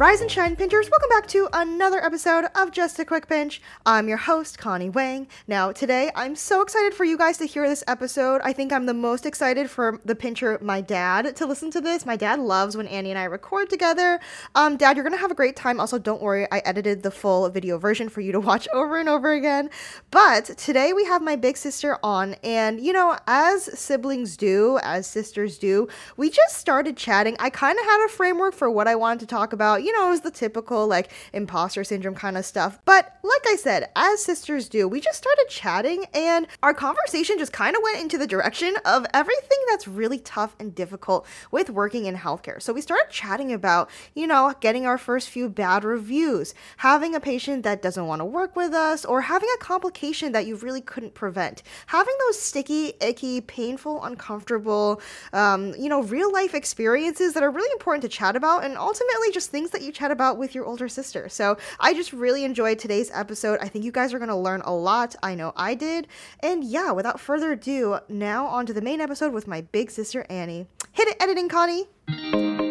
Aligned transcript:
Rise 0.00 0.22
and 0.22 0.30
shine, 0.30 0.56
pinchers. 0.56 0.88
Welcome 0.90 1.10
back 1.10 1.26
to 1.26 1.46
another 1.52 2.02
episode 2.02 2.46
of 2.54 2.70
Just 2.70 2.98
a 2.98 3.04
Quick 3.04 3.28
Pinch. 3.28 3.60
I'm 3.84 4.08
your 4.08 4.16
host, 4.16 4.56
Connie 4.56 4.88
Wang. 4.88 5.26
Now, 5.46 5.72
today, 5.72 6.10
I'm 6.14 6.36
so 6.36 6.62
excited 6.62 6.94
for 6.94 7.04
you 7.04 7.18
guys 7.18 7.36
to 7.36 7.44
hear 7.44 7.68
this 7.68 7.84
episode. 7.86 8.40
I 8.42 8.54
think 8.54 8.72
I'm 8.72 8.86
the 8.86 8.94
most 8.94 9.26
excited 9.26 9.68
for 9.68 10.00
the 10.06 10.14
pincher, 10.14 10.58
my 10.62 10.80
dad, 10.80 11.36
to 11.36 11.44
listen 11.44 11.70
to 11.72 11.82
this. 11.82 12.06
My 12.06 12.16
dad 12.16 12.38
loves 12.38 12.78
when 12.78 12.86
Annie 12.86 13.10
and 13.10 13.18
I 13.18 13.24
record 13.24 13.68
together. 13.68 14.20
Um, 14.54 14.78
dad, 14.78 14.96
you're 14.96 15.04
gonna 15.04 15.18
have 15.18 15.30
a 15.30 15.34
great 15.34 15.54
time. 15.54 15.78
Also, 15.78 15.98
don't 15.98 16.22
worry, 16.22 16.50
I 16.50 16.60
edited 16.60 17.02
the 17.02 17.10
full 17.10 17.46
video 17.50 17.76
version 17.76 18.08
for 18.08 18.22
you 18.22 18.32
to 18.32 18.40
watch 18.50 18.66
over 18.72 18.96
and 18.96 19.06
over 19.06 19.32
again. 19.32 19.68
But 20.10 20.46
today, 20.56 20.94
we 20.94 21.04
have 21.04 21.20
my 21.20 21.36
big 21.36 21.58
sister 21.58 21.98
on, 22.02 22.36
and 22.42 22.80
you 22.80 22.94
know, 22.94 23.18
as 23.26 23.78
siblings 23.78 24.38
do, 24.38 24.78
as 24.82 25.06
sisters 25.06 25.58
do, 25.58 25.88
we 26.16 26.30
just 26.30 26.56
started 26.56 26.96
chatting. 26.96 27.36
I 27.38 27.50
kind 27.50 27.78
of 27.78 27.84
had 27.84 28.06
a 28.06 28.08
framework 28.08 28.54
for 28.54 28.70
what 28.70 28.88
I 28.88 28.94
wanted 28.94 29.20
to 29.20 29.26
talk 29.26 29.52
about 29.52 29.82
you 29.89 29.89
know, 29.92 30.08
it 30.08 30.10
was 30.10 30.20
the 30.20 30.30
typical 30.30 30.86
like 30.86 31.10
imposter 31.32 31.84
syndrome 31.84 32.14
kind 32.14 32.36
of 32.36 32.44
stuff. 32.44 32.78
But 32.84 33.16
like 33.22 33.42
I 33.46 33.56
said, 33.56 33.90
as 33.96 34.22
sisters 34.22 34.68
do, 34.68 34.88
we 34.88 35.00
just 35.00 35.18
started 35.18 35.46
chatting 35.48 36.04
and 36.14 36.46
our 36.62 36.74
conversation 36.74 37.38
just 37.38 37.52
kind 37.52 37.76
of 37.76 37.82
went 37.82 38.00
into 38.00 38.18
the 38.18 38.26
direction 38.26 38.76
of 38.84 39.06
everything 39.14 39.58
that's 39.68 39.88
really 39.88 40.18
tough 40.18 40.54
and 40.58 40.74
difficult 40.74 41.26
with 41.50 41.70
working 41.70 42.06
in 42.06 42.16
healthcare. 42.16 42.60
So 42.60 42.72
we 42.72 42.80
started 42.80 43.10
chatting 43.10 43.52
about, 43.52 43.90
you 44.14 44.26
know, 44.26 44.54
getting 44.60 44.86
our 44.86 44.98
first 44.98 45.30
few 45.30 45.48
bad 45.48 45.84
reviews, 45.84 46.54
having 46.78 47.14
a 47.14 47.20
patient 47.20 47.62
that 47.64 47.82
doesn't 47.82 48.06
want 48.06 48.20
to 48.20 48.24
work 48.24 48.56
with 48.56 48.72
us, 48.72 49.04
or 49.04 49.22
having 49.22 49.48
a 49.54 49.58
complication 49.58 50.32
that 50.32 50.46
you 50.46 50.56
really 50.56 50.80
couldn't 50.80 51.14
prevent, 51.14 51.62
having 51.86 52.14
those 52.26 52.40
sticky, 52.40 52.94
icky, 53.00 53.40
painful, 53.40 54.02
uncomfortable, 54.04 55.00
um, 55.32 55.74
you 55.78 55.88
know, 55.88 56.02
real 56.02 56.32
life 56.32 56.54
experiences 56.54 57.34
that 57.34 57.42
are 57.42 57.50
really 57.50 57.70
important 57.72 58.02
to 58.02 58.08
chat 58.08 58.36
about, 58.36 58.64
and 58.64 58.76
ultimately 58.76 59.30
just 59.32 59.50
things 59.50 59.70
that 59.70 59.79
you 59.82 59.92
chat 59.92 60.10
about 60.10 60.38
with 60.38 60.54
your 60.54 60.64
older 60.64 60.88
sister. 60.88 61.28
So 61.28 61.56
I 61.78 61.94
just 61.94 62.12
really 62.12 62.44
enjoyed 62.44 62.78
today's 62.78 63.10
episode. 63.12 63.58
I 63.60 63.68
think 63.68 63.84
you 63.84 63.92
guys 63.92 64.12
are 64.14 64.18
going 64.18 64.28
to 64.28 64.36
learn 64.36 64.62
a 64.62 64.74
lot. 64.74 65.14
I 65.22 65.34
know 65.34 65.52
I 65.56 65.74
did. 65.74 66.06
And 66.40 66.64
yeah, 66.64 66.92
without 66.92 67.20
further 67.20 67.52
ado, 67.52 67.98
now 68.08 68.46
on 68.46 68.66
to 68.66 68.72
the 68.72 68.82
main 68.82 69.00
episode 69.00 69.32
with 69.32 69.46
my 69.46 69.60
big 69.60 69.90
sister 69.90 70.26
Annie. 70.28 70.66
Hit 70.92 71.08
it, 71.08 71.16
editing, 71.20 71.48
Connie. 71.48 72.69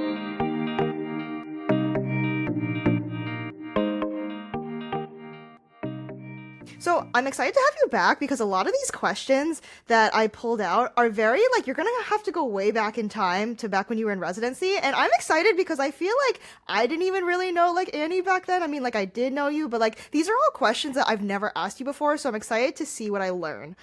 So 6.79 7.05
I'm 7.13 7.27
excited 7.27 7.53
to 7.53 7.59
have 7.59 7.77
you 7.81 7.89
back 7.89 8.21
because 8.21 8.39
a 8.39 8.45
lot 8.45 8.65
of 8.65 8.71
these 8.71 8.89
questions 8.89 9.61
that 9.87 10.15
I 10.15 10.27
pulled 10.27 10.61
out 10.61 10.93
are 10.95 11.09
very 11.09 11.41
like 11.53 11.67
you're 11.67 11.75
gonna 11.75 11.89
have 12.05 12.23
to 12.23 12.31
go 12.31 12.45
way 12.45 12.71
back 12.71 12.97
in 12.97 13.09
time 13.09 13.57
to 13.57 13.67
back 13.67 13.89
when 13.89 13.97
you 13.97 14.05
were 14.05 14.13
in 14.13 14.19
residency, 14.21 14.77
and 14.81 14.95
I'm 14.95 15.11
excited 15.15 15.57
because 15.57 15.81
I 15.81 15.91
feel 15.91 16.13
like 16.29 16.39
I 16.69 16.87
didn't 16.87 17.05
even 17.05 17.25
really 17.25 17.51
know 17.51 17.73
like 17.73 17.93
Annie 17.93 18.21
back 18.21 18.45
then. 18.45 18.63
I 18.63 18.67
mean, 18.67 18.81
like 18.81 18.95
I 18.95 19.03
did 19.03 19.33
know 19.33 19.49
you, 19.49 19.67
but 19.67 19.81
like 19.81 20.09
these 20.11 20.29
are 20.29 20.33
all 20.33 20.51
questions 20.53 20.95
that 20.95 21.09
I've 21.09 21.21
never 21.21 21.51
asked 21.53 21.81
you 21.81 21.85
before, 21.85 22.15
so 22.17 22.29
I'm 22.29 22.35
excited 22.35 22.77
to 22.77 22.85
see 22.85 23.09
what 23.09 23.21
I 23.21 23.31
learn. 23.31 23.75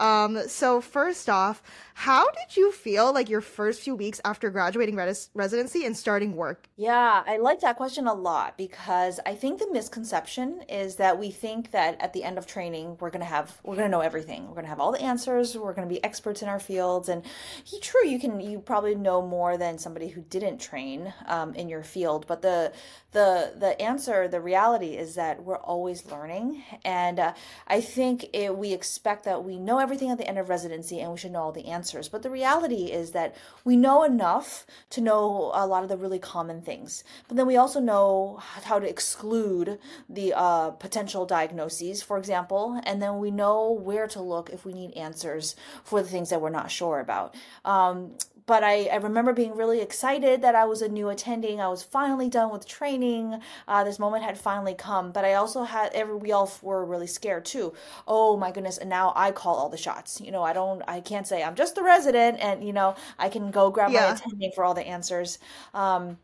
Um, 0.00 0.48
so 0.48 0.80
first 0.80 1.28
off, 1.28 1.62
how 1.94 2.30
did 2.30 2.56
you 2.56 2.72
feel 2.72 3.12
like 3.12 3.28
your 3.28 3.40
first 3.40 3.82
few 3.82 3.94
weeks 3.94 4.20
after 4.24 4.50
graduating 4.50 4.96
res- 4.96 5.30
residency 5.34 5.84
and 5.84 5.96
starting 5.96 6.34
work? 6.34 6.68
Yeah, 6.76 7.22
I 7.26 7.36
like 7.36 7.60
that 7.60 7.76
question 7.76 8.06
a 8.06 8.14
lot 8.14 8.56
because 8.56 9.20
I 9.26 9.34
think 9.34 9.58
the 9.58 9.70
misconception 9.70 10.62
is 10.68 10.96
that 10.96 11.18
we 11.18 11.30
think 11.30 11.70
that 11.72 12.00
at 12.00 12.12
the 12.12 12.24
end 12.24 12.38
of 12.38 12.46
training 12.46 12.96
we're 12.98 13.10
gonna 13.10 13.24
have 13.24 13.60
we're 13.62 13.76
gonna 13.76 13.88
know 13.88 14.00
everything. 14.00 14.48
We're 14.48 14.56
gonna 14.56 14.68
have 14.68 14.80
all 14.80 14.92
the 14.92 15.02
answers. 15.02 15.56
We're 15.56 15.74
gonna 15.74 15.86
be 15.86 16.02
experts 16.02 16.42
in 16.42 16.48
our 16.48 16.60
fields. 16.60 17.08
And 17.08 17.22
true, 17.80 18.06
you 18.06 18.18
can 18.18 18.40
you 18.40 18.58
probably 18.58 18.94
know 18.94 19.22
more 19.22 19.56
than 19.56 19.78
somebody 19.78 20.08
who 20.08 20.22
didn't 20.22 20.58
train 20.58 21.12
um, 21.26 21.54
in 21.54 21.68
your 21.68 21.82
field. 21.82 22.26
But 22.26 22.42
the 22.42 22.72
the 23.12 23.52
the 23.58 23.80
answer, 23.80 24.26
the 24.28 24.40
reality 24.40 24.96
is 24.96 25.14
that 25.14 25.42
we're 25.44 25.58
always 25.58 26.06
learning. 26.06 26.64
And 26.84 27.20
uh, 27.20 27.34
I 27.68 27.80
think 27.80 28.26
it, 28.32 28.56
we 28.56 28.72
expect 28.72 29.24
that 29.24 29.44
we 29.44 29.58
know 29.58 29.78
everything 29.78 29.91
at 30.10 30.18
the 30.18 30.28
end 30.28 30.38
of 30.38 30.48
residency 30.48 31.00
and 31.00 31.12
we 31.12 31.18
should 31.18 31.32
know 31.32 31.42
all 31.42 31.52
the 31.52 31.66
answers 31.66 31.82
answers. 31.82 32.08
But 32.08 32.22
the 32.22 32.30
reality 32.30 32.92
is 32.92 33.10
that 33.10 33.34
we 33.64 33.76
know 33.76 34.04
enough 34.04 34.66
to 34.90 35.00
know 35.00 35.50
a 35.54 35.66
lot 35.66 35.82
of 35.82 35.88
the 35.88 35.96
really 35.96 36.18
common 36.18 36.62
things. 36.62 37.04
But 37.28 37.36
then 37.36 37.46
we 37.46 37.56
also 37.56 37.80
know 37.80 38.38
how 38.64 38.78
to 38.78 38.88
exclude 38.88 39.78
the 40.08 40.32
uh, 40.34 40.70
potential 40.70 41.26
diagnoses, 41.26 42.02
for 42.02 42.18
example, 42.18 42.80
and 42.84 43.02
then 43.02 43.18
we 43.18 43.30
know 43.30 43.72
where 43.72 44.06
to 44.08 44.20
look 44.20 44.50
if 44.50 44.64
we 44.64 44.72
need 44.72 44.92
answers 44.92 45.56
for 45.84 46.02
the 46.02 46.08
things 46.08 46.30
that 46.30 46.40
we're 46.40 46.50
not 46.50 46.70
sure 46.70 47.00
about. 47.00 47.34
Um, 47.64 48.12
but 48.46 48.64
I, 48.64 48.86
I 48.86 48.96
remember 48.96 49.32
being 49.32 49.56
really 49.56 49.80
excited 49.80 50.42
that 50.42 50.54
I 50.54 50.64
was 50.64 50.82
a 50.82 50.88
new 50.88 51.08
attending. 51.08 51.60
I 51.60 51.68
was 51.68 51.82
finally 51.82 52.28
done 52.28 52.50
with 52.50 52.66
training. 52.66 53.40
Uh, 53.68 53.84
this 53.84 53.98
moment 53.98 54.24
had 54.24 54.38
finally 54.38 54.74
come. 54.74 55.12
But 55.12 55.24
I 55.24 55.34
also 55.34 55.64
had 55.64 55.92
every 55.92 56.16
we 56.16 56.32
all 56.32 56.50
were 56.62 56.84
really 56.84 57.06
scared 57.06 57.44
too. 57.44 57.72
Oh 58.06 58.36
my 58.36 58.50
goodness! 58.50 58.78
And 58.78 58.90
now 58.90 59.12
I 59.16 59.30
call 59.32 59.56
all 59.56 59.68
the 59.68 59.76
shots. 59.76 60.20
You 60.20 60.32
know, 60.32 60.42
I 60.42 60.52
don't. 60.52 60.82
I 60.88 61.00
can't 61.00 61.26
say 61.26 61.42
I'm 61.42 61.54
just 61.54 61.74
the 61.74 61.82
resident, 61.82 62.38
and 62.40 62.64
you 62.64 62.72
know, 62.72 62.94
I 63.18 63.28
can 63.28 63.50
go 63.50 63.70
grab 63.70 63.90
yeah. 63.92 64.06
my 64.08 64.12
attending 64.14 64.52
for 64.52 64.64
all 64.64 64.74
the 64.74 64.86
answers. 64.86 65.38
Um, 65.74 66.18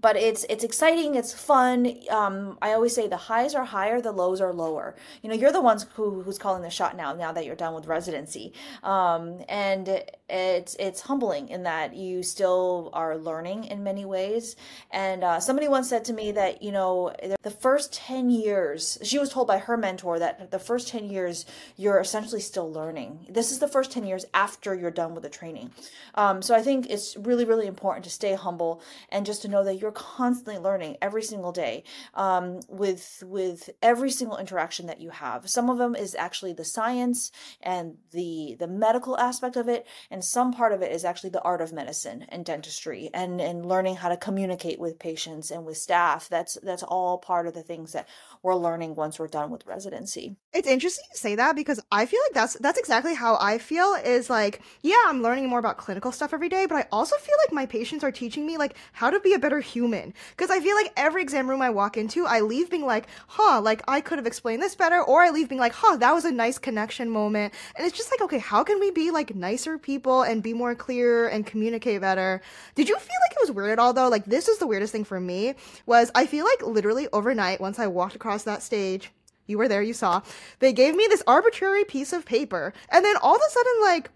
but 0.00 0.16
it's 0.16 0.44
it's 0.48 0.64
exciting 0.64 1.14
it's 1.14 1.32
fun. 1.32 1.94
Um, 2.10 2.58
i 2.62 2.72
always 2.72 2.94
say 2.94 3.06
the 3.08 3.16
highs 3.16 3.54
are 3.54 3.64
higher 3.64 4.00
the 4.00 4.12
lows 4.12 4.40
are 4.40 4.52
lower. 4.52 4.94
You 5.22 5.28
know 5.28 5.34
you're 5.36 5.52
the 5.52 5.60
ones 5.60 5.86
who 5.94 6.22
who's 6.22 6.38
calling 6.38 6.62
the 6.62 6.70
shot 6.70 6.96
now 6.96 7.12
now 7.12 7.32
that 7.32 7.44
you're 7.44 7.56
done 7.56 7.74
with 7.74 7.86
residency. 7.86 8.52
Um, 8.82 9.42
and 9.48 10.02
it's 10.28 10.74
it's 10.76 11.02
humbling 11.02 11.48
in 11.48 11.64
that 11.64 11.94
you 11.94 12.22
still 12.22 12.90
are 12.94 13.18
learning 13.18 13.64
in 13.64 13.84
many 13.84 14.04
ways. 14.04 14.56
And 14.90 15.22
uh, 15.22 15.40
somebody 15.40 15.68
once 15.68 15.88
said 15.88 16.04
to 16.06 16.12
me 16.12 16.32
that 16.32 16.62
you 16.62 16.72
know 16.72 17.12
the 17.42 17.50
first 17.50 17.92
10 17.92 18.30
years 18.30 18.98
she 19.02 19.18
was 19.18 19.28
told 19.28 19.46
by 19.46 19.58
her 19.58 19.76
mentor 19.76 20.18
that 20.18 20.50
the 20.50 20.58
first 20.58 20.88
10 20.88 21.10
years 21.10 21.44
you're 21.76 22.00
essentially 22.00 22.40
still 22.40 22.70
learning. 22.72 23.26
This 23.28 23.52
is 23.52 23.58
the 23.58 23.68
first 23.68 23.92
10 23.92 24.04
years 24.06 24.24
after 24.32 24.74
you're 24.74 24.90
done 24.90 25.14
with 25.14 25.22
the 25.22 25.28
training. 25.28 25.70
Um, 26.14 26.40
so 26.40 26.54
i 26.54 26.62
think 26.62 26.88
it's 26.90 27.16
really 27.16 27.44
really 27.44 27.66
important 27.66 28.04
to 28.04 28.10
stay 28.10 28.34
humble 28.34 28.82
and 29.10 29.26
just 29.26 29.42
to 29.42 29.48
know 29.48 29.62
that 29.64 29.78
you're 29.82 29.92
constantly 29.92 30.58
learning 30.58 30.96
every 31.02 31.22
single 31.22 31.52
day 31.52 31.84
um, 32.14 32.60
with 32.68 33.22
with 33.26 33.70
every 33.82 34.10
single 34.10 34.38
interaction 34.38 34.86
that 34.86 35.00
you 35.00 35.10
have. 35.10 35.48
Some 35.48 35.68
of 35.68 35.78
them 35.78 35.94
is 35.94 36.14
actually 36.14 36.52
the 36.52 36.64
science 36.64 37.30
and 37.60 37.96
the 38.12 38.56
the 38.58 38.68
medical 38.68 39.18
aspect 39.18 39.56
of 39.56 39.68
it 39.68 39.86
and 40.10 40.24
some 40.24 40.52
part 40.52 40.72
of 40.72 40.82
it 40.82 40.92
is 40.92 41.04
actually 41.04 41.30
the 41.30 41.42
art 41.42 41.60
of 41.60 41.72
medicine 41.72 42.24
and 42.28 42.44
dentistry 42.44 43.10
and 43.12 43.40
and 43.40 43.66
learning 43.66 43.96
how 43.96 44.08
to 44.08 44.16
communicate 44.16 44.78
with 44.78 44.98
patients 44.98 45.50
and 45.50 45.64
with 45.64 45.76
staff. 45.76 46.28
That's 46.28 46.54
that's 46.62 46.82
all 46.82 47.18
part 47.18 47.46
of 47.46 47.54
the 47.54 47.62
things 47.62 47.92
that 47.92 48.08
we're 48.42 48.54
learning 48.54 48.94
once 48.94 49.18
we're 49.18 49.28
done 49.28 49.50
with 49.50 49.66
residency. 49.66 50.36
It's 50.52 50.68
interesting 50.68 51.04
to 51.12 51.18
say 51.18 51.34
that 51.34 51.56
because 51.56 51.80
i 51.90 52.06
feel 52.06 52.20
like 52.26 52.34
that's 52.34 52.54
that's 52.54 52.78
exactly 52.78 53.14
how 53.14 53.36
i 53.40 53.58
feel 53.58 53.94
is 54.04 54.28
like 54.28 54.60
yeah 54.82 55.02
i'm 55.06 55.22
learning 55.22 55.48
more 55.48 55.58
about 55.58 55.76
clinical 55.76 56.12
stuff 56.12 56.32
every 56.34 56.48
day 56.48 56.66
but 56.66 56.76
i 56.76 56.86
also 56.92 57.16
feel 57.16 57.36
like 57.44 57.52
my 57.52 57.66
patients 57.66 58.04
are 58.04 58.12
teaching 58.12 58.46
me 58.46 58.56
like 58.58 58.76
how 58.92 59.10
to 59.10 59.20
be 59.20 59.34
a 59.34 59.38
better 59.38 59.60
human 59.72 60.12
because 60.30 60.50
i 60.50 60.60
feel 60.60 60.76
like 60.76 60.92
every 60.96 61.22
exam 61.22 61.48
room 61.48 61.62
i 61.62 61.70
walk 61.70 61.96
into 61.96 62.26
i 62.26 62.40
leave 62.40 62.70
being 62.70 62.84
like 62.84 63.06
huh 63.28 63.60
like 63.60 63.82
i 63.88 64.00
could 64.00 64.18
have 64.18 64.26
explained 64.26 64.62
this 64.62 64.74
better 64.74 65.02
or 65.02 65.22
i 65.22 65.30
leave 65.30 65.48
being 65.48 65.60
like 65.60 65.72
huh 65.72 65.96
that 65.96 66.12
was 66.12 66.24
a 66.24 66.30
nice 66.30 66.58
connection 66.58 67.08
moment 67.08 67.52
and 67.76 67.86
it's 67.86 67.96
just 67.96 68.10
like 68.10 68.20
okay 68.20 68.38
how 68.38 68.62
can 68.62 68.78
we 68.78 68.90
be 68.90 69.10
like 69.10 69.34
nicer 69.34 69.78
people 69.78 70.22
and 70.22 70.42
be 70.42 70.52
more 70.52 70.74
clear 70.74 71.28
and 71.28 71.46
communicate 71.46 72.02
better. 72.02 72.42
Did 72.74 72.88
you 72.90 72.98
feel 72.98 73.16
like 73.26 73.32
it 73.32 73.40
was 73.40 73.52
weird 73.52 73.70
at 73.70 73.78
all 73.78 73.94
though? 73.94 74.08
Like 74.08 74.26
this 74.26 74.48
is 74.48 74.58
the 74.58 74.66
weirdest 74.66 74.92
thing 74.92 75.04
for 75.04 75.18
me 75.18 75.54
was 75.86 76.10
I 76.14 76.26
feel 76.26 76.44
like 76.44 76.62
literally 76.62 77.08
overnight 77.14 77.60
once 77.62 77.78
I 77.78 77.86
walked 77.86 78.14
across 78.14 78.42
that 78.42 78.62
stage, 78.62 79.10
you 79.46 79.56
were 79.56 79.68
there, 79.68 79.82
you 79.82 79.94
saw, 79.94 80.20
they 80.58 80.72
gave 80.72 80.94
me 80.94 81.06
this 81.08 81.22
arbitrary 81.26 81.84
piece 81.84 82.12
of 82.12 82.26
paper 82.26 82.74
and 82.90 83.02
then 83.02 83.16
all 83.22 83.36
of 83.36 83.42
a 83.46 83.50
sudden 83.50 83.72
like 83.82 84.10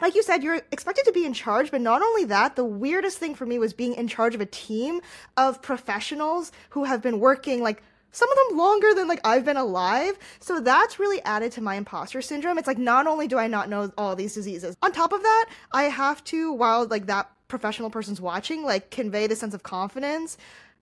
like 0.00 0.14
you 0.14 0.22
said, 0.22 0.42
you're 0.42 0.60
expected 0.72 1.04
to 1.04 1.12
be 1.12 1.24
in 1.24 1.32
charge, 1.32 1.70
but 1.70 1.80
not 1.80 2.02
only 2.02 2.24
that, 2.24 2.56
the 2.56 2.64
weirdest 2.64 3.18
thing 3.18 3.34
for 3.34 3.46
me 3.46 3.58
was 3.58 3.72
being 3.72 3.94
in 3.94 4.08
charge 4.08 4.34
of 4.34 4.40
a 4.40 4.46
team 4.46 5.00
of 5.36 5.62
professionals 5.62 6.50
who 6.70 6.84
have 6.84 7.02
been 7.02 7.20
working 7.20 7.62
like 7.62 7.82
some 8.10 8.30
of 8.30 8.36
them 8.36 8.58
longer 8.58 8.94
than 8.94 9.08
like 9.08 9.20
I've 9.24 9.44
been 9.44 9.56
alive. 9.56 10.18
So 10.40 10.60
that's 10.60 10.98
really 10.98 11.22
added 11.22 11.52
to 11.52 11.60
my 11.60 11.76
imposter 11.76 12.20
syndrome. 12.20 12.58
It's 12.58 12.66
like 12.66 12.78
not 12.78 13.06
only 13.06 13.26
do 13.26 13.38
I 13.38 13.46
not 13.46 13.68
know 13.68 13.92
all 13.96 14.16
these 14.16 14.34
diseases, 14.34 14.76
on 14.82 14.92
top 14.92 15.12
of 15.12 15.22
that, 15.22 15.46
I 15.72 15.84
have 15.84 16.22
to 16.24 16.52
while 16.52 16.86
like 16.86 17.06
that 17.06 17.30
professional 17.48 17.90
person's 17.90 18.20
watching, 18.20 18.64
like 18.64 18.90
convey 18.90 19.26
the 19.26 19.36
sense 19.36 19.54
of 19.54 19.62
confidence 19.62 20.36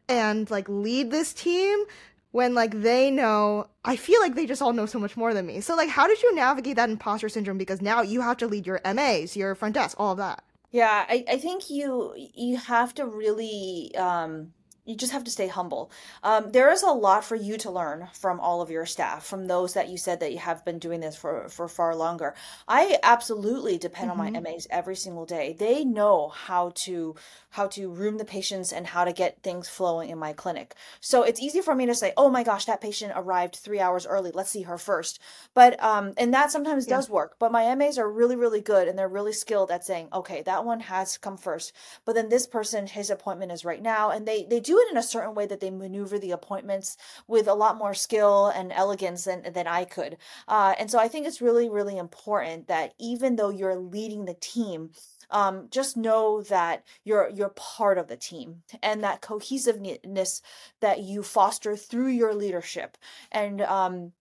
and 0.09 0.51
like 0.51 0.69
lead 0.69 1.11
this 1.11 1.33
team 1.33 1.85
when 2.33 2.55
like 2.55 2.83
they 2.83 3.11
know 3.11 3.69
I 3.85 3.97
feel 3.97 4.21
like 4.21 4.35
they 4.35 4.47
just 4.47 4.63
all 4.63 4.73
know 4.73 4.87
so 4.87 4.99
much 4.99 5.17
more 5.17 5.35
than 5.35 5.47
me. 5.47 5.61
So 5.61 5.75
like 5.75 5.89
how 5.89 6.07
did 6.07 6.23
you 6.23 6.35
navigate 6.35 6.77
that 6.77 6.91
imposter 6.91 7.29
syndrome 7.29 7.59
because 7.59 7.81
now 7.81 8.03
you 8.03 8.21
have 8.21 8.37
to 8.39 8.47
lead 8.47 8.67
your 8.67 8.81
MAs, 8.85 9.37
your 9.37 9.55
front 9.55 9.75
desk, 9.75 9.99
all 9.99 10.13
of 10.13 10.19
that. 10.19 10.45
Yeah, 10.71 11.05
I, 11.09 11.25
I 11.29 11.37
think 11.39 11.71
you 11.71 12.15
you 12.17 12.57
have 12.57 12.95
to 12.95 13.07
really 13.07 13.95
um 13.97 14.53
you 14.91 14.97
just 14.97 15.13
have 15.13 15.25
to 15.25 15.31
stay 15.31 15.47
humble. 15.47 15.91
Um, 16.23 16.51
there 16.51 16.71
is 16.73 16.83
a 16.83 16.91
lot 16.91 17.25
for 17.25 17.37
you 17.37 17.57
to 17.59 17.71
learn 17.71 18.09
from 18.13 18.41
all 18.41 18.61
of 18.61 18.71
your 18.71 18.87
staff, 18.87 19.25
from 19.25 19.47
those 19.47 19.75
that 19.75 19.89
you 19.89 19.97
said 19.97 20.21
that 20.21 20.33
you 20.33 20.39
have 20.39 20.65
been 20.65 20.79
doing 20.79 21.01
this 21.01 21.17
for 21.17 21.49
for 21.49 21.69
far 21.69 21.95
longer. 21.95 22.35
I 22.67 22.99
absolutely 23.03 23.79
depend 23.79 24.11
mm-hmm. 24.11 24.21
on 24.21 24.33
my 24.33 24.41
MAs 24.41 24.67
every 24.71 24.97
single 24.97 25.27
day. 25.27 25.55
They 25.59 25.85
know 25.85 26.29
how 26.29 26.73
to 26.87 27.15
how 27.51 27.67
to 27.69 27.91
room 27.91 28.19
the 28.19 28.25
patients 28.25 28.73
and 28.73 28.87
how 28.89 29.05
to 29.05 29.13
get 29.13 29.43
things 29.43 29.69
flowing 29.69 30.11
in 30.11 30.19
my 30.19 30.33
clinic. 30.33 30.75
So 31.01 31.23
it's 31.23 31.41
easy 31.41 31.61
for 31.61 31.75
me 31.75 31.87
to 31.87 31.95
say, 31.95 32.13
"Oh 32.17 32.31
my 32.31 32.43
gosh, 32.43 32.65
that 32.67 32.81
patient 32.81 33.13
arrived 33.15 33.57
three 33.57 33.81
hours 33.81 34.07
early. 34.07 34.31
Let's 34.33 34.51
see 34.51 34.63
her 34.63 34.79
first. 34.79 35.21
But 35.55 35.83
um, 35.83 36.13
and 36.17 36.33
that 36.35 36.51
sometimes 36.51 36.87
yeah. 36.87 36.97
does 36.97 37.11
work. 37.11 37.37
But 37.39 37.53
my 37.53 37.75
MAs 37.75 37.99
are 37.99 38.11
really 38.11 38.37
really 38.37 38.61
good 38.61 38.89
and 38.89 38.99
they're 38.99 39.09
really 39.09 39.33
skilled 39.33 39.71
at 39.71 39.85
saying, 39.85 40.09
"Okay, 40.13 40.43
that 40.43 40.65
one 40.65 40.81
has 40.81 41.19
come 41.19 41.37
first, 41.37 41.73
but 42.05 42.15
then 42.15 42.29
this 42.29 42.47
person, 42.47 42.87
his 42.87 43.11
appointment 43.11 43.53
is 43.53 43.65
right 43.65 43.83
now," 43.83 44.11
and 44.11 44.27
they 44.27 44.45
they 44.45 44.61
do 44.61 44.79
it 44.79 44.91
in 44.91 44.97
a 44.97 45.03
certain 45.03 45.35
way 45.35 45.47
that 45.47 45.61
they 45.61 45.71
maneuver 45.71 46.19
the 46.19 46.31
appointments 46.33 46.97
with 47.27 47.49
a 47.49 47.55
lot 47.55 47.77
more 47.77 47.95
skill 47.95 48.49
and 48.49 48.73
elegance 48.73 49.25
than, 49.25 49.53
than 49.53 49.67
I 49.67 49.85
could. 49.85 50.17
Uh, 50.49 50.75
and 50.79 50.91
so 50.91 50.99
I 50.99 51.09
think 51.09 51.27
it's 51.27 51.41
really, 51.41 51.69
really 51.69 51.97
important 51.99 52.69
that 52.69 52.95
even 52.99 53.37
though 53.37 53.51
you're 53.51 53.77
leading 53.77 54.25
the 54.25 54.35
team, 54.35 54.91
um, 55.31 55.69
just 55.71 55.97
know 55.97 56.43
that 56.43 56.85
you're 57.05 57.31
you're 57.31 57.51
part 57.51 57.99
of 57.99 58.09
the 58.09 58.17
team 58.17 58.63
and 58.83 59.03
that 59.05 59.21
cohesiveness 59.21 60.43
that 60.81 61.01
you 61.01 61.23
foster 61.23 61.77
through 61.77 62.09
your 62.09 62.35
leadership. 62.35 62.97
And 63.33 63.61
um, 63.63 64.13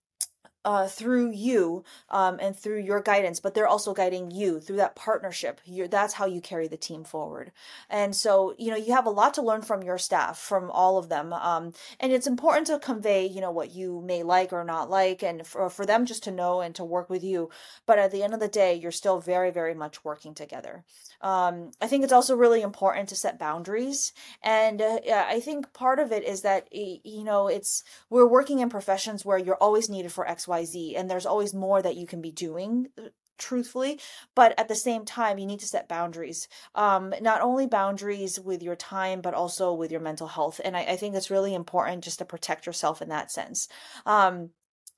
uh, 0.65 0.87
through 0.87 1.31
you 1.31 1.83
um, 2.09 2.37
and 2.41 2.55
through 2.55 2.79
your 2.79 3.01
guidance, 3.01 3.39
but 3.39 3.53
they're 3.53 3.67
also 3.67 3.93
guiding 3.93 4.29
you 4.31 4.59
through 4.59 4.75
that 4.75 4.95
partnership. 4.95 5.61
You're, 5.65 5.87
that's 5.87 6.13
how 6.13 6.25
you 6.25 6.41
carry 6.41 6.67
the 6.67 6.77
team 6.77 7.03
forward. 7.03 7.51
And 7.89 8.15
so, 8.15 8.53
you 8.57 8.69
know, 8.69 8.77
you 8.77 8.93
have 8.93 9.05
a 9.05 9.11
lot 9.11 9.33
to 9.35 9.41
learn 9.41 9.61
from 9.61 9.83
your 9.83 9.97
staff, 9.97 10.37
from 10.37 10.69
all 10.69 10.97
of 10.97 11.09
them. 11.09 11.31
Um, 11.33 11.73
and 11.99 12.11
it's 12.11 12.27
important 12.27 12.67
to 12.67 12.79
convey, 12.79 13.25
you 13.25 13.41
know, 13.41 13.51
what 13.51 13.71
you 13.71 14.01
may 14.05 14.23
like 14.23 14.51
or 14.51 14.63
not 14.63 14.89
like, 14.89 15.23
and 15.23 15.47
for, 15.47 15.69
for 15.69 15.85
them 15.85 16.05
just 16.05 16.23
to 16.23 16.31
know 16.31 16.61
and 16.61 16.75
to 16.75 16.83
work 16.83 17.09
with 17.09 17.23
you. 17.23 17.49
But 17.85 17.99
at 17.99 18.11
the 18.11 18.23
end 18.23 18.33
of 18.33 18.39
the 18.39 18.47
day, 18.47 18.73
you're 18.75 18.91
still 18.91 19.19
very, 19.19 19.51
very 19.51 19.73
much 19.73 20.03
working 20.03 20.33
together. 20.33 20.83
Um, 21.21 21.71
I 21.81 21.87
think 21.87 22.03
it's 22.03 22.13
also 22.13 22.35
really 22.35 22.61
important 22.61 23.09
to 23.09 23.15
set 23.15 23.39
boundaries. 23.39 24.13
And 24.43 24.81
uh, 24.81 24.99
I 25.07 25.39
think 25.39 25.73
part 25.73 25.99
of 25.99 26.11
it 26.11 26.23
is 26.23 26.41
that, 26.41 26.67
you 26.71 27.23
know, 27.23 27.47
it's, 27.47 27.83
we're 28.09 28.27
working 28.27 28.59
in 28.59 28.69
professions 28.69 29.25
where 29.25 29.37
you're 29.37 29.55
always 29.55 29.89
needed 29.89 30.11
for 30.11 30.27
X, 30.27 30.47
XYZ. 30.49 30.95
And 30.97 31.09
there's 31.09 31.25
always 31.25 31.53
more 31.53 31.81
that 31.81 31.95
you 31.95 32.07
can 32.07 32.21
be 32.21 32.31
doing 32.31 32.87
uh, 32.97 33.09
truthfully 33.37 33.97
but 34.35 34.53
at 34.59 34.67
the 34.67 34.75
same 34.75 35.05
time 35.05 35.37
you 35.39 35.45
need 35.45 35.61
to 35.61 35.65
set 35.65 35.87
boundaries 35.87 36.49
um 36.75 37.13
not 37.21 37.41
only 37.41 37.65
boundaries 37.65 38.37
with 38.37 38.61
your 38.61 38.75
time 38.75 39.21
but 39.21 39.33
also 39.33 39.73
with 39.73 39.91
your 39.91 40.01
mental 40.01 40.27
health 40.27 40.59
and 40.65 40.75
I, 40.75 40.81
I 40.81 40.95
think 40.97 41.15
it's 41.15 41.31
really 41.31 41.53
important 41.53 42.03
just 42.03 42.19
to 42.19 42.25
protect 42.25 42.65
yourself 42.65 43.01
in 43.01 43.07
that 43.09 43.31
sense 43.31 43.69
um 44.05 44.49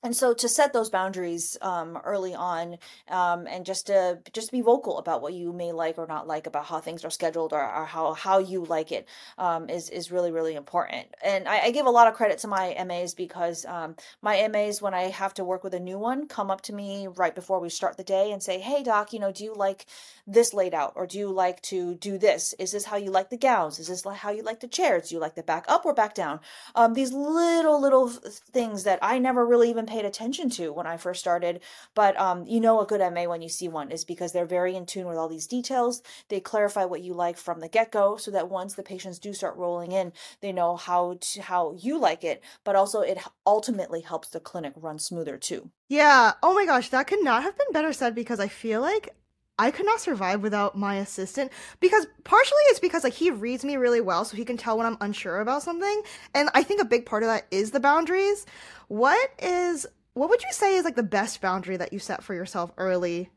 and 0.02 0.16
so 0.16 0.34
to 0.34 0.48
set 0.48 0.72
those 0.72 0.90
boundaries 0.90 1.56
um, 1.62 1.98
early 2.04 2.34
on 2.34 2.78
um, 3.08 3.46
and 3.46 3.64
just 3.64 3.86
to 3.86 4.18
just 4.32 4.50
be 4.52 4.60
vocal 4.60 4.98
about 4.98 5.22
what 5.22 5.32
you 5.32 5.52
may 5.52 5.72
like 5.72 5.98
or 5.98 6.06
not 6.06 6.26
like 6.26 6.46
about 6.46 6.66
how 6.66 6.80
things 6.80 7.04
are 7.04 7.10
scheduled 7.10 7.52
or, 7.52 7.62
or 7.62 7.84
how 7.84 8.12
how 8.14 8.38
you 8.38 8.64
like 8.64 8.92
it 8.92 9.08
um, 9.38 9.68
is 9.68 9.90
is 9.90 10.10
really 10.10 10.32
really 10.32 10.54
important. 10.54 11.06
And 11.22 11.48
I, 11.48 11.66
I, 11.66 11.70
give 11.72 11.86
a 11.86 11.90
lot 11.90 12.06
of 12.08 12.14
credit 12.14 12.38
to 12.38 12.48
my 12.48 12.76
mas 12.86 13.14
because 13.14 13.64
um, 13.66 13.96
my 14.20 14.46
mas 14.48 14.82
when 14.82 14.94
i 14.94 15.02
have 15.04 15.34
to 15.34 15.44
work 15.44 15.64
with 15.64 15.74
a 15.74 15.80
new 15.80 15.98
one 15.98 16.26
come 16.26 16.50
up 16.50 16.60
to 16.62 16.72
me 16.74 17.06
right 17.06 17.34
before 17.34 17.60
we 17.60 17.68
start 17.68 17.96
the 17.96 18.04
day 18.04 18.32
and 18.32 18.42
say 18.42 18.58
hey 18.60 18.82
doc 18.82 19.12
you 19.12 19.18
know 19.18 19.32
do 19.32 19.44
you 19.44 19.54
like 19.54 19.86
this 20.26 20.54
laid 20.54 20.74
out 20.74 20.92
or 20.94 21.06
do 21.06 21.18
you 21.18 21.30
like 21.30 21.60
to 21.62 21.94
do 21.96 22.18
this 22.18 22.54
is 22.58 22.72
this 22.72 22.84
how 22.84 22.96
you 22.96 23.10
like 23.10 23.30
the 23.30 23.36
gowns 23.36 23.78
is 23.78 23.88
this 23.88 24.04
how 24.16 24.30
you 24.30 24.42
like 24.42 24.60
the 24.60 24.68
chairs 24.68 25.08
do 25.08 25.14
you 25.14 25.20
like 25.20 25.34
the 25.34 25.42
back 25.42 25.64
up 25.68 25.84
or 25.84 25.94
back 25.94 26.14
down 26.14 26.38
um, 26.74 26.94
these 26.94 27.12
little 27.12 27.80
little 27.80 28.08
things 28.08 28.84
that 28.84 28.98
i 29.02 29.18
never 29.18 29.46
really 29.46 29.70
even 29.70 29.86
paid 29.86 30.04
attention 30.04 30.50
to 30.50 30.72
when 30.72 30.86
I 30.86 30.96
first 30.96 31.20
started. 31.20 31.60
But 31.94 32.18
um, 32.20 32.46
you 32.46 32.60
know, 32.60 32.80
a 32.80 32.86
good 32.86 33.00
MA 33.12 33.24
when 33.24 33.42
you 33.42 33.48
see 33.48 33.68
one 33.68 33.90
is 33.90 34.04
because 34.04 34.32
they're 34.32 34.46
very 34.46 34.76
in 34.76 34.86
tune 34.86 35.06
with 35.06 35.16
all 35.16 35.28
these 35.28 35.46
details. 35.46 36.02
They 36.28 36.40
clarify 36.40 36.84
what 36.84 37.02
you 37.02 37.14
like 37.14 37.38
from 37.38 37.60
the 37.60 37.68
get 37.68 37.90
go, 37.90 38.16
so 38.16 38.30
that 38.30 38.50
once 38.50 38.74
the 38.74 38.82
patients 38.82 39.18
do 39.18 39.32
start 39.32 39.56
rolling 39.56 39.92
in, 39.92 40.12
they 40.40 40.52
know 40.52 40.76
how 40.76 41.16
to 41.20 41.42
how 41.42 41.74
you 41.78 41.98
like 41.98 42.22
it. 42.24 42.42
But 42.64 42.76
also, 42.76 43.00
it 43.00 43.18
ultimately 43.46 44.02
helps 44.02 44.28
the 44.28 44.40
clinic 44.40 44.74
run 44.76 44.98
smoother 44.98 45.38
too. 45.38 45.70
Yeah. 45.88 46.32
Oh 46.42 46.54
my 46.54 46.66
gosh, 46.66 46.90
that 46.90 47.06
could 47.06 47.22
not 47.22 47.42
have 47.42 47.56
been 47.56 47.72
better 47.72 47.92
said 47.92 48.14
because 48.14 48.40
I 48.40 48.48
feel 48.48 48.80
like 48.80 49.14
I 49.62 49.70
could 49.70 49.86
not 49.86 50.00
survive 50.00 50.42
without 50.42 50.76
my 50.76 50.96
assistant 50.96 51.52
because 51.78 52.04
partially 52.24 52.58
it's 52.70 52.80
because 52.80 53.04
like 53.04 53.12
he 53.12 53.30
reads 53.30 53.64
me 53.64 53.76
really 53.76 54.00
well 54.00 54.24
so 54.24 54.36
he 54.36 54.44
can 54.44 54.56
tell 54.56 54.76
when 54.76 54.86
I'm 54.88 54.96
unsure 55.00 55.38
about 55.38 55.62
something 55.62 56.02
and 56.34 56.50
I 56.52 56.64
think 56.64 56.82
a 56.82 56.84
big 56.84 57.06
part 57.06 57.22
of 57.22 57.28
that 57.28 57.46
is 57.52 57.70
the 57.70 57.78
boundaries. 57.78 58.44
What 58.88 59.30
is 59.38 59.86
what 60.14 60.30
would 60.30 60.42
you 60.42 60.48
say 60.50 60.74
is 60.74 60.84
like 60.84 60.96
the 60.96 61.04
best 61.04 61.40
boundary 61.40 61.76
that 61.76 61.92
you 61.92 62.00
set 62.00 62.24
for 62.24 62.34
yourself 62.34 62.72
early 62.76 63.30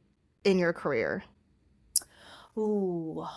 in 0.43 0.57
your 0.57 0.73
career? 0.73 1.23
Ooh. 2.57 3.27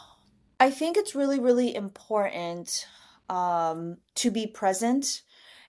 I 0.58 0.70
think 0.70 0.96
it's 0.96 1.14
really 1.14 1.40
really 1.40 1.74
important 1.74 2.86
um 3.28 3.98
to 4.14 4.30
be 4.30 4.46
present 4.46 5.20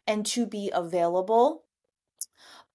and 0.07 0.25
to 0.27 0.45
be 0.45 0.71
available 0.73 1.65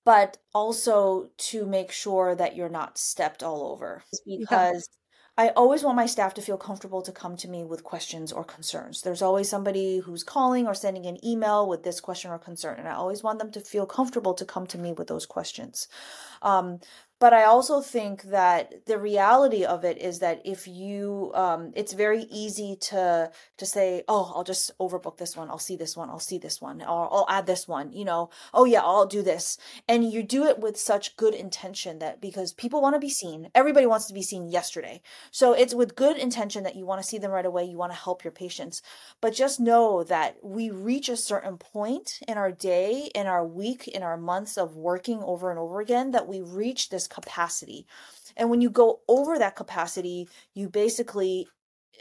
but 0.04 0.38
also 0.54 1.30
to 1.38 1.66
make 1.66 1.90
sure 1.92 2.34
that 2.34 2.56
you're 2.56 2.68
not 2.68 2.98
stepped 2.98 3.42
all 3.42 3.72
over 3.72 4.04
because 4.36 4.88
I 5.36 5.48
always 5.50 5.82
want 5.82 5.96
my 5.96 6.06
staff 6.06 6.34
to 6.34 6.42
feel 6.42 6.56
comfortable 6.56 7.02
to 7.02 7.10
come 7.10 7.36
to 7.38 7.48
me 7.48 7.64
with 7.64 7.82
questions 7.82 8.30
or 8.32 8.44
concerns. 8.44 9.02
There's 9.02 9.22
always 9.22 9.48
somebody 9.48 9.98
who's 9.98 10.22
calling 10.22 10.68
or 10.68 10.74
sending 10.74 11.06
an 11.06 11.24
email 11.26 11.68
with 11.68 11.82
this 11.82 12.00
question 12.00 12.30
or 12.30 12.38
concern, 12.38 12.78
and 12.78 12.86
I 12.86 12.94
always 12.94 13.24
want 13.24 13.40
them 13.40 13.50
to 13.52 13.60
feel 13.60 13.84
comfortable 13.84 14.34
to 14.34 14.44
come 14.44 14.66
to 14.68 14.78
me 14.78 14.92
with 14.92 15.08
those 15.08 15.26
questions. 15.26 15.88
Um, 16.44 16.78
but 17.20 17.32
i 17.32 17.44
also 17.44 17.80
think 17.80 18.22
that 18.24 18.84
the 18.86 18.98
reality 18.98 19.64
of 19.64 19.82
it 19.82 19.96
is 19.96 20.18
that 20.18 20.42
if 20.44 20.68
you 20.68 21.30
um, 21.34 21.72
it's 21.74 21.94
very 21.94 22.24
easy 22.30 22.76
to 22.76 23.30
to 23.56 23.64
say 23.64 24.02
oh 24.08 24.32
i'll 24.34 24.44
just 24.44 24.76
overbook 24.78 25.16
this 25.16 25.36
one. 25.36 25.48
I'll 25.48 25.58
see 25.58 25.76
this 25.76 25.96
one. 25.96 26.10
I'll 26.10 26.18
see 26.18 26.38
this 26.38 26.60
one. 26.60 26.82
Or 26.82 27.08
i'll 27.12 27.26
add 27.28 27.46
this 27.46 27.66
one 27.68 27.92
you 27.92 28.04
know? 28.04 28.30
Oh 28.52 28.64
yeah 28.64 28.82
i'll 28.82 29.06
do 29.06 29.22
this. 29.22 29.56
And 29.88 30.10
you 30.12 30.22
do 30.22 30.44
it 30.44 30.58
with 30.58 30.76
such 30.76 31.16
good 31.16 31.34
intention 31.34 31.98
that 32.00 32.20
because 32.20 32.52
people 32.52 32.82
want 32.82 32.94
to 32.94 33.00
be 33.00 33.08
seen. 33.08 33.48
Everybody 33.54 33.86
wants 33.86 34.06
to 34.06 34.14
be 34.14 34.22
seen 34.22 34.48
yesterday. 34.48 35.00
So 35.30 35.52
it's 35.52 35.74
with 35.74 35.96
good 35.96 36.18
intention 36.18 36.64
that 36.64 36.76
you 36.76 36.84
want 36.84 37.00
to 37.00 37.08
see 37.08 37.18
them 37.18 37.30
right 37.30 37.46
away. 37.46 37.64
You 37.64 37.78
want 37.78 37.92
to 37.92 37.98
help 37.98 38.24
your 38.24 38.32
patients. 38.32 38.82
But 39.20 39.34
just 39.34 39.60
know 39.60 40.04
that 40.04 40.36
we 40.42 40.70
reach 40.70 41.08
a 41.08 41.16
certain 41.16 41.56
point 41.56 42.18
in 42.28 42.36
our 42.36 42.52
day 42.52 43.10
in 43.14 43.26
our 43.26 43.46
week 43.46 43.88
in 43.88 44.02
our 44.02 44.16
months 44.16 44.58
of 44.58 44.76
working 44.76 45.22
over 45.22 45.50
and 45.50 45.58
over 45.58 45.80
again 45.80 46.10
that 46.10 46.28
we 46.28 46.33
reach 46.42 46.88
this 46.88 47.06
capacity. 47.06 47.86
And 48.36 48.50
when 48.50 48.60
you 48.60 48.70
go 48.70 49.00
over 49.08 49.38
that 49.38 49.56
capacity, 49.56 50.28
you 50.54 50.68
basically 50.68 51.48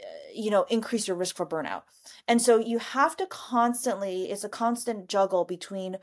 uh, 0.02 0.06
you 0.34 0.50
know 0.50 0.64
increase 0.68 1.06
your 1.06 1.16
risk 1.16 1.36
for 1.36 1.46
burnout 1.46 1.82
and 2.26 2.42
so 2.42 2.58
you 2.58 2.78
have 2.80 3.16
to 3.16 3.26
constantly 3.26 4.24
it's 4.24 4.42
a 4.42 4.48
constant 4.48 5.08
juggle 5.08 5.44
between 5.44 5.96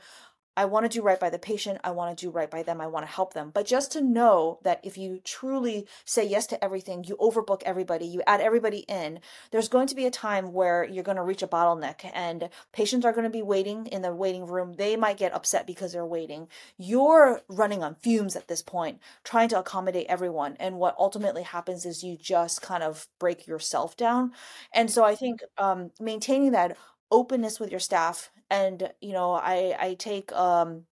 I 0.54 0.66
want 0.66 0.84
to 0.84 0.98
do 0.98 1.02
right 1.02 1.18
by 1.18 1.30
the 1.30 1.38
patient. 1.38 1.80
I 1.82 1.92
want 1.92 2.16
to 2.16 2.26
do 2.26 2.30
right 2.30 2.50
by 2.50 2.62
them. 2.62 2.80
I 2.80 2.86
want 2.86 3.06
to 3.06 3.12
help 3.12 3.32
them. 3.32 3.50
But 3.54 3.66
just 3.66 3.92
to 3.92 4.02
know 4.02 4.58
that 4.62 4.80
if 4.82 4.98
you 4.98 5.20
truly 5.24 5.86
say 6.04 6.26
yes 6.26 6.46
to 6.48 6.62
everything, 6.62 7.04
you 7.04 7.16
overbook 7.16 7.62
everybody, 7.64 8.04
you 8.04 8.22
add 8.26 8.42
everybody 8.42 8.80
in, 8.80 9.20
there's 9.50 9.68
going 9.68 9.86
to 9.86 9.94
be 9.94 10.04
a 10.04 10.10
time 10.10 10.52
where 10.52 10.84
you're 10.84 11.04
going 11.04 11.16
to 11.16 11.22
reach 11.22 11.42
a 11.42 11.46
bottleneck 11.46 12.10
and 12.12 12.50
patients 12.72 13.06
are 13.06 13.12
going 13.12 13.24
to 13.24 13.30
be 13.30 13.42
waiting 13.42 13.86
in 13.86 14.02
the 14.02 14.12
waiting 14.12 14.44
room. 14.44 14.74
They 14.74 14.94
might 14.94 15.16
get 15.16 15.34
upset 15.34 15.66
because 15.66 15.92
they're 15.92 16.04
waiting. 16.04 16.48
You're 16.76 17.40
running 17.48 17.82
on 17.82 17.96
fumes 18.02 18.36
at 18.36 18.48
this 18.48 18.62
point, 18.62 19.00
trying 19.24 19.48
to 19.50 19.58
accommodate 19.58 20.06
everyone. 20.08 20.56
And 20.60 20.76
what 20.76 20.96
ultimately 20.98 21.44
happens 21.44 21.86
is 21.86 22.04
you 22.04 22.18
just 22.18 22.60
kind 22.60 22.82
of 22.82 23.08
break 23.18 23.46
yourself 23.46 23.96
down. 23.96 24.32
And 24.74 24.90
so 24.90 25.02
I 25.02 25.14
think 25.14 25.40
um, 25.56 25.92
maintaining 25.98 26.52
that 26.52 26.76
openness 27.10 27.60
with 27.60 27.70
your 27.70 27.80
staff 27.80 28.30
and 28.52 28.92
you 29.00 29.12
know 29.12 29.32
i 29.32 29.74
i 29.80 29.94
take 29.94 30.30
um 30.32 30.84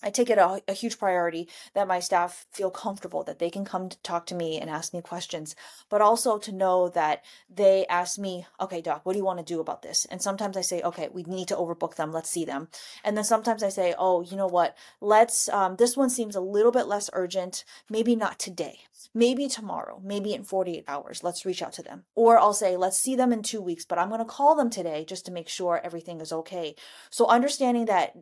I 0.00 0.10
take 0.10 0.30
it 0.30 0.38
a, 0.38 0.62
a, 0.68 0.72
huge 0.72 0.96
priority 0.96 1.48
that 1.74 1.88
my 1.88 1.98
staff 1.98 2.46
feel 2.52 2.70
comfortable 2.70 3.24
that 3.24 3.40
they 3.40 3.50
can 3.50 3.64
come 3.64 3.88
to 3.88 4.00
talk 4.02 4.26
to 4.26 4.34
me 4.36 4.60
and 4.60 4.70
ask 4.70 4.94
me 4.94 5.02
questions, 5.02 5.56
but 5.88 6.00
also 6.00 6.38
to 6.38 6.52
know 6.52 6.88
that 6.90 7.24
they 7.50 7.84
ask 7.86 8.16
me, 8.16 8.46
okay, 8.60 8.80
doc, 8.80 9.00
what 9.02 9.14
do 9.14 9.18
you 9.18 9.24
want 9.24 9.40
to 9.40 9.44
do 9.44 9.58
about 9.58 9.82
this? 9.82 10.04
And 10.04 10.22
sometimes 10.22 10.56
I 10.56 10.60
say, 10.60 10.80
okay, 10.82 11.08
we 11.12 11.24
need 11.24 11.48
to 11.48 11.56
overbook 11.56 11.96
them. 11.96 12.12
Let's 12.12 12.30
see 12.30 12.44
them. 12.44 12.68
And 13.02 13.16
then 13.16 13.24
sometimes 13.24 13.64
I 13.64 13.70
say, 13.70 13.92
oh, 13.98 14.22
you 14.22 14.36
know 14.36 14.46
what? 14.46 14.76
Let's, 15.00 15.48
um, 15.48 15.74
this 15.76 15.96
one 15.96 16.10
seems 16.10 16.36
a 16.36 16.40
little 16.40 16.72
bit 16.72 16.86
less 16.86 17.10
urgent. 17.12 17.64
Maybe 17.90 18.14
not 18.14 18.38
today 18.38 18.82
maybe 19.14 19.48
tomorrow, 19.48 20.00
maybe 20.02 20.34
in 20.34 20.44
48 20.44 20.84
hours, 20.88 21.22
let's 21.22 21.44
reach 21.44 21.62
out 21.62 21.72
to 21.74 21.82
them. 21.82 22.04
Or 22.14 22.38
I'll 22.38 22.52
say, 22.52 22.76
let's 22.76 22.98
see 22.98 23.16
them 23.16 23.32
in 23.32 23.42
two 23.42 23.60
weeks, 23.60 23.84
but 23.84 23.98
I'm 23.98 24.08
going 24.08 24.20
to 24.20 24.24
call 24.24 24.54
them 24.54 24.70
today 24.70 25.04
just 25.06 25.26
to 25.26 25.32
make 25.32 25.48
sure 25.48 25.80
everything 25.82 26.20
is 26.20 26.32
okay. 26.32 26.74
So 27.10 27.26
understanding 27.26 27.86
that, 27.86 28.14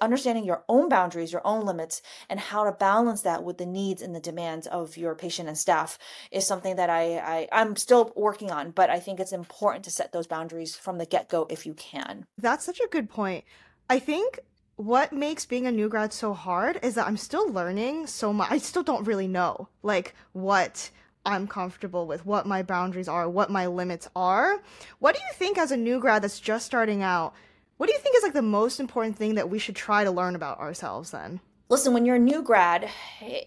understanding 0.00 0.44
your 0.44 0.64
own 0.68 0.88
boundaries 0.88 1.32
your 1.32 1.46
own 1.46 1.64
limits, 1.64 2.02
and 2.28 2.40
how 2.40 2.64
to 2.64 2.72
balance 2.72 3.22
that 3.22 3.44
with 3.44 3.58
the 3.58 3.66
needs 3.66 4.02
and 4.02 4.14
the 4.14 4.20
demands 4.20 4.66
of 4.66 4.96
your 4.96 5.14
patient 5.14 5.48
and 5.48 5.58
staff 5.58 5.98
is 6.30 6.46
something 6.46 6.76
that 6.76 6.90
I, 6.90 7.18
I 7.18 7.48
I'm 7.52 7.76
still 7.76 8.12
working 8.16 8.50
on, 8.50 8.70
but 8.70 8.90
I 8.90 9.00
think 9.00 9.20
it's 9.20 9.32
important 9.32 9.84
to 9.84 9.90
set 9.90 10.12
those 10.12 10.26
boundaries 10.26 10.76
from 10.76 10.98
the 10.98 11.06
get 11.06 11.28
go 11.28 11.46
if 11.50 11.66
you 11.66 11.74
can. 11.74 12.26
That's 12.38 12.64
such 12.64 12.80
a 12.80 12.88
good 12.88 13.08
point. 13.08 13.44
I 13.88 13.98
think 13.98 14.38
what 14.80 15.12
makes 15.12 15.44
being 15.44 15.66
a 15.66 15.72
new 15.72 15.90
grad 15.90 16.10
so 16.10 16.32
hard 16.32 16.80
is 16.82 16.94
that 16.94 17.06
I'm 17.06 17.18
still 17.18 17.52
learning 17.52 18.06
so 18.06 18.32
much. 18.32 18.50
I 18.50 18.56
still 18.56 18.82
don't 18.82 19.06
really 19.06 19.28
know 19.28 19.68
like 19.82 20.14
what 20.32 20.90
I'm 21.26 21.46
comfortable 21.46 22.06
with, 22.06 22.24
what 22.24 22.46
my 22.46 22.62
boundaries 22.62 23.06
are, 23.06 23.28
what 23.28 23.50
my 23.50 23.66
limits 23.66 24.08
are. 24.16 24.62
What 24.98 25.14
do 25.14 25.20
you 25.20 25.34
think 25.34 25.58
as 25.58 25.70
a 25.70 25.76
new 25.76 26.00
grad 26.00 26.22
that's 26.22 26.40
just 26.40 26.64
starting 26.64 27.02
out? 27.02 27.34
What 27.76 27.88
do 27.88 27.92
you 27.92 27.98
think 27.98 28.16
is 28.16 28.22
like 28.22 28.32
the 28.32 28.40
most 28.40 28.80
important 28.80 29.18
thing 29.18 29.34
that 29.34 29.50
we 29.50 29.58
should 29.58 29.76
try 29.76 30.02
to 30.02 30.10
learn 30.10 30.34
about 30.34 30.58
ourselves 30.58 31.10
then? 31.10 31.40
Listen, 31.68 31.92
when 31.92 32.06
you're 32.06 32.16
a 32.16 32.18
new 32.18 32.42
grad, 32.42 32.88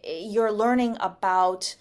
you're 0.04 0.52
learning 0.52 0.98
about 1.00 1.76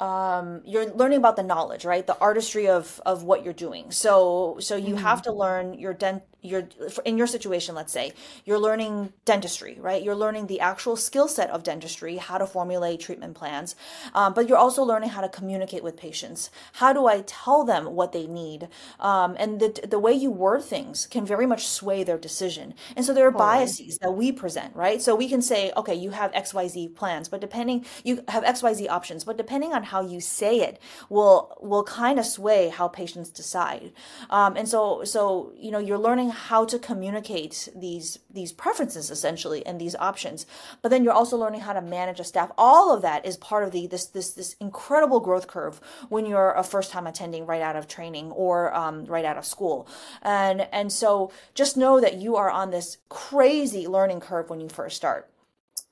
um, 0.00 0.62
you're 0.64 0.90
learning 0.92 1.18
about 1.18 1.36
the 1.36 1.42
knowledge, 1.42 1.84
right? 1.84 2.06
The 2.06 2.18
artistry 2.18 2.68
of 2.68 3.00
of 3.06 3.22
what 3.22 3.44
you're 3.44 3.52
doing. 3.52 3.90
So 3.90 4.56
so 4.60 4.76
you 4.76 4.94
mm-hmm. 4.94 5.04
have 5.04 5.22
to 5.22 5.32
learn 5.32 5.74
your 5.74 5.94
dent 5.94 6.22
you're 6.44 6.68
in 7.06 7.16
your 7.16 7.26
situation 7.26 7.74
let's 7.74 7.92
say 7.92 8.12
you're 8.44 8.58
learning 8.58 9.12
dentistry 9.24 9.78
right 9.80 10.02
you're 10.02 10.14
learning 10.14 10.46
the 10.46 10.60
actual 10.60 10.94
skill 10.94 11.26
set 11.26 11.48
of 11.50 11.62
dentistry 11.62 12.18
how 12.18 12.36
to 12.36 12.46
formulate 12.46 13.00
treatment 13.00 13.34
plans 13.34 13.74
um, 14.14 14.34
but 14.34 14.46
you're 14.46 14.58
also 14.58 14.82
learning 14.82 15.08
how 15.08 15.22
to 15.22 15.28
communicate 15.28 15.82
with 15.82 15.96
patients 15.96 16.50
how 16.74 16.92
do 16.92 17.06
i 17.06 17.22
tell 17.26 17.64
them 17.64 17.86
what 17.94 18.12
they 18.12 18.26
need 18.26 18.68
um, 19.00 19.34
and 19.38 19.58
the, 19.58 19.80
the 19.88 19.98
way 19.98 20.12
you 20.12 20.30
word 20.30 20.62
things 20.62 21.06
can 21.06 21.24
very 21.24 21.46
much 21.46 21.66
sway 21.66 22.04
their 22.04 22.18
decision 22.18 22.74
and 22.94 23.06
so 23.06 23.14
there 23.14 23.26
are 23.26 23.30
biases 23.32 23.98
that 23.98 24.12
we 24.12 24.30
present 24.30 24.76
right 24.76 25.00
so 25.00 25.14
we 25.14 25.28
can 25.28 25.40
say 25.40 25.72
okay 25.78 25.94
you 25.94 26.10
have 26.10 26.30
xyz 26.32 26.94
plans 26.94 27.26
but 27.26 27.40
depending 27.40 27.84
you 28.04 28.22
have 28.28 28.44
xyz 28.44 28.86
options 28.88 29.24
but 29.24 29.38
depending 29.38 29.72
on 29.72 29.83
how 29.84 30.00
you 30.00 30.20
say 30.20 30.60
it 30.60 30.80
will 31.08 31.56
will 31.60 31.84
kind 31.84 32.18
of 32.18 32.26
sway 32.26 32.68
how 32.68 32.88
patients 32.88 33.30
decide. 33.30 33.92
Um, 34.30 34.56
and 34.56 34.68
so 34.68 35.04
so 35.04 35.52
you 35.56 35.70
know 35.70 35.78
you're 35.78 35.98
learning 35.98 36.30
how 36.30 36.64
to 36.64 36.78
communicate 36.78 37.68
these 37.74 38.18
these 38.30 38.52
preferences 38.52 39.10
essentially 39.10 39.64
and 39.66 39.80
these 39.80 39.94
options. 39.96 40.46
But 40.82 40.90
then 40.90 41.04
you're 41.04 41.12
also 41.12 41.36
learning 41.36 41.60
how 41.60 41.72
to 41.72 41.82
manage 41.82 42.20
a 42.20 42.24
staff. 42.24 42.50
All 42.56 42.94
of 42.94 43.02
that 43.02 43.24
is 43.26 43.36
part 43.36 43.64
of 43.64 43.72
the 43.72 43.86
this 43.86 44.06
this 44.06 44.32
this 44.32 44.56
incredible 44.60 45.20
growth 45.20 45.46
curve 45.46 45.80
when 46.08 46.26
you're 46.26 46.52
a 46.52 46.64
first 46.64 46.90
time 46.90 47.06
attending 47.06 47.46
right 47.46 47.62
out 47.62 47.76
of 47.76 47.88
training 47.88 48.30
or 48.32 48.74
um, 48.74 49.04
right 49.06 49.24
out 49.24 49.38
of 49.38 49.44
school. 49.44 49.86
And 50.22 50.62
and 50.72 50.92
so 50.92 51.32
just 51.54 51.76
know 51.76 52.00
that 52.00 52.16
you 52.16 52.36
are 52.36 52.50
on 52.50 52.70
this 52.70 52.98
crazy 53.08 53.86
learning 53.86 54.20
curve 54.20 54.50
when 54.50 54.60
you 54.60 54.68
first 54.68 54.96
start. 54.96 55.30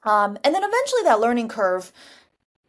Um, 0.04 0.36
and 0.42 0.54
then 0.54 0.62
eventually 0.64 1.02
that 1.04 1.20
learning 1.20 1.48
curve 1.48 1.92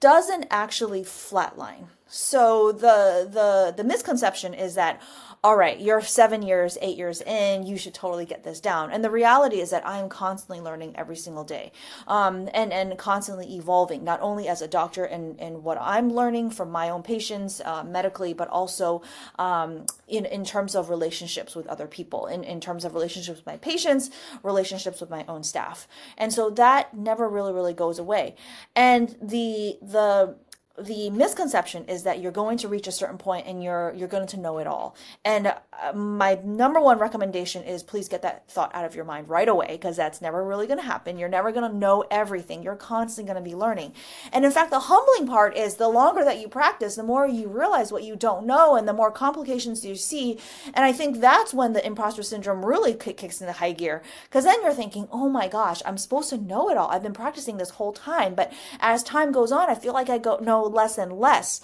doesn't 0.04 0.46
actually 0.52 1.02
flatline. 1.02 1.86
So 2.08 2.74
the 2.74 3.26
the 3.32 3.74
the 3.76 3.86
misconception 3.86 4.54
is 4.54 4.76
that 4.76 5.02
all 5.46 5.58
right, 5.58 5.78
you're 5.78 6.00
seven 6.00 6.42
years, 6.42 6.78
eight 6.82 6.98
years 6.98 7.22
in, 7.22 7.66
you 7.66 7.76
should 7.76 7.94
totally 7.94 8.26
get 8.26 8.46
this 8.46 8.62
down. 8.62 8.92
And 8.92 9.04
the 9.04 9.10
reality 9.10 9.60
is 9.60 9.72
that 9.72 9.86
I'm 9.86 10.08
constantly 10.08 10.62
learning 10.62 10.96
every 10.96 11.18
single 11.18 11.44
day 11.44 11.74
um, 12.08 12.48
and, 12.54 12.72
and 12.72 12.98
constantly 12.98 13.54
evolving, 13.58 14.06
not 14.06 14.22
only 14.22 14.48
as 14.48 14.62
a 14.62 14.70
doctor 14.70 15.04
and, 15.04 15.38
and 15.42 15.66
what 15.66 15.78
I'm 15.82 16.14
learning 16.14 16.52
from 16.52 16.72
my 16.72 16.90
own 16.90 17.04
patients 17.04 17.60
uh, 17.66 17.84
medically, 17.84 18.34
but 18.34 18.48
also 18.48 19.02
um, 19.38 19.86
in, 20.08 20.26
in 20.26 20.46
terms 20.46 20.76
of 20.76 20.90
relationships 20.90 21.56
with 21.56 21.68
other 21.68 21.88
people, 21.88 22.28
in, 22.28 22.46
in 22.46 22.62
terms 22.62 22.86
of 22.86 22.94
relationships 22.94 23.40
with 23.40 23.46
my 23.46 23.58
patients, 23.58 24.12
relationships 24.44 25.02
with 25.02 25.10
my 25.10 25.26
own 25.28 25.44
staff. 25.44 25.90
And 26.18 26.32
so 26.32 26.52
that 26.52 26.96
never 26.96 27.28
really, 27.28 27.52
really 27.52 27.74
goes 27.74 28.00
away. 28.00 28.36
And 28.78 29.18
the, 29.22 29.78
the, 29.82 30.38
the 30.80 31.12
misconception 31.12 31.86
is 31.86 32.02
that 32.02 32.20
you're 32.20 32.32
going 32.32 32.58
to 32.58 32.68
reach 32.68 32.88
a 32.88 32.92
certain 32.92 33.20
point 33.20 33.46
and 33.46 33.64
you're 33.64 33.94
you're 33.96 34.08
going 34.08 34.26
to 34.26 34.38
know 34.38 34.58
it 34.58 34.66
all. 34.66 34.96
And 35.24 35.48
uh, 35.48 35.94
my 35.94 36.40
number 36.44 36.80
one 36.82 36.98
recommendation 36.98 37.64
is 37.64 37.84
please 37.84 38.10
get 38.10 38.24
that 38.24 38.50
thought 38.50 38.74
out 38.74 38.84
of 38.84 38.96
your 38.96 39.06
mind 39.06 39.30
right 39.30 39.48
away 39.48 39.68
because 39.70 39.96
that's 39.96 40.20
never 40.20 40.44
really 40.44 40.66
going 40.66 40.80
to 40.80 40.86
happen. 40.86 41.20
You're 41.20 41.30
never 41.30 41.52
going 41.52 41.72
to 41.72 41.78
know 41.78 42.04
everything. 42.10 42.64
You're 42.64 42.76
constantly 42.76 43.32
going 43.32 43.44
to 43.44 43.48
be 43.48 43.56
learning. 43.56 43.94
And 44.32 44.46
in 44.46 44.52
fact 44.52 44.72
the 44.72 44.80
humbling 44.80 45.28
part 45.28 45.56
is 45.56 45.76
the 45.76 45.88
longer 45.90 46.24
that 46.24 46.40
you 46.40 46.48
practice 46.48 46.96
the 46.96 47.04
more 47.04 47.28
you 47.28 47.50
realize 47.50 47.92
what 47.92 48.04
you 48.04 48.16
don't 48.16 48.48
know 48.48 48.76
and 48.76 48.88
the 48.88 48.94
more 48.94 49.12
complications 49.12 49.86
you 49.86 49.96
see. 49.96 50.40
And 50.74 50.84
i 50.84 50.92
think 50.92 51.20
that's 51.20 51.54
when 51.54 51.74
the 51.74 51.86
imposter 51.86 52.24
syndrome 52.24 52.66
really 52.66 52.96
kicks 52.96 53.42
into 53.42 53.54
high 53.54 53.74
gear 53.74 54.02
because 54.24 54.44
then 54.46 54.62
you're 54.64 54.74
thinking 54.74 55.08
oh 55.12 55.30
my 55.30 55.48
gosh 55.48 55.84
i'm 55.86 56.00
supposed 56.00 56.32
to 56.32 56.38
know 56.38 56.72
it 56.72 56.78
all. 56.78 56.90
I've 56.90 57.04
been 57.04 57.14
practicing 57.14 57.58
this 57.58 57.72
whole 57.72 57.94
time. 57.94 58.34
But 58.34 58.52
as 58.80 59.04
time 59.04 59.32
goes 59.32 59.52
on 59.52 59.70
i 59.70 59.76
feel 59.76 59.94
like 59.94 60.10
i 60.10 60.18
go 60.18 60.38
know 60.38 60.63
less 60.68 60.98
and 60.98 61.14
less. 61.14 61.62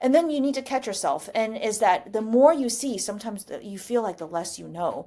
And 0.00 0.14
then 0.14 0.30
you 0.30 0.40
need 0.40 0.54
to 0.54 0.62
catch 0.62 0.86
yourself. 0.86 1.28
And 1.34 1.56
is 1.56 1.78
that 1.78 2.12
the 2.12 2.22
more 2.22 2.52
you 2.52 2.68
see 2.68 2.98
sometimes 2.98 3.46
you 3.62 3.78
feel 3.78 4.02
like 4.02 4.18
the 4.18 4.26
less 4.26 4.58
you 4.58 4.68
know. 4.68 5.06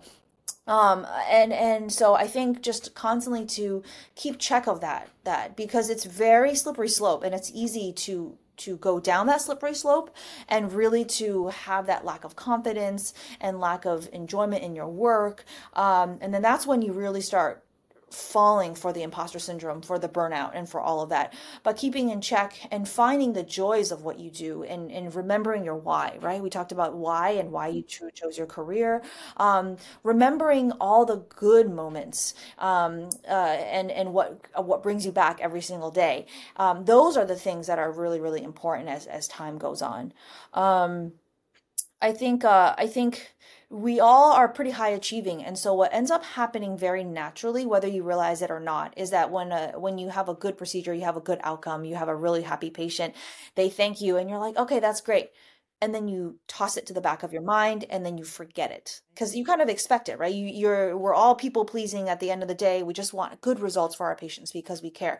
Um 0.65 1.05
and 1.29 1.51
and 1.51 1.91
so 1.91 2.13
i 2.13 2.25
think 2.25 2.61
just 2.61 2.95
constantly 2.95 3.45
to 3.47 3.83
keep 4.15 4.39
check 4.39 4.65
of 4.65 4.79
that 4.79 5.09
that 5.25 5.57
because 5.57 5.89
it's 5.89 6.05
very 6.05 6.55
slippery 6.55 6.87
slope 6.87 7.23
and 7.23 7.35
it's 7.35 7.51
easy 7.53 7.91
to 7.93 8.37
to 8.57 8.77
go 8.77 8.99
down 8.99 9.27
that 9.27 9.41
slippery 9.41 9.73
slope 9.73 10.15
and 10.47 10.73
really 10.73 11.05
to 11.05 11.47
have 11.47 11.87
that 11.87 12.05
lack 12.05 12.23
of 12.23 12.35
confidence 12.35 13.13
and 13.41 13.59
lack 13.59 13.85
of 13.85 14.07
enjoyment 14.13 14.63
in 14.63 14.75
your 14.75 14.87
work. 14.87 15.43
Um, 15.73 16.17
and 16.21 16.33
then 16.33 16.41
that's 16.41 16.67
when 16.67 16.81
you 16.81 16.93
really 16.93 17.21
start 17.21 17.63
falling 18.13 18.75
for 18.75 18.93
the 18.93 19.03
imposter 19.03 19.39
syndrome, 19.39 19.81
for 19.81 19.97
the 19.97 20.07
burnout, 20.07 20.51
and 20.53 20.69
for 20.69 20.79
all 20.79 21.01
of 21.01 21.09
that. 21.09 21.33
But 21.63 21.77
keeping 21.77 22.09
in 22.09 22.21
check 22.21 22.67
and 22.71 22.87
finding 22.87 23.33
the 23.33 23.43
joys 23.43 23.91
of 23.91 24.03
what 24.03 24.19
you 24.19 24.29
do 24.29 24.63
and, 24.63 24.91
and 24.91 25.13
remembering 25.13 25.63
your 25.63 25.75
why, 25.75 26.17
right? 26.21 26.41
We 26.41 26.49
talked 26.49 26.71
about 26.71 26.95
why 26.95 27.31
and 27.31 27.51
why 27.51 27.69
you 27.69 27.83
chose 27.83 28.37
your 28.37 28.47
career. 28.47 29.01
Um, 29.37 29.77
remembering 30.03 30.71
all 30.73 31.05
the 31.05 31.25
good 31.35 31.69
moments 31.71 32.35
um, 32.59 33.09
uh, 33.27 33.31
and, 33.31 33.91
and 33.91 34.13
what, 34.13 34.45
what 34.55 34.83
brings 34.83 35.05
you 35.05 35.11
back 35.11 35.39
every 35.41 35.61
single 35.61 35.91
day. 35.91 36.27
Um, 36.57 36.85
those 36.85 37.17
are 37.17 37.25
the 37.25 37.35
things 37.35 37.67
that 37.67 37.79
are 37.79 37.91
really, 37.91 38.19
really 38.19 38.43
important 38.43 38.89
as, 38.89 39.07
as 39.07 39.27
time 39.27 39.57
goes 39.57 39.81
on. 39.81 40.13
Um, 40.53 41.13
I 42.01 42.11
think, 42.11 42.43
uh, 42.43 42.75
I 42.77 42.87
think, 42.87 43.32
we 43.73 43.99
all 43.99 44.33
are 44.33 44.47
pretty 44.47 44.69
high 44.69 44.89
achieving 44.89 45.43
and 45.43 45.57
so 45.57 45.73
what 45.73 45.91
ends 45.91 46.11
up 46.11 46.23
happening 46.23 46.77
very 46.77 47.03
naturally 47.03 47.65
whether 47.65 47.87
you 47.87 48.03
realize 48.03 48.43
it 48.43 48.51
or 48.51 48.59
not 48.59 48.93
is 48.95 49.09
that 49.09 49.31
when 49.31 49.51
a, 49.51 49.73
when 49.79 49.97
you 49.97 50.09
have 50.09 50.29
a 50.29 50.35
good 50.35 50.55
procedure 50.55 50.93
you 50.93 51.01
have 51.01 51.17
a 51.17 51.21
good 51.21 51.39
outcome 51.43 51.83
you 51.83 51.95
have 51.95 52.07
a 52.07 52.15
really 52.15 52.43
happy 52.43 52.69
patient 52.69 53.15
they 53.55 53.69
thank 53.69 53.99
you 53.99 54.15
and 54.15 54.29
you're 54.29 54.37
like 54.37 54.55
okay 54.57 54.79
that's 54.83 55.01
great. 55.01 55.31
And 55.81 55.93
then 55.93 56.07
you 56.07 56.39
toss 56.47 56.77
it 56.77 56.85
to 56.85 56.93
the 56.93 57.01
back 57.01 57.23
of 57.23 57.33
your 57.33 57.41
mind 57.41 57.85
and 57.89 58.05
then 58.05 58.17
you 58.17 58.23
forget 58.23 58.71
it 58.71 59.01
because 59.13 59.35
you 59.35 59.43
kind 59.43 59.61
of 59.61 59.67
expect 59.67 60.07
it 60.07 60.17
right? 60.17 60.33
You, 60.33 60.47
you're 60.47 60.97
we're 60.97 61.13
all 61.13 61.35
people 61.35 61.65
pleasing 61.65 62.07
at 62.07 62.21
the 62.21 62.31
end 62.31 62.41
of 62.41 62.47
the 62.47 62.55
day. 62.55 62.83
We 62.83 62.93
just 62.93 63.13
want 63.13 63.41
good 63.41 63.59
results 63.59 63.95
for 63.95 64.05
our 64.05 64.15
patients 64.15 64.53
because 64.53 64.81
we 64.81 64.91
care 64.91 65.19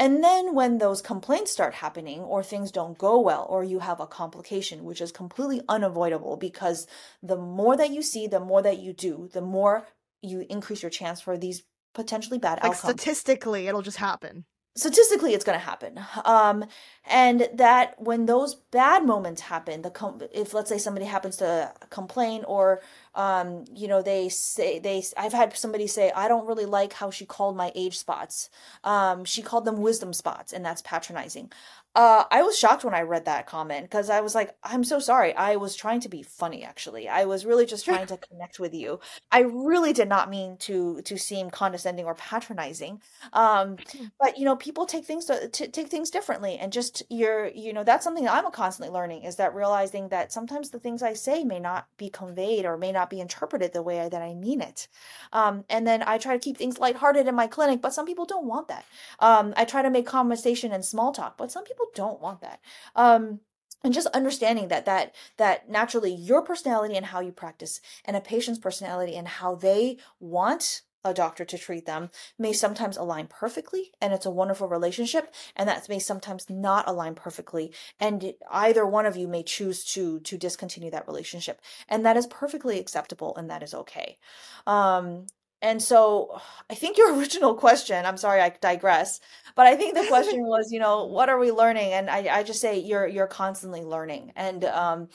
and 0.00 0.24
then 0.24 0.54
when 0.54 0.78
those 0.78 1.02
complaints 1.02 1.52
start 1.52 1.74
happening, 1.74 2.20
or 2.20 2.42
things 2.42 2.72
don't 2.72 2.96
go 2.96 3.20
well, 3.20 3.46
or 3.50 3.62
you 3.62 3.80
have 3.80 4.00
a 4.00 4.06
complication, 4.06 4.82
which 4.82 5.02
is 5.02 5.12
completely 5.12 5.60
unavoidable 5.68 6.38
because 6.38 6.86
the 7.22 7.36
more 7.36 7.76
that 7.76 7.90
you 7.90 8.00
see, 8.00 8.26
the 8.26 8.40
more 8.40 8.62
that 8.62 8.78
you 8.78 8.94
do, 8.94 9.28
the 9.34 9.42
more 9.42 9.86
you 10.22 10.46
increase 10.48 10.82
your 10.82 10.90
chance 10.90 11.20
for 11.20 11.36
these 11.36 11.64
potentially 11.92 12.38
bad 12.38 12.60
like 12.62 12.72
outcomes. 12.72 13.00
Statistically, 13.02 13.68
it'll 13.68 13.82
just 13.82 13.98
happen 13.98 14.46
statistically 14.76 15.34
it's 15.34 15.44
going 15.44 15.58
to 15.58 15.64
happen 15.64 15.98
um, 16.24 16.64
and 17.04 17.48
that 17.54 18.00
when 18.00 18.26
those 18.26 18.54
bad 18.54 19.04
moments 19.04 19.40
happen 19.40 19.82
the 19.82 19.90
com- 19.90 20.20
if 20.32 20.54
let's 20.54 20.68
say 20.68 20.78
somebody 20.78 21.04
happens 21.04 21.36
to 21.36 21.72
complain 21.90 22.44
or 22.44 22.80
um, 23.14 23.64
you 23.74 23.88
know 23.88 24.02
they 24.02 24.28
say 24.28 24.78
they 24.78 25.02
i've 25.16 25.32
had 25.32 25.56
somebody 25.56 25.86
say 25.86 26.12
i 26.14 26.28
don't 26.28 26.46
really 26.46 26.66
like 26.66 26.92
how 26.92 27.10
she 27.10 27.26
called 27.26 27.56
my 27.56 27.72
age 27.74 27.98
spots 27.98 28.50
um, 28.84 29.24
she 29.24 29.42
called 29.42 29.64
them 29.64 29.80
wisdom 29.80 30.12
spots 30.12 30.52
and 30.52 30.64
that's 30.64 30.82
patronizing 30.82 31.50
uh, 31.96 32.22
I 32.30 32.42
was 32.42 32.56
shocked 32.56 32.84
when 32.84 32.94
I 32.94 33.02
read 33.02 33.24
that 33.24 33.46
comment 33.46 33.82
because 33.82 34.10
I 34.10 34.20
was 34.20 34.32
like, 34.32 34.54
I'm 34.62 34.84
so 34.84 35.00
sorry. 35.00 35.34
I 35.34 35.56
was 35.56 35.74
trying 35.74 35.98
to 36.00 36.08
be 36.08 36.22
funny, 36.22 36.62
actually. 36.62 37.08
I 37.08 37.24
was 37.24 37.44
really 37.44 37.66
just 37.66 37.84
trying 37.84 38.06
to 38.06 38.16
connect 38.16 38.60
with 38.60 38.72
you. 38.72 39.00
I 39.32 39.40
really 39.40 39.92
did 39.92 40.08
not 40.08 40.30
mean 40.30 40.56
to 40.58 41.02
to 41.02 41.18
seem 41.18 41.50
condescending 41.50 42.04
or 42.04 42.14
patronizing. 42.14 43.00
Um, 43.32 43.76
hmm. 43.92 44.04
but 44.20 44.38
you 44.38 44.44
know, 44.44 44.54
people 44.54 44.86
take 44.86 45.04
things 45.04 45.24
to, 45.24 45.48
to, 45.48 45.66
take 45.66 45.88
things 45.88 46.10
differently, 46.10 46.58
and 46.58 46.72
just 46.72 47.02
you're, 47.10 47.48
you 47.48 47.72
know, 47.72 47.82
that's 47.82 48.04
something 48.04 48.28
I'm 48.28 48.48
constantly 48.52 48.94
learning 48.94 49.24
is 49.24 49.34
that 49.36 49.52
realizing 49.52 50.10
that 50.10 50.32
sometimes 50.32 50.70
the 50.70 50.78
things 50.78 51.02
I 51.02 51.14
say 51.14 51.42
may 51.42 51.58
not 51.58 51.88
be 51.96 52.08
conveyed 52.08 52.66
or 52.66 52.76
may 52.76 52.92
not 52.92 52.99
be 53.08 53.20
interpreted 53.20 53.72
the 53.72 53.82
way 53.82 54.08
that 54.08 54.22
I 54.22 54.34
mean 54.34 54.60
it. 54.60 54.86
Um, 55.32 55.64
and 55.70 55.86
then 55.86 56.04
I 56.06 56.18
try 56.18 56.34
to 56.34 56.38
keep 56.38 56.58
things 56.58 56.78
lighthearted 56.78 57.26
in 57.26 57.34
my 57.34 57.46
clinic, 57.46 57.80
but 57.80 57.94
some 57.94 58.06
people 58.06 58.26
don't 58.26 58.46
want 58.46 58.68
that. 58.68 58.84
Um, 59.18 59.54
I 59.56 59.64
try 59.64 59.80
to 59.80 59.90
make 59.90 60.06
conversation 60.06 60.72
and 60.72 60.84
small 60.84 61.12
talk, 61.12 61.38
but 61.38 61.50
some 61.50 61.64
people 61.64 61.80
people 61.80 61.90
don't 61.94 62.20
want 62.20 62.40
that. 62.40 62.60
Um, 62.94 63.40
and 63.82 63.94
just 63.94 64.08
understanding 64.08 64.68
that 64.68 64.84
that 64.84 65.14
that 65.38 65.70
naturally 65.70 66.12
your 66.12 66.42
personality 66.42 66.96
and 66.96 67.06
how 67.06 67.20
you 67.20 67.32
practice 67.32 67.80
and 68.04 68.16
a 68.16 68.20
patient's 68.20 68.60
personality 68.60 69.16
and 69.16 69.26
how 69.26 69.54
they 69.54 69.96
want 70.18 70.82
a 71.04 71.14
doctor 71.14 71.44
to 71.44 71.58
treat 71.58 71.86
them 71.86 72.10
may 72.38 72.52
sometimes 72.52 72.96
align 72.96 73.26
perfectly 73.26 73.92
and 74.00 74.12
it's 74.12 74.26
a 74.26 74.30
wonderful 74.30 74.68
relationship 74.68 75.32
and 75.56 75.68
that 75.68 75.88
may 75.88 75.98
sometimes 75.98 76.48
not 76.50 76.86
align 76.86 77.14
perfectly 77.14 77.72
and 77.98 78.34
either 78.50 78.86
one 78.86 79.06
of 79.06 79.16
you 79.16 79.26
may 79.26 79.42
choose 79.42 79.84
to 79.84 80.20
to 80.20 80.36
discontinue 80.36 80.90
that 80.90 81.06
relationship 81.06 81.60
and 81.88 82.04
that 82.04 82.16
is 82.16 82.26
perfectly 82.26 82.78
acceptable 82.78 83.34
and 83.36 83.48
that 83.50 83.62
is 83.62 83.74
okay 83.74 84.18
um 84.66 85.26
and 85.62 85.82
so 85.82 86.40
I 86.68 86.74
think 86.74 86.96
your 86.96 87.14
original 87.18 87.54
question, 87.54 88.06
I'm 88.06 88.16
sorry 88.16 88.40
I 88.40 88.50
digress, 88.60 89.20
but 89.54 89.66
I 89.66 89.76
think 89.76 89.94
the 89.94 90.06
question 90.08 90.42
was, 90.42 90.72
you 90.72 90.80
know, 90.80 91.04
what 91.06 91.28
are 91.28 91.38
we 91.38 91.50
learning? 91.50 91.92
And 91.92 92.08
I, 92.08 92.38
I 92.38 92.42
just 92.42 92.60
say 92.60 92.78
you're 92.78 93.06
you're 93.06 93.26
constantly 93.26 93.82
learning. 93.82 94.32
And 94.36 94.64
um 94.64 95.08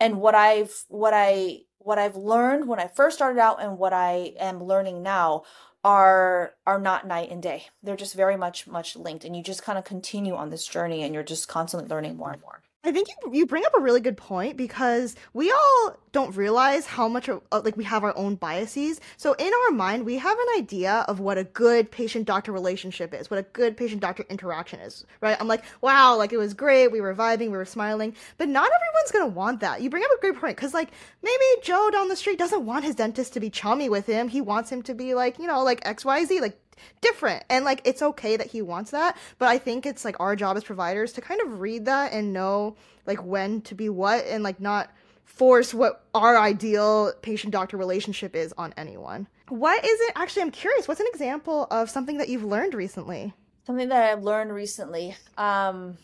and 0.00 0.20
what 0.20 0.34
I've 0.34 0.84
what 0.88 1.14
I 1.14 1.60
what 1.84 1.98
I've 1.98 2.16
learned 2.16 2.68
when 2.68 2.80
I 2.80 2.88
first 2.88 3.16
started 3.16 3.40
out 3.40 3.62
and 3.62 3.78
what 3.78 3.92
I 3.92 4.34
am 4.38 4.62
learning 4.62 5.02
now 5.02 5.44
are 5.84 6.54
are 6.66 6.78
not 6.78 7.06
night 7.06 7.30
and 7.30 7.42
day. 7.42 7.66
They're 7.82 7.96
just 7.96 8.14
very 8.14 8.36
much 8.36 8.66
much 8.66 8.96
linked 8.96 9.24
and 9.24 9.36
you 9.36 9.42
just 9.42 9.62
kind 9.62 9.78
of 9.78 9.84
continue 9.84 10.34
on 10.34 10.50
this 10.50 10.66
journey 10.66 11.02
and 11.02 11.12
you're 11.14 11.22
just 11.22 11.48
constantly 11.48 11.88
learning 11.88 12.16
more 12.16 12.32
and 12.32 12.42
more. 12.42 12.62
I 12.84 12.90
think 12.90 13.08
you 13.08 13.32
you 13.32 13.46
bring 13.46 13.64
up 13.64 13.74
a 13.76 13.80
really 13.80 14.00
good 14.00 14.16
point 14.16 14.56
because 14.56 15.14
we 15.34 15.52
all 15.52 15.96
don't 16.10 16.34
realize 16.34 16.84
how 16.84 17.06
much 17.08 17.28
of, 17.28 17.40
uh, 17.52 17.62
like 17.64 17.76
we 17.76 17.84
have 17.84 18.02
our 18.02 18.14
own 18.16 18.34
biases. 18.34 19.00
So 19.16 19.34
in 19.34 19.50
our 19.52 19.70
mind, 19.70 20.04
we 20.04 20.18
have 20.18 20.36
an 20.36 20.46
idea 20.58 21.04
of 21.06 21.20
what 21.20 21.38
a 21.38 21.44
good 21.44 21.90
patient-doctor 21.90 22.50
relationship 22.52 23.14
is, 23.14 23.30
what 23.30 23.38
a 23.38 23.44
good 23.44 23.76
patient-doctor 23.76 24.26
interaction 24.28 24.80
is, 24.80 25.06
right? 25.20 25.36
I'm 25.40 25.46
like, 25.46 25.64
wow, 25.80 26.16
like 26.16 26.32
it 26.32 26.38
was 26.38 26.54
great, 26.54 26.88
we 26.88 27.00
were 27.00 27.14
vibing, 27.14 27.50
we 27.50 27.56
were 27.56 27.64
smiling, 27.64 28.14
but 28.36 28.48
not 28.48 28.64
everyone's 28.68 29.12
gonna 29.12 29.28
want 29.28 29.60
that. 29.60 29.80
You 29.80 29.88
bring 29.88 30.02
up 30.02 30.10
a 30.18 30.20
great 30.20 30.38
point 30.40 30.56
because 30.56 30.74
like 30.74 30.90
maybe 31.22 31.44
Joe 31.62 31.88
down 31.92 32.08
the 32.08 32.16
street 32.16 32.38
doesn't 32.38 32.66
want 32.66 32.84
his 32.84 32.96
dentist 32.96 33.32
to 33.34 33.40
be 33.40 33.48
chummy 33.48 33.88
with 33.88 34.06
him. 34.06 34.26
He 34.28 34.40
wants 34.40 34.70
him 34.70 34.82
to 34.82 34.94
be 34.94 35.14
like 35.14 35.38
you 35.38 35.46
know 35.46 35.62
like 35.62 35.86
X 35.86 36.04
Y 36.04 36.24
Z, 36.24 36.40
like 36.40 36.58
different. 37.00 37.44
And 37.48 37.64
like 37.64 37.80
it's 37.84 38.02
okay 38.02 38.36
that 38.36 38.48
he 38.48 38.62
wants 38.62 38.90
that 38.90 39.16
but 39.38 39.48
i 39.48 39.58
think 39.58 39.86
it's 39.86 40.04
like 40.04 40.18
our 40.20 40.36
job 40.36 40.56
as 40.56 40.64
providers 40.64 41.12
to 41.12 41.20
kind 41.20 41.40
of 41.40 41.60
read 41.60 41.84
that 41.86 42.12
and 42.12 42.32
know 42.32 42.76
like 43.06 43.22
when 43.24 43.60
to 43.62 43.74
be 43.74 43.88
what 43.88 44.24
and 44.26 44.42
like 44.42 44.60
not 44.60 44.90
force 45.24 45.72
what 45.72 46.04
our 46.14 46.38
ideal 46.38 47.12
patient 47.22 47.52
doctor 47.52 47.76
relationship 47.76 48.36
is 48.36 48.52
on 48.58 48.74
anyone. 48.76 49.26
What 49.48 49.84
is 49.84 50.00
it 50.00 50.12
actually 50.14 50.42
i'm 50.42 50.50
curious 50.50 50.86
what's 50.88 51.00
an 51.00 51.06
example 51.12 51.66
of 51.70 51.90
something 51.90 52.18
that 52.18 52.28
you've 52.28 52.44
learned 52.44 52.74
recently? 52.74 53.32
Something 53.66 53.88
that 53.88 54.10
i've 54.12 54.22
learned 54.22 54.52
recently 54.52 55.16
um 55.38 55.96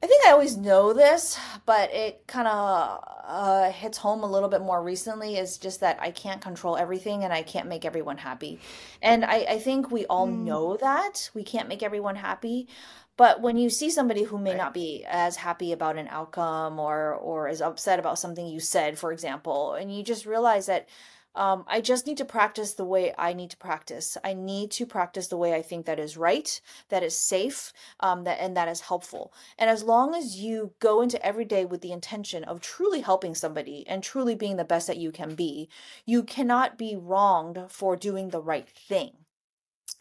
I 0.00 0.06
think 0.06 0.24
I 0.24 0.30
always 0.30 0.56
know 0.56 0.92
this, 0.92 1.38
but 1.66 1.92
it 1.92 2.24
kind 2.28 2.46
of 2.46 3.02
uh, 3.24 3.70
hits 3.72 3.98
home 3.98 4.22
a 4.22 4.30
little 4.30 4.48
bit 4.48 4.60
more 4.60 4.80
recently 4.80 5.36
is 5.36 5.58
just 5.58 5.80
that 5.80 5.98
I 6.00 6.12
can't 6.12 6.40
control 6.40 6.76
everything 6.76 7.24
and 7.24 7.32
I 7.32 7.42
can't 7.42 7.68
make 7.68 7.84
everyone 7.84 8.18
happy. 8.18 8.60
And 9.02 9.24
I, 9.24 9.38
I 9.48 9.58
think 9.58 9.90
we 9.90 10.06
all 10.06 10.28
mm. 10.28 10.44
know 10.44 10.76
that 10.76 11.30
we 11.34 11.42
can't 11.42 11.68
make 11.68 11.82
everyone 11.82 12.14
happy. 12.14 12.68
But 13.16 13.42
when 13.42 13.56
you 13.56 13.68
see 13.68 13.90
somebody 13.90 14.22
who 14.22 14.38
may 14.38 14.50
right. 14.50 14.58
not 14.58 14.72
be 14.72 15.04
as 15.04 15.34
happy 15.34 15.72
about 15.72 15.98
an 15.98 16.06
outcome 16.08 16.78
or 16.78 17.14
or 17.14 17.48
is 17.48 17.60
upset 17.60 17.98
about 17.98 18.20
something 18.20 18.46
you 18.46 18.60
said, 18.60 18.96
for 18.96 19.10
example, 19.10 19.74
and 19.74 19.92
you 19.92 20.04
just 20.04 20.24
realize 20.24 20.66
that 20.66 20.88
um, 21.34 21.64
I 21.68 21.80
just 21.80 22.06
need 22.06 22.16
to 22.18 22.24
practice 22.24 22.74
the 22.74 22.84
way 22.84 23.14
I 23.16 23.32
need 23.32 23.50
to 23.50 23.56
practice. 23.56 24.16
I 24.24 24.34
need 24.34 24.70
to 24.72 24.86
practice 24.86 25.28
the 25.28 25.36
way 25.36 25.54
I 25.54 25.62
think 25.62 25.86
that 25.86 25.98
is 25.98 26.16
right, 26.16 26.60
that 26.88 27.02
is 27.02 27.16
safe, 27.16 27.72
um, 28.00 28.24
that 28.24 28.40
and 28.40 28.56
that 28.56 28.68
is 28.68 28.80
helpful. 28.80 29.32
And 29.58 29.70
as 29.70 29.82
long 29.82 30.14
as 30.14 30.36
you 30.36 30.72
go 30.80 31.00
into 31.00 31.24
every 31.24 31.44
day 31.44 31.64
with 31.64 31.80
the 31.80 31.92
intention 31.92 32.44
of 32.44 32.60
truly 32.60 33.00
helping 33.00 33.34
somebody 33.34 33.86
and 33.86 34.02
truly 34.02 34.34
being 34.34 34.56
the 34.56 34.64
best 34.64 34.86
that 34.86 34.96
you 34.96 35.12
can 35.12 35.34
be, 35.34 35.68
you 36.06 36.22
cannot 36.22 36.78
be 36.78 36.96
wronged 36.96 37.58
for 37.68 37.96
doing 37.96 38.30
the 38.30 38.42
right 38.42 38.68
thing 38.68 39.12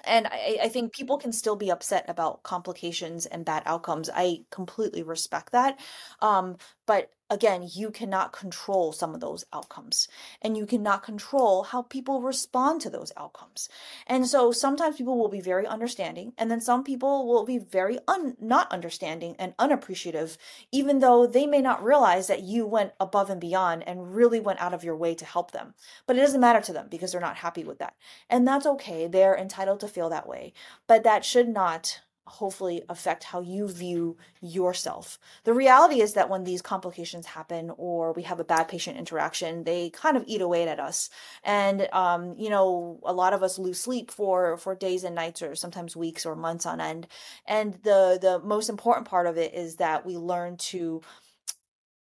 and 0.06 0.28
I, 0.28 0.58
I 0.64 0.70
think 0.70 0.94
people 0.94 1.18
can 1.18 1.32
still 1.32 1.56
be 1.56 1.72
upset 1.72 2.06
about 2.08 2.44
complications 2.44 3.26
and 3.26 3.46
bad 3.46 3.64
outcomes. 3.66 4.10
I 4.14 4.46
completely 4.52 5.04
respect 5.04 5.52
that. 5.52 5.80
Um, 6.22 6.58
but 6.86 7.12
again, 7.30 7.70
you 7.74 7.92
cannot 7.92 8.32
control 8.32 8.92
some 8.92 9.14
of 9.14 9.20
those 9.20 9.46
outcomes 9.52 10.08
and 10.42 10.58
you 10.58 10.66
cannot 10.66 11.04
control 11.04 11.64
how 11.64 11.82
people 11.82 12.22
respond 12.22 12.82
to 12.82 12.90
those 12.90 13.12
outcomes. 13.18 13.70
And 14.06 14.28
so 14.28 14.52
sometimes 14.52 14.98
people 14.98 15.18
will 15.18 15.30
be 15.30 15.42
very 15.42 15.68
understanding 15.68 16.34
and 16.38 16.50
then 16.50 16.62
some 16.62 16.84
people 16.84 17.28
will 17.28 17.46
be 17.46 17.58
very 17.58 18.00
un- 18.08 18.38
not 18.40 18.72
understanding 18.72 19.36
and 19.38 19.54
unappreciative, 19.60 20.38
even 20.72 21.00
though 21.00 21.28
they 21.28 21.46
may 21.46 21.62
not 21.62 21.84
realize 21.84 22.28
that 22.28 22.44
you 22.44 22.66
went 22.66 22.94
above 23.00 23.30
and 23.30 23.42
beyond 23.42 23.88
and 23.88 24.16
really 24.16 24.40
went 24.40 24.62
out 24.62 24.74
of 24.74 24.84
your 24.84 24.96
way 24.96 25.14
to 25.16 25.26
help 25.26 25.52
them. 25.52 25.74
But 26.06 26.16
it 26.16 26.22
doesn't 26.22 26.42
matter 26.42 26.62
to 26.62 26.74
them 26.74 26.88
because 26.90 27.12
they're 27.12 27.22
not 27.22 27.38
happy 27.38 27.64
with 27.64 27.80
that. 27.80 27.96
And 28.30 28.48
that's 28.48 28.66
okay. 28.66 29.08
They're 29.08 29.38
entitled 29.38 29.82
to 29.82 29.88
feel 29.88 30.10
that 30.10 30.28
way. 30.28 30.54
But 30.88 31.04
that 31.04 31.26
should 31.26 31.50
not 31.50 32.02
hopefully 32.28 32.84
affect 32.90 33.24
how 33.24 33.42
you 33.42 33.68
view 33.68 34.18
yourself. 34.42 35.18
The 35.44 35.54
reality 35.54 36.02
is 36.02 36.14
that 36.14 36.30
when 36.30 36.44
these 36.44 36.62
complications 36.62 37.26
happen 37.26 37.72
or 37.78 38.14
we 38.14 38.24
have 38.24 38.40
a 38.40 38.44
bad 38.44 38.68
patient 38.68 38.98
interaction, 38.98 39.64
they 39.64 39.90
kind 39.90 40.18
of 40.18 40.24
eat 40.28 40.42
away 40.42 40.68
at 40.68 40.80
us. 40.80 41.10
And 41.44 41.88
um, 41.94 42.36
you 42.38 42.50
know, 42.50 43.00
a 43.04 43.14
lot 43.14 43.34
of 43.34 43.44
us 43.44 43.58
lose 43.58 43.80
sleep 43.80 44.12
for 44.12 44.58
for 44.58 44.76
days 44.76 45.04
and 45.04 45.16
nights 45.16 45.42
or 45.42 45.56
sometimes 45.56 45.96
weeks 45.96 46.26
or 46.26 46.36
months 46.36 46.66
on 46.66 46.82
end. 46.82 47.08
And 47.46 47.74
the 47.84 48.20
the 48.22 48.40
most 48.44 48.70
important 48.70 49.08
part 49.08 49.28
of 49.28 49.38
it 49.38 49.54
is 49.54 49.78
that 49.78 50.06
we 50.06 50.18
learn 50.18 50.58
to 50.58 51.02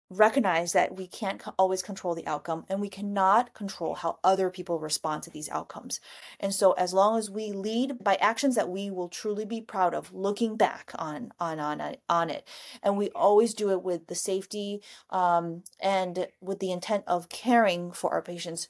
recognize 0.09 0.73
that 0.73 0.95
we 0.95 1.07
can't 1.07 1.41
always 1.57 1.81
control 1.81 2.13
the 2.13 2.27
outcome 2.27 2.65
and 2.69 2.79
we 2.79 2.89
cannot 2.89 3.53
control 3.53 3.95
how 3.95 4.19
other 4.23 4.49
people 4.49 4.79
respond 4.79 5.23
to 5.23 5.29
these 5.31 5.49
outcomes. 5.49 5.99
And 6.39 6.53
so 6.53 6.73
as 6.73 6.93
long 6.93 7.17
as 7.17 7.29
we 7.29 7.51
lead 7.51 8.03
by 8.03 8.15
actions 8.15 8.55
that 8.55 8.69
we 8.69 8.91
will 8.91 9.09
truly 9.09 9.45
be 9.45 9.61
proud 9.61 9.93
of 9.93 10.13
looking 10.13 10.57
back 10.57 10.91
on 10.95 11.31
on 11.39 11.59
on 11.59 11.95
on 12.09 12.29
it 12.29 12.47
and 12.83 12.97
we 12.97 13.09
always 13.11 13.53
do 13.53 13.71
it 13.71 13.81
with 13.83 14.07
the 14.07 14.15
safety 14.15 14.81
um, 15.09 15.63
and 15.79 16.27
with 16.41 16.59
the 16.59 16.71
intent 16.71 17.03
of 17.07 17.29
caring 17.29 17.91
for 17.91 18.11
our 18.13 18.21
patients 18.21 18.67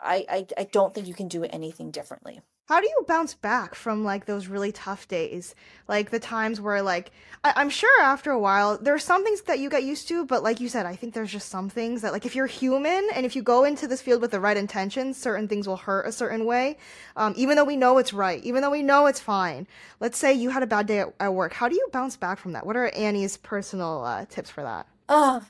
I, 0.00 0.24
I 0.28 0.46
I 0.56 0.64
don't 0.64 0.94
think 0.94 1.06
you 1.06 1.14
can 1.14 1.28
do 1.28 1.44
anything 1.44 1.90
differently 1.90 2.40
how 2.68 2.80
do 2.82 2.86
you 2.86 3.04
bounce 3.08 3.32
back 3.32 3.74
from 3.74 4.04
like 4.04 4.26
those 4.26 4.46
really 4.46 4.72
tough 4.72 5.08
days? 5.08 5.54
Like 5.88 6.10
the 6.10 6.18
times 6.18 6.60
where 6.60 6.82
like 6.82 7.10
I- 7.42 7.60
am 7.62 7.70
sure 7.70 8.02
after 8.02 8.30
a 8.30 8.38
while 8.38 8.76
there 8.76 8.94
are 8.94 8.98
some 8.98 9.24
things 9.24 9.40
that 9.42 9.58
you 9.58 9.70
get 9.70 9.84
used 9.84 10.06
to 10.08 10.26
but 10.26 10.42
like 10.42 10.60
you 10.60 10.68
said 10.68 10.86
i 10.86 10.96
think 10.96 11.14
there's 11.14 11.30
just 11.30 11.48
some 11.48 11.70
things 11.70 12.02
that 12.02 12.12
like 12.12 12.26
if 12.26 12.34
you're 12.34 12.46
human 12.46 13.08
and 13.14 13.24
if 13.24 13.36
you 13.36 13.42
go 13.42 13.64
into 13.64 13.86
this 13.86 14.02
field 14.02 14.20
with 14.20 14.32
the 14.32 14.40
right 14.40 14.56
intentions 14.56 15.16
certain 15.16 15.48
things 15.48 15.66
will 15.66 15.76
hurt 15.76 16.06
a 16.06 16.12
certain 16.12 16.44
way. 16.44 16.76
Um, 17.16 17.32
even 17.36 17.56
though 17.56 17.64
we 17.64 17.76
know 17.76 17.96
it's 17.98 18.12
right 18.12 18.42
even 18.44 18.60
though 18.60 18.70
we 18.70 18.82
know 18.82 19.06
it's 19.06 19.20
fine. 19.20 19.66
Let's 20.00 20.18
say 20.18 20.34
you 20.34 20.50
had 20.50 20.62
a 20.62 20.66
bad 20.66 20.86
day 20.86 21.00
at, 21.00 21.14
at 21.20 21.32
work. 21.32 21.54
How 21.54 21.68
do 21.68 21.74
you 21.74 21.88
bounce 21.92 22.16
back 22.16 22.38
from 22.38 22.52
that? 22.52 22.66
What 22.66 22.76
are 22.76 22.88
annie's 22.90 23.36
personal 23.38 24.04
uh, 24.04 24.26
tips 24.26 24.50
for 24.50 24.62
that? 24.62 24.86
Uh 25.08 25.40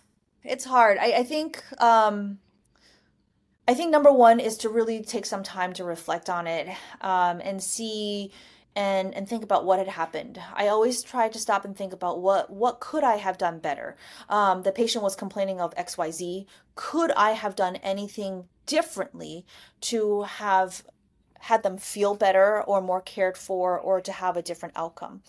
it's 0.45 0.65
hard. 0.65 0.99
I, 0.99 1.13
I 1.19 1.25
think 1.25 1.63
um 1.83 2.39
I 3.69 3.75
think 3.75 3.91
number 3.91 4.11
one 4.11 4.41
is 4.41 4.57
to 4.59 4.71
really 4.71 5.03
take 5.03 5.27
some 5.27 5.43
time 5.43 5.75
to 5.75 5.85
reflect 5.85 6.31
on 6.31 6.47
it 6.47 6.69
um, 7.03 7.43
and 7.45 7.63
see 7.63 8.33
and 8.75 9.15
and 9.15 9.29
think 9.29 9.45
about 9.45 9.67
what 9.67 9.79
had 9.79 9.89
happened. 9.89 10.41
I 10.55 10.69
always 10.69 11.03
try 11.03 11.29
to 11.29 11.39
stop 11.39 11.67
and 11.67 11.77
think 11.77 11.93
about 11.93 12.23
what 12.23 12.49
what 12.49 12.81
could 12.81 13.05
I 13.05 13.17
have 13.17 13.37
done 13.37 13.59
better. 13.59 13.97
Um, 14.31 14.63
the 14.63 14.73
patient 14.73 15.05
was 15.05 15.15
complaining 15.15 15.61
of 15.61 15.75
X 15.77 15.99
Y 15.99 16.11
Z. 16.11 16.47
Could 16.77 17.13
I 17.13 17.33
have 17.33 17.55
done 17.57 17.77
anything 17.77 18.47
differently 18.65 19.45
to 19.83 20.23
have 20.23 20.83
had 21.41 21.63
them 21.63 21.77
feel 21.77 22.15
better 22.15 22.63
or 22.63 22.81
more 22.81 23.03
cared 23.03 23.37
for 23.37 23.79
or 23.79 24.01
to 24.01 24.13
have 24.13 24.39
a 24.39 24.43
different 24.43 24.77
outcome? 24.79 25.23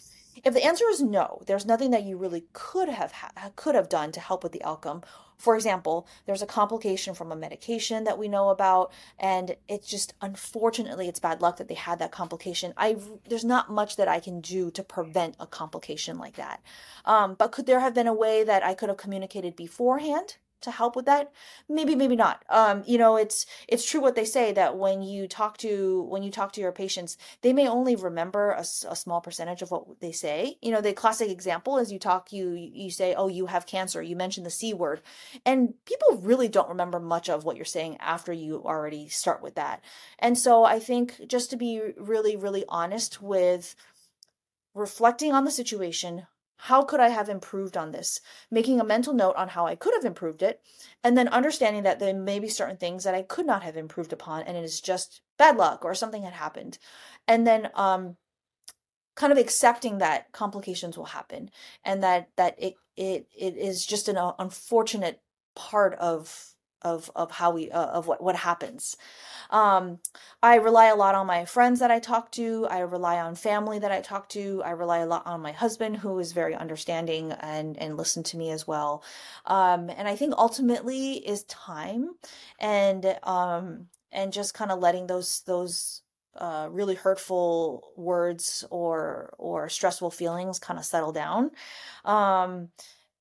If 0.46 0.54
the 0.54 0.64
answer 0.64 0.86
is 0.90 1.02
no, 1.02 1.42
there's 1.46 1.66
nothing 1.66 1.92
that 1.92 2.04
you 2.04 2.16
really 2.16 2.46
could 2.54 2.88
have 2.88 3.12
ha- 3.12 3.52
could 3.58 3.76
have 3.76 3.90
done 3.90 4.14
to 4.14 4.22
help 4.22 4.44
with 4.44 4.54
the 4.54 4.64
outcome 4.64 5.04
for 5.40 5.56
example, 5.56 6.06
there's 6.26 6.42
a 6.42 6.46
complication 6.46 7.16
from 7.16 7.32
a 7.32 7.36
medication 7.36 8.04
that 8.04 8.20
we 8.20 8.28
know 8.28 8.50
about, 8.50 8.92
and 9.18 9.56
it's 9.70 9.88
just 9.88 10.14
unfortunately 10.22 11.08
it's 11.08 11.20
bad 11.20 11.42
luck 11.42 11.58
that 11.58 11.70
they 11.70 11.76
had 11.76 11.98
that 12.00 12.12
complication. 12.12 12.74
I 12.76 12.98
there's 13.28 13.46
not 13.46 13.72
much 13.72 13.96
that 13.96 14.10
I 14.10 14.20
can 14.20 14.42
do 14.42 14.70
to 14.72 14.84
prevent 14.84 15.36
a 15.40 15.48
complication 15.48 16.18
like 16.18 16.36
that. 16.36 16.62
Um, 17.06 17.36
but 17.36 17.54
could 17.54 17.66
there 17.66 17.80
have 17.80 17.94
been 17.94 18.08
a 18.08 18.14
way 18.14 18.44
that 18.44 18.64
I 18.64 18.74
could 18.74 18.90
have 18.90 18.98
communicated 18.98 19.56
beforehand? 19.56 20.36
To 20.62 20.72
help 20.72 20.96
with 20.96 21.06
that? 21.06 21.32
Maybe 21.68 21.96
maybe 21.96 22.16
not. 22.16 22.44
Um 22.50 22.84
you 22.86 22.98
know 22.98 23.16
it's 23.16 23.46
it's 23.68 23.90
true 23.90 24.02
what 24.02 24.16
they 24.16 24.26
say 24.26 24.52
that 24.54 24.78
when 24.78 25.02
you 25.02 25.28
talk 25.28 25.58
to 25.60 26.04
when 26.10 26.24
you 26.24 26.32
talk 26.32 26.52
to 26.54 26.62
your 26.62 26.72
patients 26.72 27.18
they 27.42 27.54
may 27.54 27.68
only 27.68 27.96
remember 27.96 28.52
a, 28.52 28.62
a 28.62 28.96
small 28.96 29.22
percentage 29.22 29.62
of 29.62 29.72
what 29.72 30.00
they 30.00 30.12
say. 30.12 30.58
You 30.62 30.72
know 30.72 30.82
the 30.82 30.94
classic 30.94 31.30
example 31.30 31.78
is 31.78 31.92
you 31.92 32.00
talk 32.00 32.32
you 32.32 32.52
you 32.52 32.92
say 32.92 33.14
oh 33.16 33.28
you 33.28 33.48
have 33.48 33.66
cancer. 33.66 34.02
You 34.02 34.16
mention 34.16 34.44
the 34.44 34.50
c 34.50 34.74
word 34.74 35.02
and 35.46 35.74
people 35.86 36.18
really 36.22 36.48
don't 36.48 36.70
remember 36.70 37.00
much 37.00 37.30
of 37.30 37.44
what 37.46 37.56
you're 37.56 37.66
saying 37.66 37.98
after 38.00 38.34
you 38.34 38.64
already 38.66 39.08
start 39.10 39.42
with 39.42 39.56
that. 39.56 39.82
And 40.20 40.38
so 40.38 40.64
i 40.64 40.80
think 40.80 41.28
just 41.28 41.50
to 41.50 41.58
be 41.58 41.82
really 41.98 42.36
really 42.36 42.66
honest 42.70 43.22
with 43.22 43.76
reflecting 44.74 45.32
on 45.34 45.46
the 45.46 45.52
situation 45.52 46.28
how 46.64 46.84
could 46.84 47.00
I 47.00 47.10
have 47.10 47.30
improved 47.30 47.78
on 47.78 47.92
this? 47.92 48.20
Making 48.52 48.82
a 48.82 48.84
mental 48.84 49.14
note 49.14 49.36
on 49.38 49.48
how 49.50 49.66
I 49.66 49.76
could 49.76 49.94
have 49.94 50.04
improved 50.04 50.44
it, 50.44 50.62
and 51.04 51.18
then 51.18 51.30
understanding 51.30 51.84
that 51.84 52.00
there 52.00 52.14
may 52.14 52.38
be 52.40 52.50
certain 52.50 52.76
things 52.76 53.06
that 53.06 53.16
I 53.16 53.22
could 53.22 53.46
not 53.46 53.64
have 53.64 53.78
improved 53.78 54.12
upon, 54.12 54.44
and 54.44 54.58
it 54.58 54.64
is 54.64 54.82
just 54.82 55.22
bad 55.38 55.56
luck 55.56 55.86
or 55.86 55.96
something 55.96 56.24
had 56.24 56.34
happened. 56.34 56.78
And 57.30 57.48
then 57.48 57.70
um, 57.76 58.18
kind 59.16 59.32
of 59.32 59.38
accepting 59.38 60.00
that 60.00 60.32
complications 60.34 60.98
will 60.98 61.06
happen 61.06 61.50
and 61.86 62.04
that 62.04 62.30
that 62.36 62.56
it 62.58 62.76
it 62.98 63.28
it 63.38 63.56
is 63.56 63.86
just 63.86 64.10
an 64.10 64.18
uh, 64.18 64.34
unfortunate 64.38 65.22
part 65.56 65.94
of 65.96 66.56
of 66.82 67.12
of 67.16 67.32
how 67.32 67.52
we 67.52 67.72
uh, 67.72 67.86
of 67.88 68.08
what 68.08 68.22
what 68.22 68.36
happens. 68.36 68.96
Um 69.50 70.00
i 70.44 70.56
rely 70.56 70.88
a 70.88 70.96
lot 70.96 71.16
on 71.16 71.28
my 71.28 71.46
friends 71.46 71.80
that 71.80 71.92
i 71.92 72.00
talk 72.00 72.32
to. 72.34 72.68
I 72.70 72.80
rely 72.80 73.20
on 73.20 73.36
family 73.36 73.80
that 73.80 73.92
i 73.92 74.02
talk 74.02 74.30
to. 74.30 74.62
I 74.66 74.72
rely 74.72 75.00
a 75.00 75.06
lot 75.08 75.26
on 75.26 75.42
my 75.42 75.52
husband 75.52 75.98
who 75.98 76.20
is 76.20 76.32
very 76.34 76.56
understanding 76.56 77.32
and 77.34 77.78
and 77.78 77.98
listen 77.98 78.24
to 78.24 78.38
me 78.38 78.52
as 78.52 78.68
well. 78.68 79.04
Um 79.46 79.90
and 79.90 80.08
i 80.08 80.16
think 80.16 80.34
ultimately 80.38 81.14
is 81.28 81.44
time 81.46 82.16
and 82.60 83.18
um 83.24 83.88
and 84.12 84.34
just 84.34 84.54
kind 84.54 84.72
of 84.72 84.80
letting 84.80 85.08
those 85.08 85.42
those 85.46 86.02
uh, 86.36 86.68
really 86.72 86.96
hurtful 86.96 87.92
words 87.98 88.64
or 88.70 89.34
or 89.38 89.68
stressful 89.70 90.12
feelings 90.12 90.60
kind 90.60 90.80
of 90.80 90.86
settle 90.86 91.12
down. 91.12 91.52
Um 92.06 92.70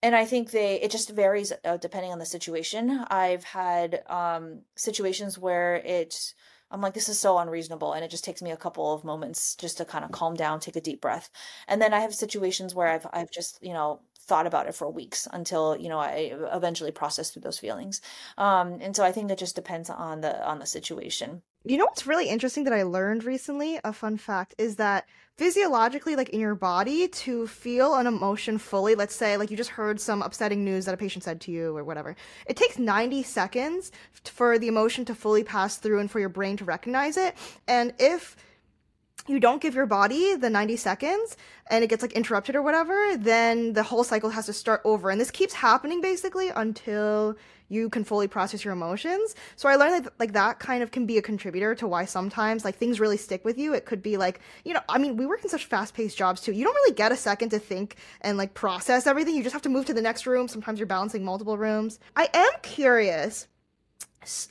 and 0.02 0.14
I 0.14 0.24
think 0.24 0.50
they 0.50 0.80
it 0.80 0.90
just 0.90 1.10
varies 1.10 1.52
uh, 1.64 1.76
depending 1.76 2.12
on 2.12 2.18
the 2.18 2.26
situation. 2.26 3.04
I've 3.10 3.44
had 3.44 4.02
um, 4.08 4.62
situations 4.76 5.38
where 5.38 5.76
it 5.76 6.34
I'm 6.70 6.80
like 6.82 6.94
this 6.94 7.08
is 7.08 7.18
so 7.18 7.38
unreasonable 7.38 7.92
and 7.94 8.04
it 8.04 8.10
just 8.10 8.24
takes 8.24 8.42
me 8.42 8.50
a 8.50 8.56
couple 8.56 8.92
of 8.94 9.04
moments 9.04 9.54
just 9.56 9.78
to 9.78 9.84
kind 9.84 10.04
of 10.04 10.12
calm 10.12 10.34
down, 10.34 10.60
take 10.60 10.76
a 10.76 10.80
deep 10.80 11.00
breath. 11.00 11.30
And 11.66 11.80
then 11.80 11.94
I 11.94 12.00
have 12.00 12.14
situations 12.14 12.74
where 12.74 12.88
I've 12.88 13.06
I've 13.12 13.30
just, 13.30 13.58
you 13.62 13.72
know, 13.72 14.00
thought 14.20 14.46
about 14.46 14.66
it 14.68 14.74
for 14.74 14.90
weeks 14.90 15.26
until, 15.32 15.76
you 15.76 15.88
know, 15.88 15.98
I 15.98 16.32
eventually 16.52 16.90
process 16.92 17.30
through 17.30 17.42
those 17.42 17.58
feelings. 17.58 18.00
Um, 18.36 18.78
and 18.80 18.94
so 18.94 19.04
I 19.04 19.12
think 19.12 19.30
it 19.30 19.38
just 19.38 19.56
depends 19.56 19.90
on 19.90 20.20
the 20.20 20.46
on 20.46 20.58
the 20.60 20.66
situation. 20.66 21.42
You 21.64 21.76
know 21.76 21.86
what's 21.86 22.06
really 22.06 22.28
interesting 22.28 22.64
that 22.64 22.72
I 22.72 22.84
learned 22.84 23.24
recently? 23.24 23.80
A 23.82 23.92
fun 23.92 24.16
fact 24.16 24.54
is 24.58 24.76
that 24.76 25.06
physiologically, 25.36 26.14
like 26.14 26.28
in 26.28 26.38
your 26.38 26.54
body, 26.54 27.08
to 27.08 27.48
feel 27.48 27.96
an 27.96 28.06
emotion 28.06 28.58
fully, 28.58 28.94
let's 28.94 29.14
say, 29.14 29.36
like 29.36 29.50
you 29.50 29.56
just 29.56 29.70
heard 29.70 30.00
some 30.00 30.22
upsetting 30.22 30.64
news 30.64 30.84
that 30.84 30.94
a 30.94 30.96
patient 30.96 31.24
said 31.24 31.40
to 31.42 31.50
you 31.50 31.76
or 31.76 31.82
whatever, 31.82 32.14
it 32.46 32.56
takes 32.56 32.78
90 32.78 33.24
seconds 33.24 33.90
for 34.24 34.56
the 34.58 34.68
emotion 34.68 35.04
to 35.06 35.16
fully 35.16 35.42
pass 35.42 35.78
through 35.78 35.98
and 35.98 36.10
for 36.10 36.20
your 36.20 36.28
brain 36.28 36.56
to 36.56 36.64
recognize 36.64 37.16
it. 37.16 37.36
And 37.66 37.92
if 37.98 38.36
you 39.26 39.40
don't 39.40 39.60
give 39.60 39.74
your 39.74 39.86
body 39.86 40.36
the 40.36 40.48
90 40.48 40.76
seconds 40.76 41.36
and 41.70 41.82
it 41.82 41.88
gets 41.88 42.02
like 42.02 42.12
interrupted 42.12 42.54
or 42.54 42.62
whatever, 42.62 43.16
then 43.16 43.72
the 43.72 43.82
whole 43.82 44.04
cycle 44.04 44.30
has 44.30 44.46
to 44.46 44.52
start 44.52 44.80
over. 44.84 45.10
And 45.10 45.20
this 45.20 45.32
keeps 45.32 45.54
happening 45.54 46.00
basically 46.00 46.50
until 46.50 47.36
you 47.68 47.90
can 47.90 48.04
fully 48.04 48.28
process 48.28 48.64
your 48.64 48.72
emotions. 48.72 49.34
So 49.56 49.68
I 49.68 49.76
learned 49.76 50.04
that 50.04 50.12
like 50.18 50.32
that 50.32 50.58
kind 50.58 50.82
of 50.82 50.90
can 50.90 51.06
be 51.06 51.18
a 51.18 51.22
contributor 51.22 51.74
to 51.76 51.86
why 51.86 52.04
sometimes 52.04 52.64
like 52.64 52.76
things 52.76 53.00
really 53.00 53.16
stick 53.16 53.44
with 53.44 53.58
you. 53.58 53.74
It 53.74 53.84
could 53.84 54.02
be 54.02 54.16
like, 54.16 54.40
you 54.64 54.74
know, 54.74 54.80
I 54.88 54.98
mean, 54.98 55.16
we 55.16 55.26
work 55.26 55.42
in 55.42 55.50
such 55.50 55.66
fast-paced 55.66 56.16
jobs 56.16 56.40
too. 56.40 56.52
You 56.52 56.64
don't 56.64 56.74
really 56.74 56.94
get 56.94 57.12
a 57.12 57.16
second 57.16 57.50
to 57.50 57.58
think 57.58 57.96
and 58.20 58.38
like 58.38 58.54
process 58.54 59.06
everything. 59.06 59.34
You 59.36 59.42
just 59.42 59.52
have 59.52 59.62
to 59.62 59.68
move 59.68 59.86
to 59.86 59.94
the 59.94 60.02
next 60.02 60.26
room. 60.26 60.48
Sometimes 60.48 60.78
you're 60.78 60.86
balancing 60.86 61.24
multiple 61.24 61.58
rooms. 61.58 61.98
I 62.16 62.28
am 62.32 62.50
curious 62.62 63.46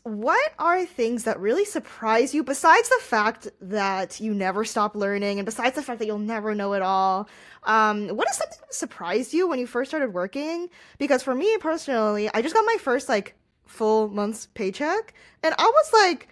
what 0.03 0.53
are 0.57 0.85
things 0.85 1.23
that 1.25 1.39
really 1.39 1.63
surprise 1.63 2.33
you 2.33 2.43
besides 2.43 2.89
the 2.89 2.99
fact 3.01 3.47
that 3.61 4.19
you 4.19 4.33
never 4.33 4.65
stop 4.65 4.95
learning 4.95 5.37
and 5.37 5.45
besides 5.45 5.75
the 5.75 5.83
fact 5.83 5.99
that 5.99 6.07
you'll 6.07 6.17
never 6.17 6.55
know 6.55 6.73
it 6.73 6.81
all 6.81 7.29
um, 7.63 8.07
what 8.09 8.27
is 8.29 8.37
something 8.37 8.57
that 8.59 8.73
surprised 8.73 9.33
you 9.33 9.47
when 9.47 9.59
you 9.59 9.67
first 9.67 9.91
started 9.91 10.13
working 10.13 10.67
because 10.97 11.21
for 11.21 11.35
me 11.35 11.57
personally 11.59 12.27
i 12.33 12.41
just 12.41 12.55
got 12.55 12.65
my 12.65 12.77
first 12.79 13.07
like 13.07 13.35
full 13.67 14.07
month's 14.07 14.47
paycheck 14.55 15.13
and 15.43 15.53
i 15.59 15.63
was 15.63 15.93
like 15.93 16.29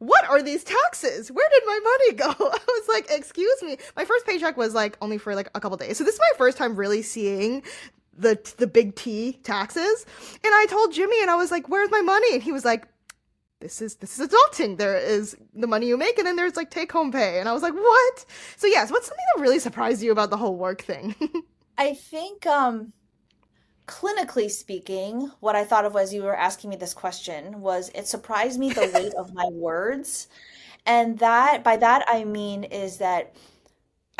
what 0.00 0.26
are 0.30 0.42
these 0.42 0.64
taxes? 0.64 1.30
Where 1.30 1.46
did 1.50 1.62
my 1.66 1.78
money 1.84 2.12
go? 2.14 2.30
I 2.50 2.58
was 2.66 2.88
like, 2.88 3.10
excuse 3.10 3.62
me. 3.62 3.76
My 3.96 4.06
first 4.06 4.24
paycheck 4.26 4.56
was 4.56 4.72
like 4.72 4.96
only 5.02 5.18
for 5.18 5.34
like 5.34 5.50
a 5.54 5.60
couple 5.60 5.76
days. 5.76 5.98
So 5.98 6.04
this 6.04 6.14
is 6.14 6.20
my 6.20 6.38
first 6.38 6.56
time 6.56 6.74
really 6.74 7.02
seeing 7.02 7.62
the 8.20 8.38
the 8.58 8.66
big 8.66 8.94
T 8.94 9.40
taxes. 9.42 10.06
And 10.44 10.52
I 10.54 10.66
told 10.68 10.92
Jimmy 10.92 11.20
and 11.20 11.30
I 11.30 11.36
was 11.36 11.50
like, 11.50 11.68
"Where's 11.68 11.90
my 11.90 12.00
money?" 12.00 12.34
And 12.34 12.42
he 12.42 12.52
was 12.52 12.64
like, 12.64 12.86
"This 13.60 13.82
is 13.82 13.96
this 13.96 14.18
is 14.18 14.28
adulting. 14.28 14.78
There 14.78 14.96
is 14.96 15.36
the 15.54 15.66
money 15.66 15.86
you 15.86 15.96
make 15.96 16.18
and 16.18 16.26
then 16.26 16.36
there's 16.36 16.56
like 16.56 16.70
take 16.70 16.92
home 16.92 17.12
pay." 17.12 17.40
And 17.40 17.48
I 17.48 17.52
was 17.52 17.62
like, 17.62 17.74
"What?" 17.74 18.24
So 18.56 18.66
yes, 18.66 18.90
what's 18.90 19.06
something 19.06 19.24
that 19.34 19.42
really 19.42 19.58
surprised 19.58 20.02
you 20.02 20.12
about 20.12 20.30
the 20.30 20.36
whole 20.36 20.56
work 20.56 20.82
thing? 20.82 21.14
I 21.78 21.94
think 21.94 22.46
um 22.46 22.92
clinically 23.90 24.48
speaking, 24.48 25.30
what 25.40 25.56
I 25.56 25.64
thought 25.64 25.84
of 25.84 25.96
as 25.96 26.14
you 26.14 26.22
were 26.22 26.36
asking 26.36 26.70
me 26.70 26.76
this 26.76 26.94
question 26.94 27.60
was 27.60 27.90
it 27.94 28.06
surprised 28.06 28.58
me 28.58 28.72
the 28.72 28.90
weight 28.94 29.14
of 29.14 29.34
my 29.34 29.46
words. 29.50 30.28
And 30.86 31.18
that 31.18 31.64
by 31.64 31.76
that 31.76 32.04
I 32.08 32.24
mean 32.24 32.64
is 32.64 32.98
that 32.98 33.34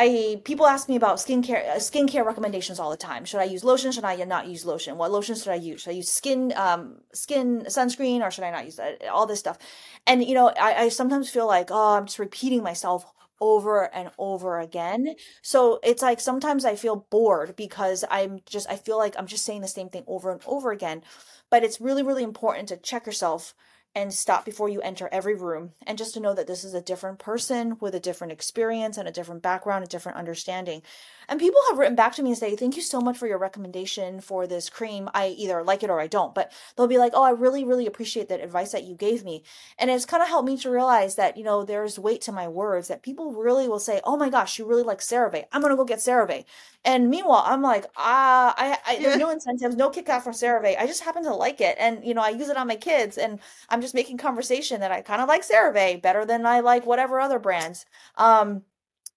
I 0.02 0.40
people 0.44 0.66
ask 0.66 0.88
me 0.88 0.96
about 0.96 1.18
skincare 1.18 1.62
uh, 1.68 1.74
skincare 1.76 2.24
recommendations 2.24 2.78
all 2.78 2.90
the 2.90 2.96
time. 2.96 3.26
Should 3.26 3.40
I 3.40 3.44
use 3.44 3.64
lotion? 3.64 3.92
Should 3.92 4.04
I 4.04 4.16
not 4.24 4.46
use 4.46 4.64
lotion? 4.64 4.96
What 4.96 5.10
lotion 5.10 5.34
should 5.34 5.52
I 5.52 5.56
use? 5.56 5.82
Should 5.82 5.90
I 5.90 5.94
use 5.94 6.10
skin 6.10 6.54
um 6.56 7.02
skin 7.12 7.64
sunscreen 7.66 8.22
or 8.22 8.30
should 8.30 8.44
I 8.44 8.50
not 8.50 8.64
use 8.64 8.76
that? 8.76 9.06
All 9.08 9.26
this 9.26 9.40
stuff, 9.40 9.58
and 10.06 10.24
you 10.24 10.34
know 10.34 10.48
I, 10.58 10.84
I 10.84 10.88
sometimes 10.88 11.28
feel 11.28 11.46
like 11.46 11.68
oh 11.70 11.96
I'm 11.98 12.06
just 12.06 12.18
repeating 12.18 12.62
myself 12.62 13.04
over 13.42 13.94
and 13.94 14.10
over 14.18 14.58
again. 14.58 15.16
So 15.42 15.80
it's 15.82 16.02
like 16.02 16.20
sometimes 16.20 16.64
I 16.64 16.76
feel 16.76 17.06
bored 17.10 17.54
because 17.54 18.02
I'm 18.10 18.40
just 18.46 18.70
I 18.70 18.76
feel 18.76 18.96
like 18.96 19.14
I'm 19.18 19.26
just 19.26 19.44
saying 19.44 19.60
the 19.60 19.68
same 19.68 19.90
thing 19.90 20.04
over 20.06 20.32
and 20.32 20.40
over 20.46 20.72
again. 20.72 21.02
But 21.50 21.62
it's 21.62 21.78
really 21.80 22.02
really 22.02 22.22
important 22.22 22.68
to 22.68 22.78
check 22.78 23.04
yourself 23.04 23.54
and 23.94 24.14
stop 24.14 24.44
before 24.44 24.68
you 24.68 24.80
enter 24.82 25.08
every 25.10 25.34
room 25.34 25.72
and 25.84 25.98
just 25.98 26.14
to 26.14 26.20
know 26.20 26.32
that 26.32 26.46
this 26.46 26.62
is 26.62 26.74
a 26.74 26.80
different 26.80 27.18
person 27.18 27.76
with 27.80 27.94
a 27.94 28.00
different 28.00 28.32
experience 28.32 28.96
and 28.96 29.08
a 29.08 29.12
different 29.12 29.42
background, 29.42 29.82
a 29.82 29.88
different 29.88 30.16
understanding. 30.16 30.80
And 31.28 31.40
people 31.40 31.60
have 31.68 31.78
written 31.78 31.96
back 31.96 32.14
to 32.16 32.22
me 32.22 32.30
and 32.30 32.38
say, 32.38 32.56
Thank 32.56 32.76
you 32.76 32.82
so 32.82 33.00
much 33.00 33.16
for 33.16 33.26
your 33.26 33.38
recommendation 33.38 34.20
for 34.20 34.46
this 34.46 34.68
cream. 34.68 35.08
I 35.14 35.28
either 35.28 35.62
like 35.62 35.82
it 35.82 35.90
or 35.90 36.00
I 36.00 36.06
don't. 36.08 36.34
But 36.34 36.52
they'll 36.76 36.86
be 36.86 36.98
like, 36.98 37.12
Oh, 37.14 37.22
I 37.22 37.30
really, 37.30 37.64
really 37.64 37.86
appreciate 37.86 38.28
that 38.28 38.40
advice 38.40 38.72
that 38.72 38.84
you 38.84 38.94
gave 38.94 39.24
me. 39.24 39.42
And 39.78 39.90
it's 39.90 40.06
kind 40.06 40.22
of 40.22 40.28
helped 40.28 40.48
me 40.48 40.56
to 40.58 40.70
realize 40.70 41.16
that, 41.16 41.36
you 41.36 41.44
know, 41.44 41.64
there's 41.64 41.98
weight 41.98 42.20
to 42.22 42.32
my 42.32 42.48
words, 42.48 42.88
that 42.88 43.02
people 43.02 43.32
really 43.32 43.68
will 43.68 43.78
say, 43.78 44.00
Oh 44.04 44.16
my 44.16 44.28
gosh, 44.28 44.58
you 44.58 44.66
really 44.66 44.82
like 44.82 44.98
CeraVe. 44.98 45.44
I'm 45.52 45.60
going 45.60 45.72
to 45.72 45.76
go 45.76 45.84
get 45.84 45.98
CeraVe. 45.98 46.44
And 46.84 47.10
meanwhile, 47.10 47.42
I'm 47.44 47.60
like, 47.60 47.84
ah, 47.96 48.54
I, 48.56 48.78
I 48.86 48.96
there's 49.02 49.18
no 49.18 49.30
incentives, 49.30 49.76
no 49.76 49.90
kickback 49.90 50.22
for 50.22 50.32
CeraVe. 50.32 50.78
I 50.78 50.86
just 50.86 51.02
happen 51.02 51.22
to 51.24 51.34
like 51.34 51.60
it. 51.60 51.76
And, 51.78 52.02
you 52.04 52.14
know, 52.14 52.22
I 52.22 52.30
use 52.30 52.48
it 52.48 52.56
on 52.56 52.66
my 52.66 52.76
kids 52.76 53.18
and 53.18 53.38
I'm 53.68 53.82
just 53.82 53.94
making 53.94 54.16
conversation 54.16 54.80
that 54.80 54.90
I 54.90 55.02
kind 55.02 55.20
of 55.20 55.28
like 55.28 55.42
CeraVe 55.46 56.00
better 56.00 56.24
than 56.24 56.46
I 56.46 56.60
like 56.60 56.86
whatever 56.86 57.20
other 57.20 57.38
brands. 57.38 57.84
Um, 58.16 58.62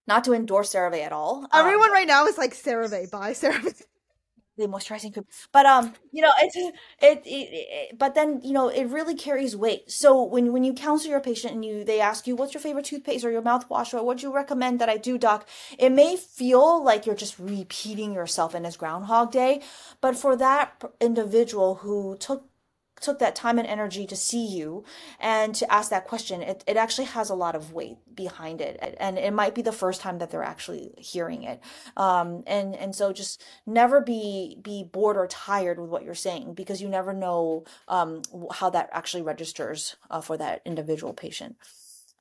not 0.08 0.26
to 0.26 0.34
endorse 0.34 0.73
CeraVe 0.73 1.02
at 1.02 1.13
all. 1.13 1.47
Everyone 1.54 1.89
um, 1.89 1.93
right 1.93 2.08
now 2.08 2.26
is 2.26 2.38
like 2.38 2.54
CeraVe, 2.54 3.10
buy 3.10 3.32
CeraVe. 3.32 3.82
The 4.55 4.67
moisturizing 4.67 5.11
cream, 5.11 5.25
but 5.51 5.65
um, 5.65 5.95
you 6.11 6.21
know, 6.21 6.31
it's 6.39 6.55
it, 6.55 6.75
it, 7.01 7.21
it, 7.25 7.97
But 7.97 8.13
then 8.13 8.39
you 8.43 8.51
know, 8.53 8.67
it 8.69 8.83
really 8.85 9.15
carries 9.15 9.55
weight. 9.57 9.89
So 9.89 10.21
when 10.23 10.53
when 10.53 10.63
you 10.63 10.73
counsel 10.73 11.09
your 11.09 11.21
patient 11.21 11.55
and 11.55 11.65
you 11.65 11.83
they 11.83 11.99
ask 11.99 12.27
you 12.27 12.35
what's 12.35 12.53
your 12.53 12.61
favorite 12.61 12.85
toothpaste 12.85 13.25
or 13.25 13.31
your 13.31 13.41
mouthwash 13.41 13.95
or 13.95 14.03
what 14.03 14.17
do 14.19 14.27
you 14.27 14.31
recommend 14.33 14.79
that 14.79 14.89
I 14.89 14.97
do, 14.97 15.17
doc, 15.17 15.47
it 15.79 15.91
may 15.91 16.17
feel 16.17 16.83
like 16.83 17.07
you're 17.07 17.15
just 17.15 17.39
repeating 17.39 18.13
yourself 18.13 18.53
in 18.53 18.61
this 18.61 18.77
Groundhog 18.77 19.31
Day, 19.31 19.61
but 20.01 20.15
for 20.15 20.35
that 20.35 20.83
individual 21.01 21.75
who 21.75 22.15
took 22.19 22.45
took 23.03 23.19
that 23.19 23.35
time 23.35 23.59
and 23.59 23.67
energy 23.67 24.07
to 24.07 24.15
see 24.15 24.45
you 24.45 24.83
and 25.19 25.53
to 25.55 25.71
ask 25.71 25.89
that 25.91 26.05
question, 26.05 26.41
it, 26.41 26.63
it 26.65 26.77
actually 26.77 27.05
has 27.05 27.29
a 27.29 27.35
lot 27.35 27.55
of 27.55 27.73
weight 27.73 27.97
behind 28.15 28.61
it. 28.61 28.95
And 28.99 29.19
it 29.19 29.33
might 29.33 29.53
be 29.53 29.61
the 29.61 29.71
first 29.71 30.01
time 30.01 30.17
that 30.17 30.31
they're 30.31 30.43
actually 30.43 30.93
hearing 30.97 31.43
it. 31.43 31.61
Um, 31.97 32.43
and, 32.47 32.75
and 32.75 32.95
so 32.95 33.13
just 33.13 33.43
never 33.65 34.01
be, 34.01 34.57
be 34.61 34.83
bored 34.83 35.17
or 35.17 35.27
tired 35.27 35.79
with 35.79 35.89
what 35.89 36.03
you're 36.03 36.15
saying 36.15 36.53
because 36.53 36.81
you 36.81 36.89
never 36.89 37.13
know 37.13 37.65
um, 37.87 38.21
how 38.51 38.69
that 38.71 38.89
actually 38.91 39.21
registers 39.21 39.95
uh, 40.09 40.21
for 40.21 40.37
that 40.37 40.61
individual 40.65 41.13
patient. 41.13 41.55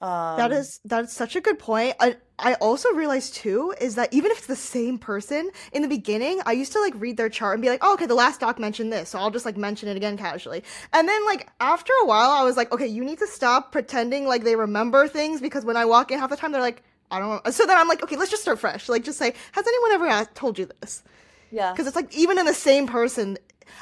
Um, 0.02 0.36
that 0.36 0.50
is 0.50 0.80
that's 0.84 1.12
such 1.12 1.36
a 1.36 1.40
good 1.40 1.60
point. 1.60 1.94
I 2.00 2.16
I 2.36 2.54
also 2.54 2.90
realized 2.92 3.36
too 3.36 3.72
is 3.80 3.94
that 3.94 4.12
even 4.12 4.32
if 4.32 4.38
it's 4.38 4.46
the 4.48 4.56
same 4.56 4.98
person 4.98 5.50
in 5.72 5.82
the 5.82 5.88
beginning, 5.88 6.40
I 6.44 6.52
used 6.52 6.72
to 6.72 6.80
like 6.80 6.92
read 6.96 7.16
their 7.16 7.28
chart 7.28 7.54
and 7.54 7.62
be 7.62 7.68
like, 7.68 7.78
oh, 7.82 7.94
okay, 7.94 8.06
the 8.06 8.16
last 8.16 8.40
doc 8.40 8.58
mentioned 8.58 8.92
this, 8.92 9.10
so 9.10 9.20
I'll 9.20 9.30
just 9.30 9.46
like 9.46 9.56
mention 9.56 9.88
it 9.88 9.96
again 9.96 10.16
casually. 10.16 10.64
And 10.92 11.08
then 11.08 11.24
like 11.24 11.48
after 11.60 11.92
a 12.02 12.06
while, 12.06 12.30
I 12.30 12.42
was 12.42 12.56
like, 12.56 12.72
okay, 12.72 12.86
you 12.86 13.04
need 13.04 13.20
to 13.20 13.28
stop 13.28 13.70
pretending 13.70 14.26
like 14.26 14.42
they 14.42 14.56
remember 14.56 15.06
things 15.06 15.40
because 15.40 15.64
when 15.64 15.76
I 15.76 15.84
walk 15.84 16.10
in, 16.10 16.18
half 16.18 16.30
the 16.30 16.36
time 16.36 16.50
they're 16.50 16.60
like, 16.60 16.82
I 17.12 17.20
don't. 17.20 17.44
Know. 17.44 17.50
So 17.52 17.64
then 17.66 17.76
I'm 17.76 17.86
like, 17.86 18.02
okay, 18.02 18.16
let's 18.16 18.30
just 18.30 18.42
start 18.42 18.58
fresh. 18.58 18.88
Like, 18.88 19.04
just 19.04 19.18
say, 19.18 19.34
has 19.52 19.66
anyone 19.66 19.92
ever 19.92 20.06
asked, 20.06 20.34
told 20.34 20.58
you 20.58 20.68
this? 20.80 21.04
Yeah. 21.52 21.70
Because 21.70 21.86
it's 21.86 21.94
like 21.94 22.12
even 22.16 22.38
in 22.38 22.46
the 22.46 22.54
same 22.54 22.86
person, 22.86 23.36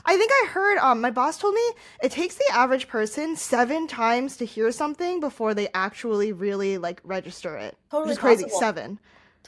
I 0.05 0.17
think 0.17 0.31
I 0.33 0.47
heard 0.51 0.79
um 0.79 1.01
my 1.01 1.11
boss 1.11 1.39
told 1.39 1.55
me 1.55 1.73
it 2.03 2.13
takes 2.13 2.37
the 2.37 2.45
average 2.53 2.89
person 2.89 3.37
seven 3.37 3.87
times 3.87 4.37
to 4.39 4.45
hear 4.45 4.73
something 4.73 5.21
before 5.21 5.55
they 5.55 5.69
actually 5.75 6.33
really 6.33 6.79
like 6.79 7.01
register 7.05 7.57
it. 7.57 7.77
Totally 7.91 8.17
crazy. 8.17 8.49
Seven. 8.49 8.99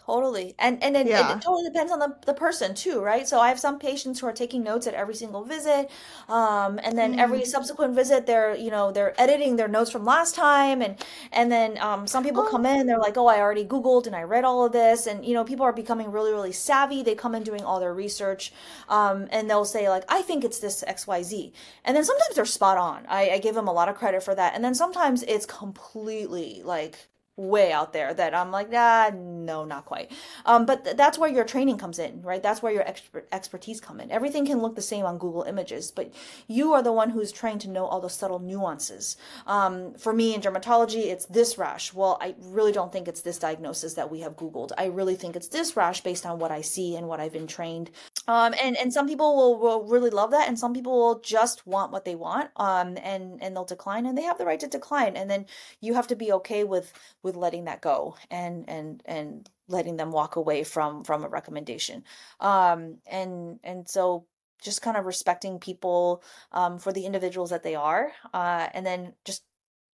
Totally. 0.05 0.57
And 0.59 0.83
and 0.83 0.97
it, 0.97 1.07
it 1.07 1.41
totally 1.41 1.63
depends 1.63 1.93
on 1.93 2.01
the, 2.01 2.17
the 2.27 2.35
person 2.35 2.75
too, 2.75 3.01
right? 3.01 3.27
So 3.27 3.39
I 3.39 3.49
have 3.49 3.61
some 3.61 3.79
patients 3.79 4.19
who 4.19 4.27
are 4.27 4.33
taking 4.33 4.65
notes 4.65 4.89
at 4.89 4.95
every 4.95 5.15
single 5.15 5.45
visit. 5.45 5.91
Um, 6.29 6.81
and 6.83 6.99
then 6.99 7.15
every 7.19 7.45
Mm. 7.45 7.45
subsequent 7.45 7.95
visit 7.95 8.27
they're, 8.27 8.53
you 8.57 8.71
know, 8.73 8.91
they're 8.91 9.19
editing 9.21 9.55
their 9.55 9.69
notes 9.69 9.93
from 9.93 10.05
last 10.05 10.35
time 10.35 10.83
and 10.83 10.97
and 11.31 11.53
then 11.53 11.79
um, 11.79 12.09
some 12.09 12.25
people 12.25 12.43
come 12.43 12.67
Oh, 12.67 12.67
in, 12.67 12.87
they're 12.89 12.99
like, 12.99 13.17
"Oh, 13.17 13.29
I 13.29 13.39
already 13.41 13.65
Googled 13.65 14.09
and 14.09 14.17
I 14.17 14.23
read 14.25 14.43
all 14.45 14.65
of 14.67 14.73
this." 14.73 15.07
And 15.07 15.25
you 15.25 15.35
know, 15.35 15.45
people 15.45 15.65
are 15.65 15.73
becoming 15.73 16.11
really, 16.11 16.33
really 16.33 16.53
savvy. 16.53 17.03
They 17.05 17.15
come 17.15 17.37
in 17.37 17.45
doing 17.45 17.63
all 17.63 17.79
their 17.79 17.95
research. 17.95 18.53
Um, 18.89 19.29
and 19.31 19.49
they'll 19.49 19.65
say 19.65 19.89
like, 19.89 20.05
"I 20.09 20.23
think 20.23 20.43
it's 20.45 20.59
this 20.59 20.83
XYZ." 20.87 21.53
And 21.85 21.97
then 21.97 22.05
sometimes 22.05 22.35
they're 22.35 22.45
spot 22.45 22.77
on. 22.77 23.07
I, 23.09 23.31
I 23.31 23.39
give 23.39 23.55
them 23.55 23.69
a 23.69 23.73
lot 23.73 23.89
of 23.89 23.95
credit 23.97 24.23
for 24.25 24.35
that. 24.35 24.55
And 24.57 24.65
then 24.65 24.75
sometimes 24.75 25.23
it's 25.23 25.47
completely 25.47 26.63
like 26.65 27.07
way 27.37 27.73
out 27.73 27.93
there 27.93 28.13
that 28.13 28.35
I'm 28.35 28.51
like, 28.51 28.69
ah, 28.75 29.11
no, 29.15 29.65
not 29.65 29.87
quite. 29.87 30.13
Um, 30.45 30.67
but 30.67 30.85
th 30.85 30.97
that's 30.97 31.19
where 31.19 31.31
your 31.31 31.45
training 31.45 31.79
comes 31.79 31.99
in, 31.99 32.21
right? 32.23 32.43
That's 32.43 32.63
where 32.63 32.73
your 32.73 32.87
expert 32.87 33.27
expertise 33.33 33.81
come 33.81 34.01
in. 34.01 34.11
Everything 34.11 34.45
can 34.45 34.61
look 34.61 34.77
the 34.77 34.83
same 34.83 35.07
on 35.07 35.17
Google 35.19 35.43
Images, 35.43 35.91
but 35.91 36.13
you 36.47 36.75
are 36.75 36.83
the 36.83 36.93
one 36.93 37.11
who's 37.11 37.33
trained 37.33 37.63
to 37.63 37.71
know 37.71 37.87
all 37.87 38.01
the 38.01 38.11
subtle 38.11 38.39
nuances. 38.39 39.17
Um, 39.47 39.95
for 39.95 40.13
me 40.13 40.35
in 40.35 40.43
dermatology, 40.43 41.07
it's 41.07 41.27
this 41.27 41.57
rash. 41.57 41.95
Well, 41.95 42.19
I 42.21 42.35
really 42.39 42.73
don't 42.73 42.93
think 42.93 43.09
it's 43.09 43.23
this 43.23 43.39
diagnosis 43.39 43.95
that 43.95 44.11
we 44.11 44.21
have 44.21 44.37
Googled. 44.37 44.73
I 44.77 44.87
really 44.87 45.17
think 45.17 45.35
it's 45.35 45.49
this 45.49 45.75
rash 45.77 46.03
based 46.03 46.27
on 46.27 46.39
what 46.39 46.51
I 46.51 46.61
see 46.61 46.97
and 46.97 47.09
what 47.09 47.21
I've 47.21 47.33
been 47.33 47.47
trained. 47.47 47.91
Um, 48.29 48.55
and 48.63 48.77
and 48.77 48.93
some 48.93 49.09
people 49.09 49.37
will, 49.37 49.59
will 49.59 49.83
really 49.85 50.11
love 50.11 50.33
that, 50.33 50.49
and 50.49 50.59
some 50.59 50.75
people 50.75 50.93
will 50.93 51.21
just 51.21 51.67
want 51.67 51.93
what 51.93 52.05
they 52.05 52.15
want. 52.15 52.51
Um, 52.57 52.99
and 53.03 53.43
and 53.43 53.57
they'll 53.57 53.65
decline, 53.65 54.05
and 54.05 54.19
they 54.19 54.23
have 54.23 54.39
the 54.39 54.45
right 54.45 54.61
to 54.61 54.67
decline. 54.67 55.17
And 55.17 55.31
then 55.31 55.47
you 55.81 55.95
have 55.95 56.09
to 56.09 56.17
be 56.17 56.31
okay 56.33 56.63
with 56.65 56.93
with 57.23 57.37
letting 57.37 57.65
that 57.65 57.81
go 57.81 58.17
and 58.31 58.69
and 58.69 59.03
and 59.05 59.51
letting 59.69 59.97
them 59.97 60.11
walk 60.11 60.37
away 60.37 60.65
from 60.65 61.05
from 61.05 61.25
a 61.25 61.29
recommendation. 61.29 62.05
Um 62.41 62.99
and 63.07 63.61
and 63.63 63.89
so 63.89 64.27
just 64.61 64.83
kind 64.83 64.97
of 64.97 65.07
respecting 65.07 65.59
people 65.59 66.23
um 66.53 66.79
for 66.79 66.93
the 66.93 67.05
individuals 67.07 67.51
that 67.51 67.63
they 67.63 67.75
are 67.75 68.13
uh 68.33 68.69
and 68.75 68.87
then 68.87 69.13
just 69.25 69.43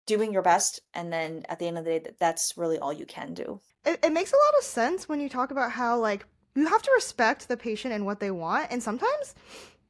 doing 0.05 0.33
your 0.33 0.41
best 0.41 0.81
and 0.93 1.11
then 1.11 1.45
at 1.49 1.59
the 1.59 1.67
end 1.67 1.77
of 1.77 1.85
the 1.85 1.91
day 1.91 1.99
th- 1.99 2.15
that's 2.19 2.57
really 2.57 2.77
all 2.77 2.93
you 2.93 3.05
can 3.05 3.33
do. 3.33 3.59
It, 3.85 3.99
it 4.03 4.11
makes 4.11 4.31
a 4.31 4.35
lot 4.35 4.57
of 4.59 4.63
sense 4.63 5.07
when 5.07 5.19
you 5.19 5.29
talk 5.29 5.51
about 5.51 5.71
how 5.71 5.99
like 5.99 6.25
you 6.55 6.67
have 6.67 6.81
to 6.83 6.91
respect 6.93 7.47
the 7.47 7.57
patient 7.57 7.93
and 7.93 8.05
what 8.05 8.19
they 8.19 8.31
want, 8.31 8.67
and 8.69 8.81
sometimes 8.81 9.33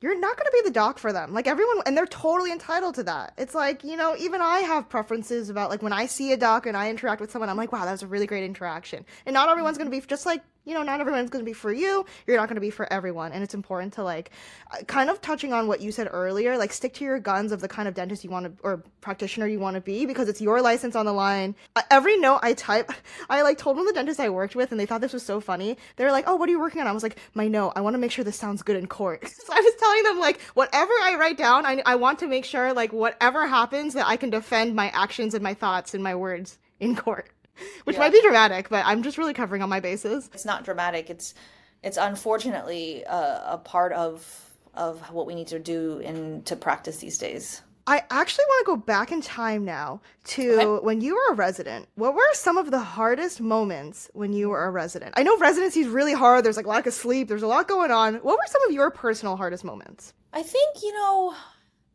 you're 0.03 0.19
not 0.19 0.35
going 0.35 0.45
to 0.45 0.51
be 0.51 0.67
the 0.67 0.73
doc 0.73 0.99
for 0.99 1.13
them. 1.13 1.33
Like 1.33 1.47
everyone, 1.47 1.77
and 1.85 1.95
they're 1.95 2.05
totally 2.05 2.51
entitled 2.51 2.95
to 2.95 3.03
that. 3.03 3.33
It's 3.37 3.55
like, 3.55 3.85
you 3.85 3.95
know, 3.95 4.17
even 4.19 4.41
I 4.41 4.59
have 4.59 4.89
preferences 4.89 5.49
about 5.49 5.69
like 5.69 5.81
when 5.81 5.93
I 5.93 6.07
see 6.07 6.33
a 6.33 6.37
doc 6.37 6.65
and 6.65 6.75
I 6.75 6.89
interact 6.89 7.21
with 7.21 7.31
someone, 7.31 7.47
I'm 7.47 7.55
like, 7.55 7.71
wow, 7.71 7.85
that 7.85 7.91
was 7.93 8.03
a 8.03 8.07
really 8.07 8.27
great 8.27 8.43
interaction. 8.43 9.05
And 9.25 9.33
not 9.33 9.47
everyone's 9.47 9.77
going 9.77 9.89
to 9.89 9.97
be 9.97 10.05
just 10.05 10.25
like, 10.25 10.43
you 10.65 10.73
know, 10.73 10.83
not 10.83 11.01
everyone's 11.01 11.29
going 11.29 11.43
to 11.43 11.49
be 11.49 11.53
for 11.53 11.73
you. 11.73 12.05
You're 12.25 12.37
not 12.37 12.47
going 12.47 12.55
to 12.55 12.61
be 12.61 12.69
for 12.69 12.91
everyone. 12.91 13.33
And 13.33 13.43
it's 13.43 13.53
important 13.53 13.93
to 13.93 14.03
like, 14.03 14.31
uh, 14.71 14.83
kind 14.83 15.09
of 15.09 15.21
touching 15.21 15.51
on 15.51 15.67
what 15.67 15.81
you 15.81 15.91
said 15.91 16.07
earlier, 16.09 16.57
like 16.57 16.71
stick 16.71 16.93
to 16.95 17.03
your 17.03 17.19
guns 17.19 17.51
of 17.51 17.59
the 17.59 17.67
kind 17.67 17.87
of 17.87 17.93
dentist 17.93 18.23
you 18.23 18.29
want 18.29 18.45
to, 18.45 18.63
or 18.63 18.83
practitioner 19.01 19.47
you 19.47 19.59
want 19.59 19.75
to 19.75 19.81
be 19.81 20.05
because 20.05 20.29
it's 20.29 20.39
your 20.39 20.61
license 20.61 20.95
on 20.95 21.05
the 21.05 21.11
line. 21.11 21.55
Uh, 21.75 21.81
every 21.91 22.17
note 22.17 22.39
I 22.43 22.53
type, 22.53 22.91
I 23.29 23.41
like 23.41 23.57
told 23.57 23.75
one 23.75 23.87
of 23.87 23.93
the 23.93 23.99
dentists 23.99 24.19
I 24.19 24.29
worked 24.29 24.55
with 24.55 24.71
and 24.71 24.79
they 24.79 24.85
thought 24.85 25.01
this 25.01 25.13
was 25.13 25.23
so 25.23 25.41
funny. 25.41 25.77
They 25.97 26.05
were 26.05 26.11
like, 26.11 26.25
oh, 26.27 26.35
what 26.35 26.47
are 26.47 26.51
you 26.51 26.59
working 26.59 26.81
on? 26.81 26.87
I 26.87 26.93
was 26.93 27.03
like, 27.03 27.17
my 27.33 27.47
note. 27.47 27.73
I 27.75 27.81
want 27.81 27.95
to 27.95 27.99
make 27.99 28.11
sure 28.11 28.23
this 28.23 28.37
sounds 28.37 28.61
good 28.61 28.77
in 28.77 28.87
court. 28.87 29.27
so 29.27 29.53
I 29.53 29.59
was 29.59 29.73
telling 29.79 30.03
them 30.03 30.19
like, 30.19 30.39
whatever 30.53 30.93
I 31.01 31.17
write 31.19 31.37
down, 31.37 31.65
I, 31.65 31.81
I 31.85 31.95
want 31.95 32.19
to 32.19 32.27
make 32.27 32.45
sure 32.45 32.73
like 32.73 32.93
whatever 32.93 33.47
happens 33.47 33.95
that 33.95 34.07
I 34.07 34.15
can 34.15 34.29
defend 34.29 34.75
my 34.75 34.89
actions 34.89 35.33
and 35.33 35.43
my 35.43 35.53
thoughts 35.53 35.93
and 35.93 36.01
my 36.01 36.15
words 36.15 36.57
in 36.79 36.95
court. 36.95 37.32
Which 37.83 37.95
yeah 37.95 38.01
might 38.01 38.11
be 38.11 38.21
dramatic, 38.21 38.69
but 38.69 38.85
I'm 38.85 39.03
just 39.03 39.17
really 39.17 39.33
covering 39.33 39.61
all 39.61 39.67
my 39.67 39.79
bases. 39.79 40.29
it's 40.33 40.45
not 40.45 40.63
dramatic 40.63 41.09
it's 41.09 41.33
it's 41.81 41.97
unfortunately 41.97 43.03
a, 43.03 43.43
a 43.47 43.57
part 43.57 43.91
of 43.93 44.49
of 44.73 45.11
what 45.11 45.27
we 45.27 45.35
need 45.35 45.47
to 45.47 45.59
do 45.59 45.99
in 45.99 46.41
to 46.43 46.55
practice 46.55 46.97
these 46.97 47.17
days 47.17 47.61
I 47.85 48.03
actually 48.09 48.45
want 48.47 48.65
to 48.65 48.71
go 48.71 48.77
back 48.77 49.11
in 49.11 49.21
time 49.21 49.65
now 49.65 49.99
okay 50.39 50.63
to 50.63 50.79
when 50.81 51.01
you 51.01 51.15
were 51.15 51.33
a 51.33 51.35
resident. 51.35 51.89
What 51.95 52.15
were 52.15 52.21
some 52.33 52.57
of 52.57 52.71
the 52.71 52.79
hardest 52.79 53.41
moments 53.41 54.09
when 54.13 54.31
you 54.31 54.49
were 54.49 54.63
a 54.63 54.71
resident? 54.71 55.13
I 55.17 55.23
know 55.23 55.37
residency 55.37 55.81
is 55.81 55.87
really 55.87 56.13
hard. 56.13 56.45
There's 56.45 56.55
like 56.55 56.65
lack 56.65 56.87
of 56.87 56.93
sleep. 56.93 57.27
There's 57.27 57.43
a 57.43 57.47
lot 57.47 57.67
going 57.67 57.91
on. 57.91 58.15
What 58.15 58.37
were 58.37 58.47
some 58.47 58.63
of 58.67 58.73
your 58.73 58.89
personal 58.89 59.35
hardest 59.35 59.65
moments? 59.65 60.13
I 60.31 60.43
think, 60.43 60.81
you 60.81 60.93
know, 60.93 61.35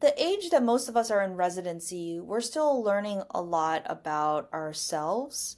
the 0.01 0.15
age 0.23 0.51
that 0.51 0.63
most 0.63 0.89
of 0.89 0.97
us 0.97 1.11
are 1.11 1.23
in 1.23 1.35
residency, 1.35 2.21
we're 2.21 2.41
still 2.41 2.83
learning 2.83 3.23
a 3.31 3.43
lot 3.43 3.83
about 3.87 4.53
ourselves. 4.53 5.57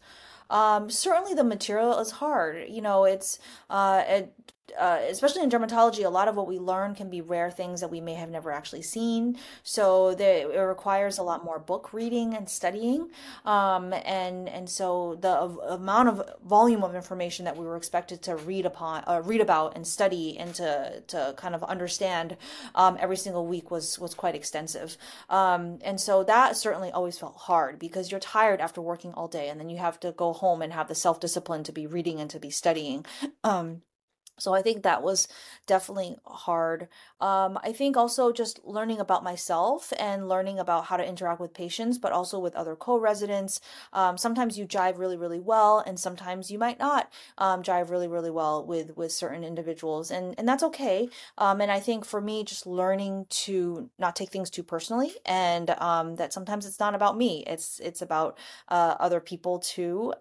Um, 0.49 0.91
certainly 0.91 1.35
the 1.35 1.45
material 1.45 1.99
is 1.99 2.11
hard. 2.11 2.69
You 2.69 2.83
know, 2.83 3.05
it's 3.05 3.39
uh, 3.69 4.03
it, 4.07 4.53
uh, 4.79 5.01
especially 5.09 5.43
in 5.43 5.51
dermatology, 5.51 6.05
a 6.05 6.09
lot 6.09 6.29
of 6.29 6.37
what 6.37 6.47
we 6.47 6.59
learn 6.59 6.95
can 6.95 7.11
be 7.11 7.21
rare 7.21 7.51
things 7.51 7.81
that 7.81 7.91
we 7.91 8.01
may 8.01 8.15
have 8.15 8.31
never 8.31 8.51
actually 8.51 8.83
seen. 8.83 9.39
So 9.63 10.11
it 10.11 10.59
requires 10.59 11.19
a 11.19 11.23
lot 11.23 11.45
more 11.45 11.59
book 11.59 11.93
reading 11.93 12.35
and 12.35 12.49
studying. 12.49 13.11
Um, 13.45 13.93
and 13.93 14.49
and 14.49 14.69
so 14.69 15.19
the 15.21 15.33
amount 15.69 16.09
of 16.09 16.31
volume 16.45 16.83
of 16.83 16.95
information 16.95 17.45
that 17.45 17.57
we 17.57 17.65
were 17.65 17.77
expected 17.77 18.23
to 18.23 18.37
read 18.37 18.67
upon, 18.67 19.05
uh, 19.07 19.23
read 19.25 19.41
about 19.41 19.77
and 19.77 19.87
study 19.87 20.39
and 20.39 20.55
to 20.55 21.03
to 21.09 21.35
kind 21.37 21.55
of 21.55 21.63
understand 21.65 22.37
um, 22.75 22.97
every 23.01 23.17
single 23.17 23.47
week 23.47 23.71
was 23.71 23.99
was 23.99 24.15
quite 24.15 24.35
extensive. 24.35 24.97
Um, 25.29 25.79
and 25.83 26.01
so 26.01 26.25
that 26.25 26.57
certainly 26.57 26.91
always 26.91 27.19
felt 27.19 27.37
hard 27.37 27.79
because 27.79 28.11
you're 28.11 28.21
tired 28.21 28.61
after 28.61 28.81
working 28.81 29.13
all 29.15 29.29
day, 29.29 29.49
and 29.49 29.61
then 29.61 29.71
you 29.71 29.79
have 29.79 29.99
to 30.01 30.13
go 30.13 30.33
home 30.33 30.63
and 30.63 30.73
have 30.73 30.89
the 30.89 30.95
self 30.95 31.21
discipline 31.21 31.65
to 31.65 31.73
be 31.73 31.87
reading 31.87 32.21
and 32.21 32.31
to 32.31 32.39
be 32.39 32.51
studying. 32.51 33.05
Um, 34.41 34.53
so 34.53 34.55
I 34.55 34.63
think 34.63 34.83
that 34.83 35.03
was 35.03 35.29
definitely 35.67 36.17
hard. 36.27 36.89
Um, 37.21 37.59
I 37.63 37.73
think 37.73 37.97
also 37.97 38.33
just 38.33 38.65
learning 38.65 39.01
about 39.01 39.23
myself 39.23 39.93
and 39.99 40.29
learning 40.29 40.59
about 40.59 40.87
how 40.87 40.97
to 40.97 41.07
interact 41.07 41.41
with 41.41 41.55
patients, 41.55 41.99
but 41.99 42.13
also 42.13 42.39
with 42.39 42.55
other 42.55 42.75
co-residents. 42.77 43.61
Um, 43.93 44.17
sometimes 44.17 44.59
you 44.59 44.67
jive 44.67 44.99
really, 44.99 45.17
really 45.17 45.41
well, 45.41 45.81
and 45.87 45.99
sometimes 45.99 46.51
you 46.51 46.59
might 46.59 46.79
not 46.79 47.13
um, 47.39 47.63
jive 47.63 47.91
really, 47.91 48.09
really 48.09 48.31
well 48.31 48.65
with 48.65 48.97
with 48.97 49.13
certain 49.13 49.45
individuals, 49.45 50.11
and 50.11 50.35
and 50.39 50.49
that's 50.49 50.63
okay. 50.63 51.09
Um, 51.39 51.61
and 51.61 51.71
I 51.71 51.81
think 51.81 52.05
for 52.05 52.21
me, 52.21 52.45
just 52.45 52.67
learning 52.67 53.27
to 53.31 53.91
not 53.99 54.17
take 54.17 54.31
things 54.31 54.51
too 54.51 54.63
personally, 54.63 55.13
and 55.27 55.71
um, 55.71 56.17
that 56.17 56.33
sometimes 56.33 56.67
it's 56.67 56.81
not 56.81 56.95
about 56.95 57.17
me. 57.17 57.45
It's 57.47 57.81
it's 57.81 58.03
about 58.03 58.39
uh, 58.69 58.97
other 58.99 59.21
people 59.21 59.59
too. 59.59 60.15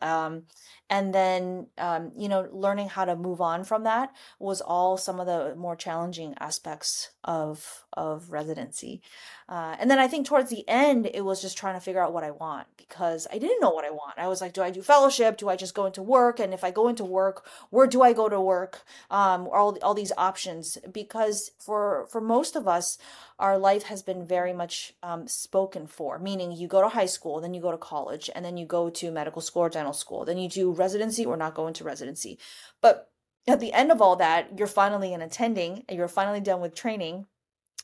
And 0.90 1.14
then 1.14 1.68
um, 1.78 2.12
you 2.18 2.30
know 2.30 2.48
learning 2.52 2.90
how 2.90 3.06
to 3.06 3.16
move 3.16 3.42
on 3.42 3.64
from 3.64 3.84
that 3.84 4.14
was 4.40 4.62
all 4.62 4.98
some 4.98 5.20
of 5.20 5.28
the 5.28 5.56
more 5.56 5.76
challenging 5.76 6.34
aspects 6.40 7.12
of 7.24 7.86
of 8.00 8.32
residency. 8.32 9.02
Uh, 9.50 9.76
and 9.80 9.92
then 9.92 10.00
i 10.00 10.08
think 10.08 10.26
towards 10.26 10.50
the 10.50 10.64
end 10.68 11.10
it 11.14 11.26
was 11.26 11.42
just 11.42 11.58
trying 11.58 11.74
to 11.74 11.82
figure 11.82 12.02
out 12.02 12.14
what 12.14 12.24
i 12.24 12.32
want 12.32 12.68
because 12.78 13.28
i 13.34 13.38
didn't 13.38 13.62
know 13.62 13.72
what 13.72 13.86
i 13.86 13.92
want. 13.92 14.18
I 14.18 14.28
was 14.28 14.42
like 14.42 14.54
do 14.54 14.62
i 14.62 14.72
do 14.72 14.82
fellowship? 14.82 15.38
Do 15.38 15.50
i 15.50 15.56
just 15.56 15.76
go 15.76 15.86
into 15.86 16.02
work? 16.02 16.40
And 16.40 16.54
if 16.54 16.64
i 16.64 16.72
go 16.72 16.88
into 16.88 17.04
work 17.04 17.46
where 17.70 17.88
do 17.88 18.02
i 18.02 18.14
go 18.14 18.30
to 18.30 18.40
work? 18.40 18.84
Um, 19.12 19.50
all, 19.52 19.78
all 19.84 19.94
these 19.94 20.14
options 20.18 20.78
because 20.92 21.52
for 21.60 22.08
for 22.10 22.22
most 22.22 22.56
of 22.56 22.68
us 22.68 22.98
our 23.38 23.58
life 23.58 23.84
has 23.84 24.02
been 24.02 24.26
very 24.26 24.54
much 24.54 24.94
um, 25.02 25.28
spoken 25.28 25.88
for, 25.88 26.20
meaning 26.20 26.52
you 26.52 26.68
go 26.68 26.82
to 26.82 26.90
high 26.90 27.06
school, 27.06 27.40
then 27.40 27.54
you 27.54 27.62
go 27.62 27.72
to 27.72 27.78
college, 27.78 28.30
and 28.36 28.44
then 28.44 28.58
you 28.58 28.66
go 28.66 28.90
to 28.90 29.12
medical 29.12 29.42
school 29.42 29.64
or 29.64 29.70
dental 29.70 29.94
school, 29.94 30.26
then 30.26 30.38
you 30.38 30.50
do 30.50 30.74
residency 30.74 31.26
or 31.26 31.38
not 31.38 31.56
go 31.56 31.66
into 31.66 31.86
residency. 31.86 32.38
But 32.82 33.10
at 33.48 33.60
the 33.60 33.74
end 33.74 33.92
of 33.92 34.02
all 34.02 34.16
that, 34.18 34.58
you're 34.58 34.68
finally 34.68 35.14
in 35.14 35.22
attending 35.22 35.84
and 35.88 35.98
you're 35.98 36.08
finally 36.08 36.42
done 36.42 36.62
with 36.62 36.76
training 36.76 37.26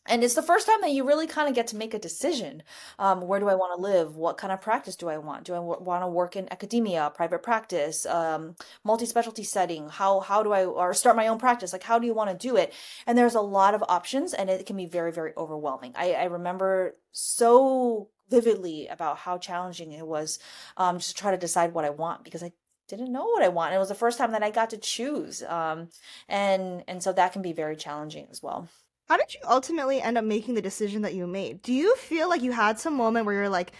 and 0.07 0.23
it's 0.23 0.35
the 0.35 0.41
first 0.41 0.67
time 0.67 0.81
that 0.81 0.91
you 0.91 1.05
really 1.05 1.27
kind 1.27 1.49
of 1.49 1.55
get 1.55 1.67
to 1.67 1.75
make 1.75 1.93
a 1.93 1.99
decision. 1.99 2.63
Um, 2.99 3.21
where 3.21 3.39
do 3.39 3.49
I 3.49 3.55
want 3.55 3.77
to 3.77 3.81
live? 3.81 4.15
What 4.15 4.37
kind 4.37 4.53
of 4.53 4.61
practice 4.61 4.95
do 4.95 5.09
I 5.09 5.17
want? 5.17 5.45
Do 5.45 5.53
I 5.53 5.57
w- 5.57 5.81
want 5.81 6.03
to 6.03 6.07
work 6.07 6.35
in 6.35 6.51
academia, 6.51 7.11
private 7.13 7.41
practice, 7.41 8.05
um, 8.05 8.55
multi-specialty 8.83 9.43
setting? 9.43 9.89
How 9.89 10.19
how 10.19 10.43
do 10.43 10.51
I 10.51 10.65
or 10.65 10.93
start 10.93 11.15
my 11.15 11.27
own 11.27 11.39
practice? 11.39 11.73
Like 11.73 11.83
how 11.83 11.99
do 11.99 12.05
you 12.05 12.13
want 12.13 12.29
to 12.29 12.47
do 12.47 12.55
it? 12.55 12.73
And 13.07 13.17
there's 13.17 13.35
a 13.35 13.41
lot 13.41 13.73
of 13.73 13.83
options, 13.87 14.33
and 14.33 14.49
it 14.49 14.65
can 14.65 14.77
be 14.77 14.85
very 14.85 15.11
very 15.11 15.33
overwhelming. 15.37 15.93
I, 15.95 16.13
I 16.13 16.23
remember 16.25 16.95
so 17.11 18.09
vividly 18.29 18.87
about 18.87 19.17
how 19.17 19.37
challenging 19.37 19.91
it 19.91 20.05
was 20.05 20.39
um, 20.77 20.97
just 20.97 21.09
to 21.09 21.15
try 21.15 21.31
to 21.31 21.37
decide 21.37 21.73
what 21.73 21.85
I 21.85 21.91
want 21.91 22.23
because 22.23 22.43
I 22.43 22.51
didn't 22.87 23.11
know 23.11 23.25
what 23.25 23.43
I 23.43 23.49
want. 23.49 23.73
It 23.73 23.79
was 23.79 23.89
the 23.89 23.95
first 23.95 24.17
time 24.17 24.31
that 24.31 24.43
I 24.43 24.51
got 24.51 24.69
to 24.71 24.77
choose, 24.77 25.41
um, 25.43 25.89
and 26.27 26.83
and 26.87 27.01
so 27.01 27.13
that 27.13 27.33
can 27.33 27.41
be 27.41 27.53
very 27.53 27.75
challenging 27.75 28.27
as 28.29 28.43
well. 28.43 28.69
How 29.07 29.17
did 29.17 29.33
you 29.33 29.39
ultimately 29.47 30.01
end 30.01 30.17
up 30.17 30.25
making 30.25 30.55
the 30.55 30.61
decision 30.61 31.03
that 31.03 31.13
you 31.13 31.27
made? 31.27 31.61
Do 31.61 31.73
you 31.73 31.95
feel 31.95 32.27
like 32.27 32.41
you 32.41 32.51
had 32.51 32.79
some 32.79 32.95
moment 32.95 33.25
where 33.25 33.35
you're 33.35 33.49
like 33.49 33.71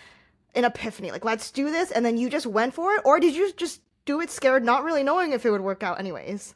an 0.54 0.66
epiphany, 0.66 1.12
like 1.12 1.26
let's 1.26 1.52
do 1.52 1.72
this, 1.72 1.92
and 1.92 2.06
then 2.06 2.18
you 2.18 2.30
just 2.30 2.46
went 2.46 2.74
for 2.74 2.94
it, 2.94 3.02
or 3.04 3.20
did 3.20 3.36
you 3.36 3.52
just 3.54 3.82
do 4.06 4.22
it 4.22 4.30
scared, 4.30 4.64
not 4.64 4.84
really 4.84 5.04
knowing 5.04 5.32
if 5.34 5.46
it 5.46 5.50
would 5.50 5.62
work 5.62 5.82
out 5.82 6.00
anyways? 6.00 6.54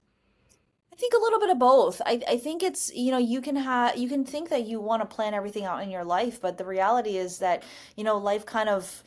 I 0.93 0.95
think 0.95 1.13
a 1.13 1.17
little 1.17 1.39
bit 1.39 1.49
of 1.49 1.57
both. 1.57 2.01
I, 2.05 2.21
I 2.27 2.37
think 2.37 2.61
it's, 2.61 2.93
you 2.93 3.11
know, 3.11 3.17
you 3.17 3.41
can 3.41 3.55
have 3.55 3.97
you 3.97 4.07
can 4.07 4.23
think 4.23 4.49
that 4.49 4.65
you 4.65 4.79
want 4.79 5.01
to 5.01 5.15
plan 5.15 5.33
everything 5.33 5.65
out 5.65 5.81
in 5.81 5.89
your 5.89 6.03
life, 6.03 6.39
but 6.39 6.57
the 6.57 6.65
reality 6.65 7.17
is 7.17 7.39
that, 7.39 7.63
you 7.95 8.03
know, 8.03 8.17
life 8.17 8.45
kind 8.45 8.69
of 8.69 9.03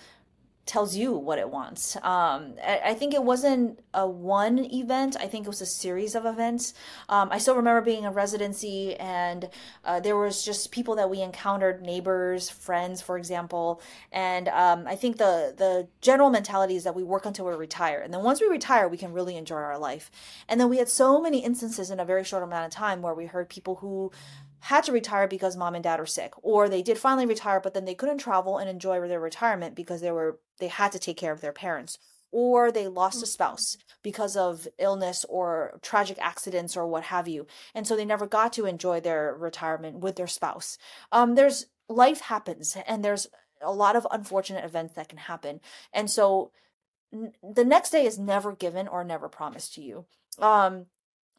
tells 0.64 0.94
you 0.94 1.12
what 1.12 1.38
it 1.38 1.50
wants. 1.50 1.96
Um, 1.96 2.54
I, 2.64 2.94
think 2.94 3.14
it 3.14 3.24
wasn't 3.24 3.80
a 3.92 4.06
one 4.06 4.60
event. 4.72 5.16
I 5.18 5.26
think 5.26 5.44
it 5.44 5.48
was 5.48 5.60
a 5.60 5.66
series 5.66 6.14
of 6.14 6.24
events. 6.24 6.72
Um, 7.08 7.30
I 7.32 7.38
still 7.38 7.56
remember 7.56 7.80
being 7.80 8.04
in 8.04 8.12
residency, 8.12 8.94
and 8.96 9.50
uh, 9.84 9.98
there 9.98 10.16
was 10.16 10.44
just 10.44 10.70
people 10.70 10.94
that 10.96 11.10
we 11.10 11.20
encountered, 11.20 11.82
neighbors, 11.82 12.48
friends, 12.48 13.02
for 13.02 13.18
example. 13.18 13.82
And 14.12 14.48
um, 14.48 14.86
I 14.86 14.94
think 14.94 15.16
the 15.16 15.52
the 15.56 15.88
general 16.00 16.30
mentality 16.30 16.76
is 16.76 16.84
that 16.84 16.94
we 16.94 17.02
work 17.02 17.26
until 17.26 17.46
we 17.46 17.54
retire, 17.54 18.00
and 18.00 18.14
then 18.14 18.22
once 18.22 18.40
we 18.40 18.46
retire, 18.46 18.86
we 18.86 18.96
can 18.96 19.12
really 19.12 19.36
enjoy 19.36 19.56
our 19.56 19.78
life. 19.78 20.12
And 20.48 20.60
then 20.60 20.68
we 20.68 20.78
had 20.78 20.88
so 20.88 21.20
many 21.20 21.40
instances 21.40 21.90
in 21.90 21.98
a 21.98 22.04
very 22.04 22.22
short 22.22 22.44
amount 22.44 22.66
of 22.66 22.70
time 22.70 23.02
where 23.02 23.14
we 23.14 23.26
heard 23.26 23.48
people 23.48 23.76
who 23.76 24.12
had 24.62 24.84
to 24.84 24.92
retire 24.92 25.26
because 25.26 25.56
mom 25.56 25.74
and 25.74 25.82
dad 25.82 25.98
are 25.98 26.06
sick 26.06 26.32
or 26.40 26.68
they 26.68 26.82
did 26.82 26.96
finally 26.96 27.26
retire 27.26 27.60
but 27.60 27.74
then 27.74 27.84
they 27.84 27.96
couldn't 27.96 28.18
travel 28.18 28.58
and 28.58 28.70
enjoy 28.70 29.06
their 29.08 29.20
retirement 29.20 29.74
because 29.74 30.00
they 30.00 30.10
were 30.10 30.38
they 30.60 30.68
had 30.68 30.92
to 30.92 31.00
take 31.00 31.16
care 31.16 31.32
of 31.32 31.40
their 31.40 31.52
parents 31.52 31.98
or 32.30 32.70
they 32.70 32.86
lost 32.86 33.22
a 33.22 33.26
spouse 33.26 33.76
mm-hmm. 33.76 33.98
because 34.02 34.36
of 34.36 34.68
illness 34.78 35.26
or 35.28 35.78
tragic 35.82 36.16
accidents 36.20 36.76
or 36.76 36.86
what 36.86 37.02
have 37.04 37.26
you 37.26 37.44
and 37.74 37.86
so 37.86 37.96
they 37.96 38.04
never 38.04 38.26
got 38.26 38.52
to 38.52 38.64
enjoy 38.64 39.00
their 39.00 39.34
retirement 39.34 39.98
with 39.98 40.14
their 40.14 40.28
spouse 40.28 40.78
um 41.10 41.34
there's 41.34 41.66
life 41.88 42.20
happens 42.20 42.76
and 42.86 43.04
there's 43.04 43.26
a 43.60 43.72
lot 43.72 43.96
of 43.96 44.06
unfortunate 44.12 44.64
events 44.64 44.94
that 44.94 45.08
can 45.08 45.18
happen 45.18 45.60
and 45.92 46.08
so 46.08 46.52
n- 47.12 47.32
the 47.42 47.64
next 47.64 47.90
day 47.90 48.06
is 48.06 48.18
never 48.18 48.52
given 48.52 48.86
or 48.86 49.02
never 49.02 49.28
promised 49.28 49.74
to 49.74 49.82
you 49.82 50.04
um 50.38 50.86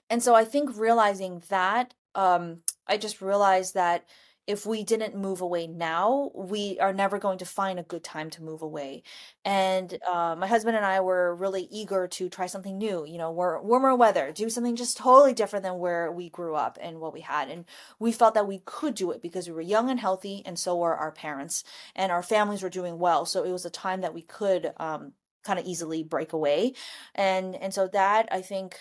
and 0.10 0.22
so 0.22 0.36
i 0.36 0.44
think 0.44 0.78
realizing 0.78 1.42
that 1.48 1.94
um, 2.16 2.62
I 2.88 2.98
just 2.98 3.22
realized 3.22 3.74
that 3.76 4.06
if 4.46 4.66
we 4.66 4.84
didn't 4.84 5.16
move 5.16 5.40
away 5.40 5.68
now, 5.68 6.30
we 6.36 6.78
are 6.80 6.92
never 6.92 7.18
going 7.18 7.38
to 7.38 7.46
find 7.46 7.80
a 7.80 7.84
good 7.84 8.04
time 8.04 8.30
to 8.32 8.44
move 8.44 8.62
away. 8.62 9.04
And 9.46 9.98
uh, 10.06 10.36
my 10.38 10.48
husband 10.48 10.76
and 10.76 10.86
I 10.86 11.00
were 11.00 11.34
really 11.34 11.64
eager 11.72 12.08
to 12.10 12.28
try 12.28 12.48
something 12.48 12.78
new, 12.78 13.06
you 13.06 13.18
know, 13.18 13.32
war- 13.32 13.62
warmer 13.64 13.96
weather, 13.96 14.34
do 14.34 14.50
something 14.50 14.76
just 14.76 14.98
totally 14.98 15.34
different 15.34 15.64
than 15.64 15.80
where 15.80 16.12
we 16.12 16.30
grew 16.30 16.56
up 16.56 16.78
and 16.82 17.00
what 17.00 17.14
we 17.14 17.22
had. 17.22 17.50
And 17.50 17.64
we 18.00 18.12
felt 18.12 18.34
that 18.34 18.48
we 18.48 18.60
could 18.66 18.96
do 18.96 19.12
it 19.12 19.22
because 19.22 19.48
we 19.48 19.54
were 19.54 19.62
young 19.62 19.90
and 19.90 20.00
healthy, 20.00 20.44
and 20.46 20.60
so 20.60 20.76
were 20.76 20.96
our 20.96 21.12
parents, 21.12 21.64
and 21.96 22.12
our 22.12 22.24
families 22.24 22.64
were 22.64 22.70
doing 22.70 23.00
well. 23.00 23.26
So 23.26 23.44
it 23.44 23.52
was 23.52 23.66
a 23.66 23.70
time 23.70 24.02
that 24.02 24.14
we 24.14 24.24
could 24.24 24.74
um, 24.78 25.14
kind 25.46 25.58
of 25.58 25.66
easily 25.66 26.04
break 26.04 26.34
away. 26.34 26.74
And 27.16 27.56
and 27.56 27.74
so 27.74 27.88
that 27.88 28.28
I 28.30 28.42
think 28.42 28.78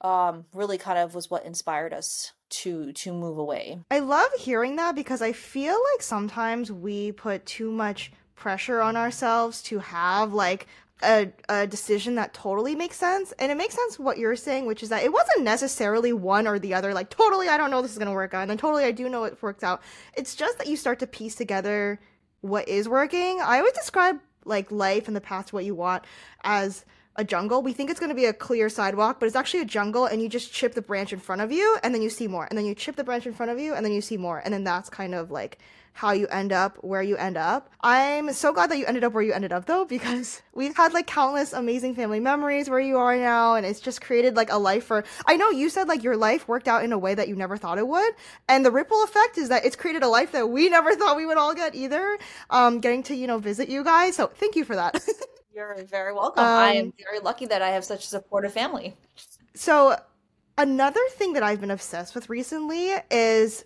um, 0.00 0.46
really 0.52 0.78
kind 0.78 0.98
of 0.98 1.14
was 1.14 1.30
what 1.30 1.46
inspired 1.46 1.94
us 1.94 2.32
to 2.62 2.92
to 2.92 3.12
move 3.12 3.38
away. 3.38 3.78
I 3.90 4.00
love 4.00 4.30
hearing 4.38 4.76
that 4.76 4.94
because 4.94 5.22
I 5.22 5.32
feel 5.32 5.76
like 5.92 6.02
sometimes 6.02 6.70
we 6.72 7.12
put 7.12 7.44
too 7.46 7.70
much 7.70 8.12
pressure 8.34 8.80
on 8.80 8.96
ourselves 8.96 9.62
to 9.62 9.78
have 9.78 10.32
like 10.32 10.66
a, 11.02 11.30
a 11.48 11.66
decision 11.66 12.14
that 12.14 12.32
totally 12.32 12.74
makes 12.74 12.96
sense. 12.96 13.32
And 13.38 13.52
it 13.52 13.56
makes 13.56 13.74
sense 13.74 13.98
what 13.98 14.18
you're 14.18 14.36
saying 14.36 14.66
which 14.66 14.82
is 14.82 14.88
that 14.88 15.02
it 15.02 15.12
wasn't 15.12 15.42
necessarily 15.42 16.12
one 16.12 16.46
or 16.46 16.58
the 16.58 16.74
other 16.74 16.94
like 16.94 17.10
totally 17.10 17.48
i 17.48 17.56
don't 17.56 17.70
know 17.70 17.82
this 17.82 17.92
is 17.92 17.98
to 17.98 18.10
work 18.10 18.32
out 18.34 18.42
and 18.42 18.50
then 18.50 18.58
totally 18.58 18.84
i 18.84 18.90
do 18.90 19.08
know 19.08 19.24
it 19.24 19.42
works 19.42 19.62
out. 19.62 19.82
It's 20.14 20.34
just 20.34 20.58
that 20.58 20.66
you 20.66 20.76
start 20.76 20.98
to 21.00 21.06
piece 21.06 21.34
together 21.34 22.00
what 22.40 22.68
is 22.68 22.88
working. 22.88 23.40
I 23.42 23.58
always 23.58 23.72
describe 23.72 24.20
like 24.44 24.70
life 24.70 25.08
and 25.08 25.16
the 25.16 25.20
path 25.20 25.46
to 25.46 25.56
what 25.56 25.64
you 25.64 25.74
want 25.74 26.04
as 26.44 26.84
a 27.16 27.24
jungle. 27.24 27.62
We 27.62 27.72
think 27.72 27.90
it's 27.90 28.00
going 28.00 28.10
to 28.10 28.14
be 28.14 28.26
a 28.26 28.32
clear 28.32 28.68
sidewalk, 28.68 29.20
but 29.20 29.26
it's 29.26 29.36
actually 29.36 29.60
a 29.60 29.66
jungle, 29.66 30.06
and 30.06 30.22
you 30.22 30.28
just 30.28 30.52
chip 30.52 30.74
the 30.74 30.82
branch 30.82 31.12
in 31.12 31.18
front 31.18 31.42
of 31.42 31.50
you, 31.52 31.78
and 31.82 31.94
then 31.94 32.02
you 32.02 32.10
see 32.10 32.28
more, 32.28 32.46
and 32.48 32.56
then 32.56 32.66
you 32.66 32.74
chip 32.74 32.96
the 32.96 33.04
branch 33.04 33.26
in 33.26 33.32
front 33.32 33.52
of 33.52 33.58
you, 33.58 33.74
and 33.74 33.84
then 33.84 33.92
you 33.92 34.00
see 34.00 34.16
more, 34.16 34.40
and 34.44 34.52
then 34.52 34.64
that's 34.64 34.88
kind 34.88 35.14
of 35.14 35.30
like 35.30 35.58
how 35.96 36.12
you 36.12 36.26
end 36.26 36.52
up 36.52 36.76
where 36.84 37.00
you 37.00 37.16
end 37.16 37.38
up. 37.38 37.70
I'm 37.80 38.30
so 38.34 38.52
glad 38.52 38.70
that 38.70 38.76
you 38.76 38.84
ended 38.84 39.02
up 39.02 39.14
where 39.14 39.22
you 39.22 39.32
ended 39.32 39.50
up 39.50 39.64
though, 39.64 39.86
because 39.86 40.42
we've 40.54 40.76
had 40.76 40.92
like 40.92 41.06
countless 41.06 41.54
amazing 41.54 41.94
family 41.94 42.20
memories 42.20 42.68
where 42.68 42.80
you 42.80 42.98
are 42.98 43.16
now, 43.16 43.54
and 43.54 43.64
it's 43.64 43.80
just 43.80 44.02
created 44.02 44.36
like 44.36 44.52
a 44.52 44.58
life 44.58 44.84
for. 44.84 45.04
I 45.24 45.36
know 45.36 45.50
you 45.50 45.70
said 45.70 45.88
like 45.88 46.02
your 46.02 46.16
life 46.16 46.46
worked 46.46 46.68
out 46.68 46.84
in 46.84 46.92
a 46.92 46.98
way 46.98 47.14
that 47.14 47.28
you 47.28 47.34
never 47.34 47.56
thought 47.56 47.78
it 47.78 47.88
would, 47.88 48.14
and 48.46 48.64
the 48.64 48.70
ripple 48.70 49.02
effect 49.04 49.38
is 49.38 49.48
that 49.48 49.64
it's 49.64 49.76
created 49.76 50.02
a 50.02 50.08
life 50.08 50.32
that 50.32 50.50
we 50.50 50.68
never 50.76 50.94
thought 50.94 51.16
we 51.16 51.24
would 51.24 51.38
all 51.38 51.54
get 51.54 51.74
either. 51.74 52.18
Um, 52.50 52.80
getting 52.80 53.02
to 53.04 53.14
you 53.14 53.26
know 53.26 53.38
visit 53.38 53.70
you 53.70 53.82
guys, 53.82 54.16
so 54.16 54.26
thank 54.26 54.54
you 54.54 54.64
for 54.64 54.76
that. 54.76 55.02
You're 55.56 55.74
very 55.84 56.12
welcome. 56.12 56.44
Um, 56.44 56.50
I 56.50 56.72
am 56.72 56.92
very 57.02 57.18
lucky 57.18 57.46
that 57.46 57.62
I 57.62 57.70
have 57.70 57.82
such 57.82 58.04
a 58.04 58.08
supportive 58.08 58.52
family. 58.52 58.94
So, 59.54 59.98
another 60.58 61.00
thing 61.12 61.32
that 61.32 61.42
I've 61.42 61.62
been 61.62 61.70
obsessed 61.70 62.14
with 62.14 62.28
recently 62.28 62.92
is 63.10 63.64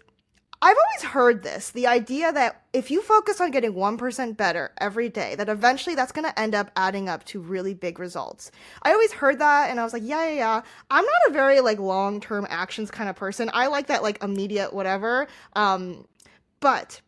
I've 0.63 0.77
always 0.77 1.11
heard 1.11 1.43
this 1.43 1.71
the 1.71 1.89
idea 1.89 2.33
that 2.33 2.63
if 2.73 2.93
you 2.93 3.03
focus 3.03 3.41
on 3.41 3.51
getting 3.51 3.73
1% 3.73 4.37
better 4.37 4.71
every 4.79 5.09
day, 5.09 5.35
that 5.35 5.49
eventually 5.49 5.97
that's 5.97 6.13
going 6.13 6.27
to 6.27 6.39
end 6.39 6.55
up 6.55 6.71
adding 6.77 7.09
up 7.09 7.25
to 7.25 7.41
really 7.41 7.75
big 7.75 7.99
results. 7.99 8.53
I 8.85 8.93
always 8.93 9.11
heard 9.11 9.41
that 9.41 9.69
and 9.69 9.81
I 9.81 9.83
was 9.83 9.93
like, 9.93 10.05
yeah, 10.05 10.29
yeah, 10.29 10.37
yeah. 10.37 10.63
I'm 10.93 11.05
not 11.05 11.31
a 11.31 11.33
very 11.33 11.61
like 11.61 11.81
long-term 11.81 12.47
actions 12.51 12.93
kind 12.93 13.11
of 13.11 13.17
person. 13.17 13.51
I 13.53 13.67
like 13.67 13.89
that 13.89 14.05
like 14.05 14.23
immediate 14.23 14.73
whatever. 14.73 15.27
Um, 15.57 16.07
but 16.61 17.01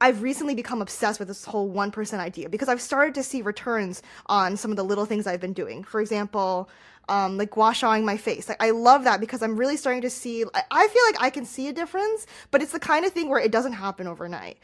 I've 0.00 0.22
recently 0.22 0.54
become 0.54 0.82
obsessed 0.82 1.18
with 1.18 1.28
this 1.28 1.44
whole 1.44 1.70
1% 1.70 2.18
idea 2.18 2.48
because 2.48 2.68
I've 2.68 2.82
started 2.82 3.14
to 3.14 3.22
see 3.22 3.40
returns 3.40 4.02
on 4.26 4.56
some 4.56 4.70
of 4.70 4.76
the 4.76 4.84
little 4.84 5.06
things 5.06 5.26
I've 5.26 5.40
been 5.40 5.54
doing. 5.54 5.84
For 5.84 6.00
example, 6.00 6.68
um, 7.08 7.38
like 7.38 7.50
gua 7.50 7.72
sha-ing 7.72 8.04
my 8.04 8.16
face. 8.16 8.48
Like, 8.48 8.62
I 8.62 8.70
love 8.70 9.04
that 9.04 9.20
because 9.20 9.42
I'm 9.42 9.56
really 9.56 9.76
starting 9.76 10.02
to 10.02 10.10
see, 10.10 10.44
I 10.54 10.88
feel 10.88 11.02
like 11.06 11.22
I 11.22 11.30
can 11.30 11.44
see 11.44 11.68
a 11.68 11.72
difference, 11.72 12.26
but 12.50 12.62
it's 12.62 12.72
the 12.72 12.80
kind 12.80 13.04
of 13.04 13.12
thing 13.12 13.28
where 13.28 13.40
it 13.40 13.52
doesn't 13.52 13.72
happen 13.72 14.06
overnight. 14.06 14.58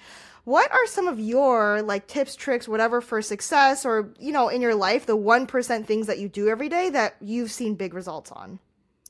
What 0.44 0.70
are 0.72 0.86
some 0.86 1.06
of 1.06 1.20
your 1.20 1.82
like 1.82 2.08
tips, 2.08 2.34
tricks, 2.34 2.66
whatever 2.66 3.00
for 3.00 3.22
success 3.22 3.86
or, 3.86 4.12
you 4.18 4.32
know, 4.32 4.48
in 4.48 4.60
your 4.60 4.74
life, 4.74 5.06
the 5.06 5.16
1% 5.16 5.86
things 5.86 6.08
that 6.08 6.18
you 6.18 6.28
do 6.28 6.48
every 6.48 6.68
day 6.68 6.90
that 6.90 7.16
you've 7.20 7.52
seen 7.52 7.74
big 7.76 7.94
results 7.94 8.32
on? 8.32 8.58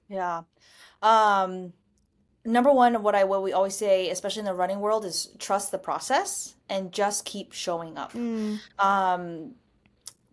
Yeah. 0.09 0.43
Um, 1.01 1.73
number 2.44 2.72
one, 2.72 3.02
what 3.02 3.14
I 3.14 3.24
what 3.24 3.42
we 3.42 3.52
always 3.52 3.76
say, 3.76 4.11
especially 4.11 4.40
in 4.40 4.46
the 4.46 4.55
running 4.55 4.81
world, 4.81 5.05
is 5.05 5.28
trust 5.38 5.70
the 5.70 5.78
process 5.78 6.55
and 6.68 6.92
just 6.92 7.24
keep 7.24 7.52
showing 7.52 7.96
up. 7.98 8.12
Mm. 8.12 8.61
Um, 8.78 9.55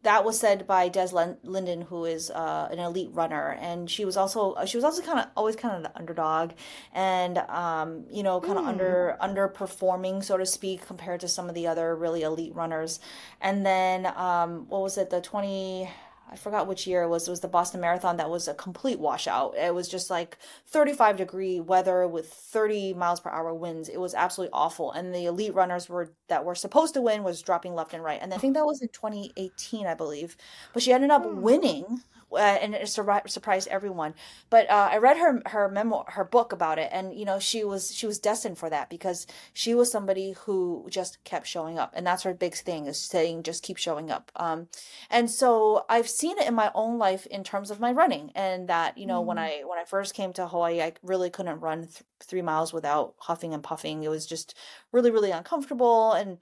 that 0.03 0.23
was 0.23 0.39
said 0.39 0.65
by 0.65 0.87
Des 0.87 1.09
Linden, 1.43 1.81
who 1.81 2.05
is 2.05 2.31
uh, 2.31 2.69
an 2.71 2.79
elite 2.79 3.09
runner, 3.11 3.57
and 3.59 3.89
she 3.91 4.05
was 4.05 4.15
also 4.15 4.55
she 4.65 4.77
was 4.77 4.83
also 4.83 5.01
kind 5.01 5.19
of 5.19 5.27
always 5.35 5.55
kind 5.55 5.75
of 5.75 5.83
the 5.83 5.97
underdog, 5.97 6.51
and 6.93 7.37
um, 7.37 8.05
you 8.09 8.23
know, 8.23 8.39
kind 8.39 8.57
of 8.57 8.63
mm. 8.63 8.69
under 8.69 9.17
underperforming, 9.21 10.23
so 10.23 10.37
to 10.37 10.45
speak, 10.45 10.85
compared 10.85 11.19
to 11.19 11.27
some 11.27 11.49
of 11.49 11.55
the 11.55 11.67
other 11.67 11.95
really 11.95 12.23
elite 12.23 12.55
runners. 12.55 12.99
And 13.41 13.65
then 13.65 14.05
um, 14.15 14.67
what 14.69 14.81
was 14.81 14.97
it, 14.97 15.09
the 15.09 15.21
twenty 15.21 15.89
I 16.31 16.35
forgot 16.35 16.67
which 16.67 16.85
year 16.85 17.03
it 17.03 17.09
was. 17.09 17.27
It 17.27 17.31
was 17.31 17.39
the 17.39 17.47
Boston 17.47 17.81
Marathon 17.81 18.17
that 18.17 18.29
was 18.29 18.47
a 18.47 18.53
complete 18.53 18.99
washout. 18.99 19.55
It 19.57 19.73
was 19.73 19.87
just 19.87 20.09
like 20.09 20.37
35 20.67 21.17
degree 21.17 21.59
weather 21.59 22.07
with 22.07 22.31
30 22.31 22.93
miles 22.93 23.19
per 23.19 23.31
hour 23.31 23.53
winds. 23.53 23.89
It 23.89 23.99
was 23.99 24.13
absolutely 24.13 24.53
awful. 24.53 24.91
And 24.91 25.13
the 25.13 25.25
elite 25.25 25.55
runners 25.55 25.89
were 25.89 26.13
that 26.27 26.45
were 26.45 26.55
supposed 26.55 26.93
to 26.93 27.01
win 27.01 27.23
was 27.23 27.41
dropping 27.41 27.73
left 27.73 27.93
and 27.93 28.03
right. 28.03 28.19
And 28.21 28.33
I 28.33 28.37
think 28.37 28.53
that 28.53 28.65
was 28.65 28.81
in 28.81 28.89
2018, 28.89 29.87
I 29.87 29.95
believe. 29.95 30.37
But 30.73 30.83
she 30.83 30.93
ended 30.93 31.09
up 31.09 31.25
hmm. 31.25 31.41
winning 31.41 32.01
uh, 32.31 32.37
and 32.37 32.75
it 32.75 32.87
sur- 32.87 33.21
surprised 33.27 33.67
everyone. 33.69 34.13
But 34.49 34.69
uh, 34.69 34.89
I 34.91 34.97
read 34.97 35.17
her 35.17 35.41
her 35.47 35.69
memo 35.69 36.05
her 36.07 36.23
book 36.23 36.51
about 36.51 36.79
it, 36.79 36.89
and 36.91 37.13
you 37.13 37.25
know 37.25 37.39
she 37.39 37.63
was 37.63 37.93
she 37.93 38.07
was 38.07 38.19
destined 38.19 38.57
for 38.57 38.69
that 38.69 38.89
because 38.89 39.27
she 39.53 39.73
was 39.73 39.91
somebody 39.91 40.31
who 40.31 40.87
just 40.89 41.23
kept 41.23 41.47
showing 41.47 41.79
up, 41.79 41.93
and 41.95 42.05
that's 42.05 42.23
her 42.23 42.33
big 42.33 42.55
thing 42.55 42.85
is 42.85 42.99
saying 42.99 43.43
just 43.43 43.63
keep 43.63 43.77
showing 43.77 44.11
up. 44.11 44.31
Um, 44.35 44.67
and 45.09 45.29
so 45.29 45.85
I've 45.89 46.09
seen 46.09 46.37
it 46.37 46.47
in 46.47 46.53
my 46.53 46.71
own 46.75 46.97
life 46.97 47.25
in 47.27 47.43
terms 47.43 47.71
of 47.71 47.79
my 47.79 47.91
running, 47.91 48.31
and 48.35 48.67
that 48.67 48.97
you 48.97 49.05
know 49.05 49.21
mm. 49.21 49.25
when 49.25 49.37
I 49.37 49.63
when 49.65 49.79
I 49.79 49.85
first 49.85 50.13
came 50.13 50.33
to 50.33 50.47
Hawaii, 50.47 50.81
I 50.81 50.93
really 51.03 51.29
couldn't 51.29 51.59
run 51.59 51.81
th- 51.81 52.03
three 52.21 52.41
miles 52.41 52.73
without 52.73 53.15
huffing 53.19 53.53
and 53.53 53.63
puffing. 53.63 54.03
It 54.03 54.09
was 54.09 54.25
just 54.25 54.55
really 54.91 55.11
really 55.11 55.31
uncomfortable 55.31 56.13
and 56.13 56.37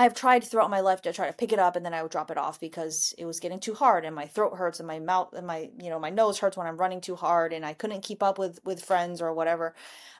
I've 0.00 0.14
tried 0.14 0.44
throughout 0.44 0.70
my 0.70 0.78
life 0.80 1.02
to 1.02 1.12
try 1.12 1.26
to 1.26 1.32
pick 1.32 1.52
it 1.52 1.58
up 1.58 1.74
and 1.74 1.84
then 1.84 1.92
I 1.92 2.02
would 2.02 2.12
drop 2.12 2.30
it 2.30 2.38
off 2.38 2.60
because 2.60 3.14
it 3.18 3.24
was 3.24 3.40
getting 3.40 3.58
too 3.58 3.74
hard 3.74 4.04
and 4.04 4.14
my 4.14 4.26
throat 4.26 4.56
hurts 4.56 4.78
and 4.78 4.86
my 4.86 5.00
mouth 5.00 5.32
and 5.34 5.46
my 5.46 5.70
you 5.76 5.90
know 5.90 5.98
my 5.98 6.10
nose 6.10 6.38
hurts 6.38 6.56
when 6.56 6.68
I'm 6.68 6.76
running 6.76 7.00
too 7.00 7.16
hard 7.16 7.52
and 7.52 7.66
I 7.66 7.72
couldn't 7.74 8.02
keep 8.02 8.22
up 8.22 8.38
with 8.38 8.60
with 8.64 8.84
friends 8.84 9.20
or 9.20 9.34
whatever. 9.34 9.74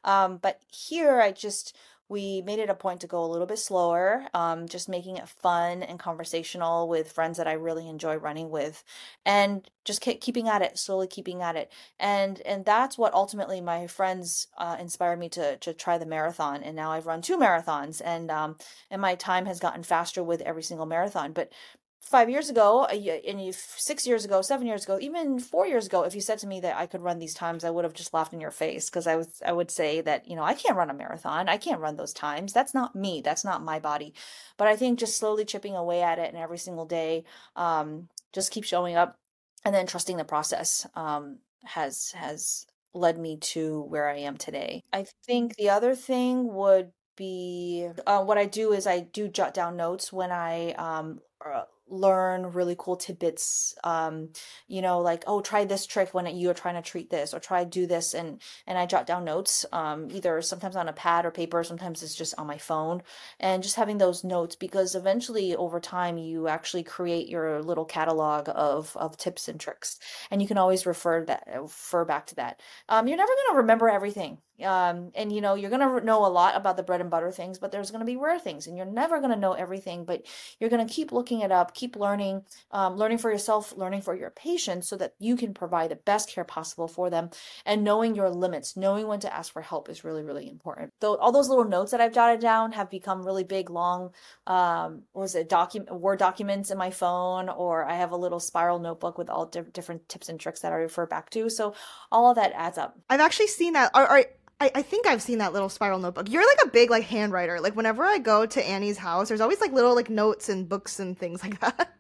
Um, 0.05 0.39
but 0.39 0.61
here 0.69 1.21
I 1.21 1.31
just 1.31 1.77
we 2.09 2.43
made 2.43 2.59
it 2.59 2.71
a 2.71 2.75
point 2.75 3.01
to 3.03 3.07
go 3.07 3.25
a 3.25 3.27
little 3.27 3.47
bit 3.47 3.59
slower, 3.59 4.27
um, 4.35 4.67
just 4.67 4.89
making 4.89 5.17
it 5.19 5.29
fun 5.29 5.83
and 5.83 5.99
conversational 5.99 6.89
with 6.89 7.13
friends 7.13 7.37
that 7.39 7.47
I 7.49 7.53
really 7.53 7.89
enjoy 7.89 8.17
running 8.17 8.51
with, 8.51 8.83
and 9.27 9.69
just 9.85 10.01
keep 10.01 10.21
keeping 10.21 10.49
at 10.49 10.63
it, 10.63 10.79
slowly 10.79 11.07
keeping 11.07 11.43
at 11.43 11.57
it, 11.57 11.71
and 11.99 12.41
and 12.43 12.65
that's 12.65 12.97
what 12.99 13.15
ultimately 13.15 13.61
my 13.61 13.87
friends 13.87 14.49
uh, 14.57 14.77
inspired 14.81 15.19
me 15.19 15.29
to 15.31 15.57
to 15.59 15.73
try 15.75 15.99
the 15.99 16.07
marathon, 16.07 16.63
and 16.63 16.75
now 16.77 16.93
I've 16.93 17.07
run 17.07 17.23
two 17.23 17.37
marathons, 17.39 18.01
and 18.05 18.31
um, 18.31 18.57
and 18.91 19.01
my 19.03 19.15
time 19.15 19.47
has 19.47 19.61
gotten 19.61 19.83
faster 19.83 20.23
with 20.23 20.41
every 20.43 20.63
single 20.63 20.87
marathon. 20.87 21.33
But 21.33 21.53
five 22.01 22.31
years 22.31 22.49
ago, 22.49 22.85
and 22.85 23.45
you, 23.45 23.53
six 23.53 24.07
years 24.07 24.25
ago, 24.25 24.41
seven 24.41 24.67
years 24.67 24.85
ago, 24.85 24.99
even 25.01 25.39
four 25.39 25.67
years 25.67 25.87
ago, 25.87 26.03
if 26.03 26.15
you 26.15 26.21
said 26.21 26.39
to 26.39 26.47
me 26.47 26.61
that 26.61 26.77
I 26.77 26.87
could 26.87 27.03
run 27.03 27.19
these 27.19 27.35
times, 27.35 27.65
I 27.65 27.71
would 27.71 27.85
have 27.85 27.95
just 27.95 28.15
laughed 28.15 28.33
in 28.33 28.41
your 28.41 28.51
face 28.51 28.89
because 28.89 29.07
I 29.07 29.17
was 29.17 29.43
I 29.45 29.53
would 29.53 29.71
say 29.71 30.01
that 30.03 30.27
you 30.29 30.37
know 30.37 30.43
I 30.43 30.55
can't 30.55 30.77
run 30.77 30.91
a 30.91 30.95
marathon, 30.95 31.49
I 31.49 31.57
can't 31.57 31.81
run 31.81 31.97
those 31.97 32.13
times. 32.13 32.53
That's 32.53 32.75
not 32.75 32.95
me. 32.95 33.21
That's 33.23 33.45
not 33.45 33.63
my 33.63 33.79
body. 33.79 34.15
But 34.57 34.69
I 34.69 34.77
think 34.77 34.99
just 34.99 35.17
slowly 35.17 35.45
chipping 35.45 35.77
away 35.77 36.03
at 36.03 36.19
it, 36.19 36.29
and 36.29 36.39
every 36.39 36.59
single 36.59 36.87
day, 36.87 37.25
um, 37.57 38.09
just 38.33 38.53
keep 38.53 38.65
showing 38.65 38.97
up, 38.97 39.17
and 39.65 39.75
then 39.75 39.87
trusting 39.87 40.17
the 40.17 40.25
process 40.25 40.87
um, 40.95 41.39
has 41.65 42.13
has 42.13 42.67
led 42.95 43.19
me 43.19 43.37
to 43.37 43.83
where 43.83 44.09
I 44.09 44.19
am 44.19 44.37
today. 44.37 44.83
I 44.93 45.07
think 45.27 45.57
the 45.57 45.71
other 45.71 45.95
thing 45.95 46.53
would 46.55 46.93
be 47.17 47.89
uh, 48.07 48.23
what 48.23 48.39
I 48.39 48.47
do 48.47 48.73
is 48.73 48.87
I 48.87 49.01
do 49.01 49.29
jot 49.29 49.53
down 49.53 49.77
notes 49.77 50.13
when 50.13 50.31
I 50.31 50.73
um, 50.73 51.21
uh, 51.45 51.65
learn 51.91 52.53
really 52.53 52.77
cool 52.79 52.97
tidbits 52.97 53.75
um 53.85 54.29
you 54.67 54.83
know 54.83 55.01
like 55.01 55.25
oh 55.27 55.41
try 55.41 55.65
this 55.65 55.87
trick 55.87 56.13
when 56.13 56.27
you're 56.37 56.55
trying 56.55 56.75
to 56.75 56.83
treat 56.83 57.11
this 57.11 57.33
or 57.33 57.41
try 57.41 57.65
do 57.65 57.87
this 57.87 58.15
and 58.15 58.41
and 58.67 58.79
i 58.79 58.87
jot 58.87 59.07
down 59.07 59.25
notes 59.25 59.65
um 59.73 60.09
either 60.11 60.41
sometimes 60.43 60.77
on 60.77 60.89
a 60.89 60.93
pad 60.93 61.25
or 61.25 61.31
paper 61.31 61.63
sometimes 61.65 62.03
it's 62.03 62.15
just 62.15 62.35
on 62.39 62.47
my 62.47 62.59
phone 62.59 63.03
and 63.41 63.63
just 63.63 63.77
having 63.77 63.99
those 63.99 64.25
notes 64.25 64.57
because 64.57 64.95
eventually 64.95 65.55
over 65.57 65.81
time 65.81 66.19
you 66.19 66.49
actually 66.49 66.83
create 66.83 67.29
your 67.29 67.63
little 67.63 67.85
catalog 67.85 68.49
of 68.55 68.97
of 68.97 69.17
tips 69.17 69.49
and 69.49 69.61
tricks 69.61 69.99
and 70.31 70.43
you 70.43 70.49
can 70.49 70.59
always 70.59 70.87
refer 70.87 71.25
that 71.25 71.45
refer 71.61 72.05
back 72.05 72.27
to 72.27 72.35
that. 72.37 72.61
Um 72.89 73.09
you're 73.09 73.17
never 73.17 73.33
going 73.33 73.55
to 73.55 73.57
remember 73.59 73.89
everything 73.89 74.39
um, 74.65 75.11
and 75.15 75.33
you 75.33 75.41
know 75.41 75.55
you're 75.55 75.71
gonna 75.71 76.01
know 76.01 76.25
a 76.25 76.29
lot 76.29 76.57
about 76.57 76.77
the 76.77 76.83
bread 76.83 77.01
and 77.01 77.11
butter 77.11 77.31
things 77.31 77.59
but 77.59 77.73
there's 77.73 77.91
gonna 77.91 78.05
be 78.05 78.17
rare 78.17 78.39
things 78.39 78.67
and 78.67 78.77
you're 78.77 78.87
never 78.87 79.21
gonna 79.21 79.37
know 79.37 79.53
everything 79.53 80.05
but 80.05 80.25
you're 80.59 80.71
gonna 80.71 80.89
keep 80.89 81.13
looking 81.13 81.41
it 81.41 81.53
up 81.53 81.75
keep 81.75 81.97
learning 81.97 82.43
um, 82.71 82.97
learning 82.97 83.19
for 83.19 83.31
yourself 83.31 83.77
learning 83.77 84.03
for 84.03 84.15
your 84.15 84.31
patients 84.31 84.89
so 84.89 84.97
that 84.97 85.15
you 85.19 85.37
can 85.37 85.55
provide 85.55 85.91
the 85.91 85.97
best 85.97 86.31
care 86.31 86.45
possible 86.45 86.89
for 86.89 87.11
them 87.11 87.31
and 87.65 87.85
knowing 87.85 88.15
your 88.15 88.31
limits 88.31 88.77
knowing 88.77 89.07
when 89.07 89.21
to 89.21 89.35
ask 89.35 89.53
for 89.53 89.63
help 89.63 89.89
is 89.89 90.05
really 90.05 90.23
really 90.23 90.49
important. 90.49 90.93
Though 91.01 91.17
all 91.17 91.33
those 91.33 91.49
little 91.49 91.65
notes 91.65 91.91
that 91.93 92.01
i've 92.01 92.13
jotted 92.13 92.41
down 92.41 92.73
have 92.73 92.91
become 92.91 93.25
really 93.25 93.45
big 93.45 93.71
long 93.71 94.13
um, 94.47 95.03
was 95.15 95.35
it 95.35 95.49
document 95.49 96.01
word 96.01 96.19
documents 96.19 96.71
in 96.71 96.79
my 96.79 96.91
phone 96.91 97.49
or 97.49 97.85
i 97.85 97.95
have 97.95 98.13
a 98.13 98.17
little 98.17 98.41
spiral 98.41 98.79
notebook 98.79 99.19
with 99.19 99.31
all 99.31 99.47
di- 99.47 99.63
different 99.73 100.09
tips 100.09 100.29
and 100.29 100.41
tricks 100.41 100.61
that 100.61 100.73
i 100.73 100.77
refer 100.77 101.07
back 101.07 101.31
to 101.31 101.49
so 101.49 101.75
all 102.11 102.31
of 102.31 102.37
that 102.37 102.53
adds 102.55 102.79
up. 102.79 102.99
I've 103.09 103.21
actually 103.21 103.49
seen 103.49 103.75
that. 103.75 103.91
Are, 103.95 104.07
are 104.07 104.25
I, 104.61 104.71
I 104.75 104.83
think 104.83 105.07
I've 105.07 105.23
seen 105.23 105.39
that 105.39 105.53
little 105.53 105.69
spiral 105.69 105.99
notebook. 105.99 106.29
You're 106.29 106.47
like 106.47 106.67
a 106.67 106.71
big 106.71 106.91
like 106.91 107.07
handwriter. 107.07 107.61
Like 107.61 107.77
whenever 107.77 108.05
I 108.05 108.19
go 108.19 108.45
to 108.47 108.67
Annie's 108.67 108.99
house, 108.99 109.29
there's 109.29 109.41
always 109.41 109.61
like 109.61 109.73
little 109.73 109.95
like 109.95 110.11
notes 110.11 110.49
and 110.49 110.69
books 110.69 110.99
and 110.99 111.17
things 111.17 111.43
like 111.45 111.61
that. 111.61 111.95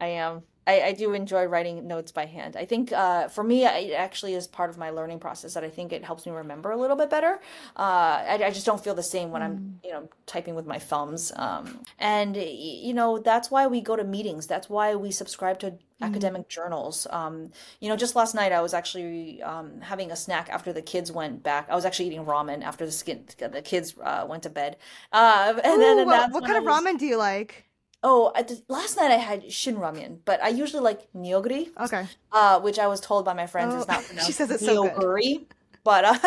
I 0.00 0.06
am. 0.06 0.42
I, 0.70 0.86
I 0.88 0.92
do 0.92 1.12
enjoy 1.14 1.44
writing 1.46 1.86
notes 1.88 2.12
by 2.12 2.26
hand. 2.26 2.56
I 2.56 2.64
think 2.64 2.92
uh, 2.92 3.28
for 3.28 3.42
me, 3.42 3.64
it 3.64 3.92
actually 3.92 4.34
is 4.34 4.46
part 4.46 4.70
of 4.70 4.78
my 4.78 4.90
learning 4.90 5.18
process 5.18 5.54
that 5.54 5.64
I 5.64 5.68
think 5.68 5.92
it 5.92 6.04
helps 6.04 6.26
me 6.26 6.32
remember 6.32 6.70
a 6.70 6.76
little 6.76 6.96
bit 6.96 7.10
better. 7.10 7.40
Uh, 7.76 8.22
I, 8.32 8.40
I, 8.44 8.50
just 8.50 8.66
don't 8.66 8.82
feel 8.82 8.94
the 8.94 9.02
same 9.02 9.30
when 9.32 9.42
mm. 9.42 9.46
I'm, 9.46 9.80
you 9.82 9.90
know, 9.90 10.08
typing 10.26 10.54
with 10.54 10.66
my 10.66 10.78
thumbs. 10.78 11.32
Um, 11.34 11.80
and 11.98 12.36
you 12.36 12.94
know, 12.94 13.18
that's 13.18 13.50
why 13.50 13.66
we 13.66 13.80
go 13.80 13.96
to 13.96 14.04
meetings. 14.04 14.46
That's 14.46 14.70
why 14.70 14.94
we 14.94 15.10
subscribe 15.10 15.58
to 15.60 15.70
mm-hmm. 15.70 16.04
academic 16.04 16.48
journals. 16.48 17.06
Um, 17.10 17.50
you 17.80 17.88
know, 17.88 17.96
just 17.96 18.14
last 18.14 18.34
night 18.34 18.52
I 18.52 18.60
was 18.60 18.72
actually 18.72 19.42
um, 19.42 19.80
having 19.80 20.12
a 20.12 20.16
snack 20.16 20.48
after 20.50 20.72
the 20.72 20.82
kids 20.82 21.10
went 21.10 21.42
back. 21.42 21.68
I 21.68 21.74
was 21.74 21.84
actually 21.84 22.06
eating 22.06 22.24
ramen 22.24 22.62
after 22.62 22.86
the, 22.86 22.92
skin, 22.92 23.24
the 23.38 23.62
kids 23.62 23.94
uh, 24.02 24.24
went 24.28 24.44
to 24.44 24.50
bed. 24.50 24.76
Uh, 25.12 25.54
and 25.64 25.78
Ooh, 25.78 25.80
then 25.80 25.98
and 25.98 26.06
what, 26.06 26.30
what 26.30 26.44
kind 26.44 26.58
of 26.58 26.64
was, 26.64 26.80
ramen 26.80 26.98
do 26.98 27.06
you 27.06 27.16
like? 27.16 27.64
Oh, 28.02 28.32
last 28.68 28.96
night 28.96 29.10
I 29.10 29.16
had 29.16 29.52
shin 29.52 29.76
ramen, 29.76 30.18
but 30.24 30.42
I 30.42 30.48
usually 30.48 30.82
like 30.82 31.12
Neoguri. 31.14 31.68
Okay. 31.78 32.06
Uh, 32.32 32.60
which 32.60 32.78
I 32.78 32.86
was 32.86 33.00
told 33.00 33.24
by 33.24 33.34
my 33.34 33.46
friends 33.46 33.74
oh, 33.74 33.80
is 33.80 33.88
not 33.88 34.04
pronounced 34.06 34.26
she 34.26 34.32
says 34.32 34.50
it's 34.50 34.64
so 34.64 34.88
good. 34.88 35.46
But 35.84 36.04
uh, 36.04 36.18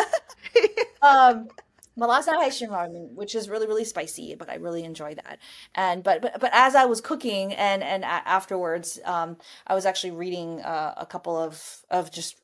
um, 1.02 1.48
but 1.96 2.08
last 2.08 2.26
night 2.26 2.38
I 2.38 2.44
had 2.44 2.54
shin 2.54 2.70
ramen, 2.70 3.12
which 3.12 3.34
is 3.34 3.48
really 3.48 3.66
really 3.66 3.84
spicy, 3.84 4.34
but 4.34 4.48
I 4.48 4.56
really 4.56 4.84
enjoy 4.84 5.14
that. 5.14 5.38
And 5.74 6.02
but 6.02 6.22
but 6.22 6.40
but 6.40 6.50
as 6.52 6.74
I 6.74 6.84
was 6.84 7.00
cooking 7.00 7.52
and 7.54 7.82
and 7.82 8.04
afterwards, 8.04 9.00
um, 9.04 9.36
I 9.66 9.74
was 9.74 9.86
actually 9.86 10.12
reading 10.12 10.60
uh, 10.60 10.94
a 10.96 11.06
couple 11.06 11.36
of 11.36 11.84
of 11.90 12.10
just 12.10 12.36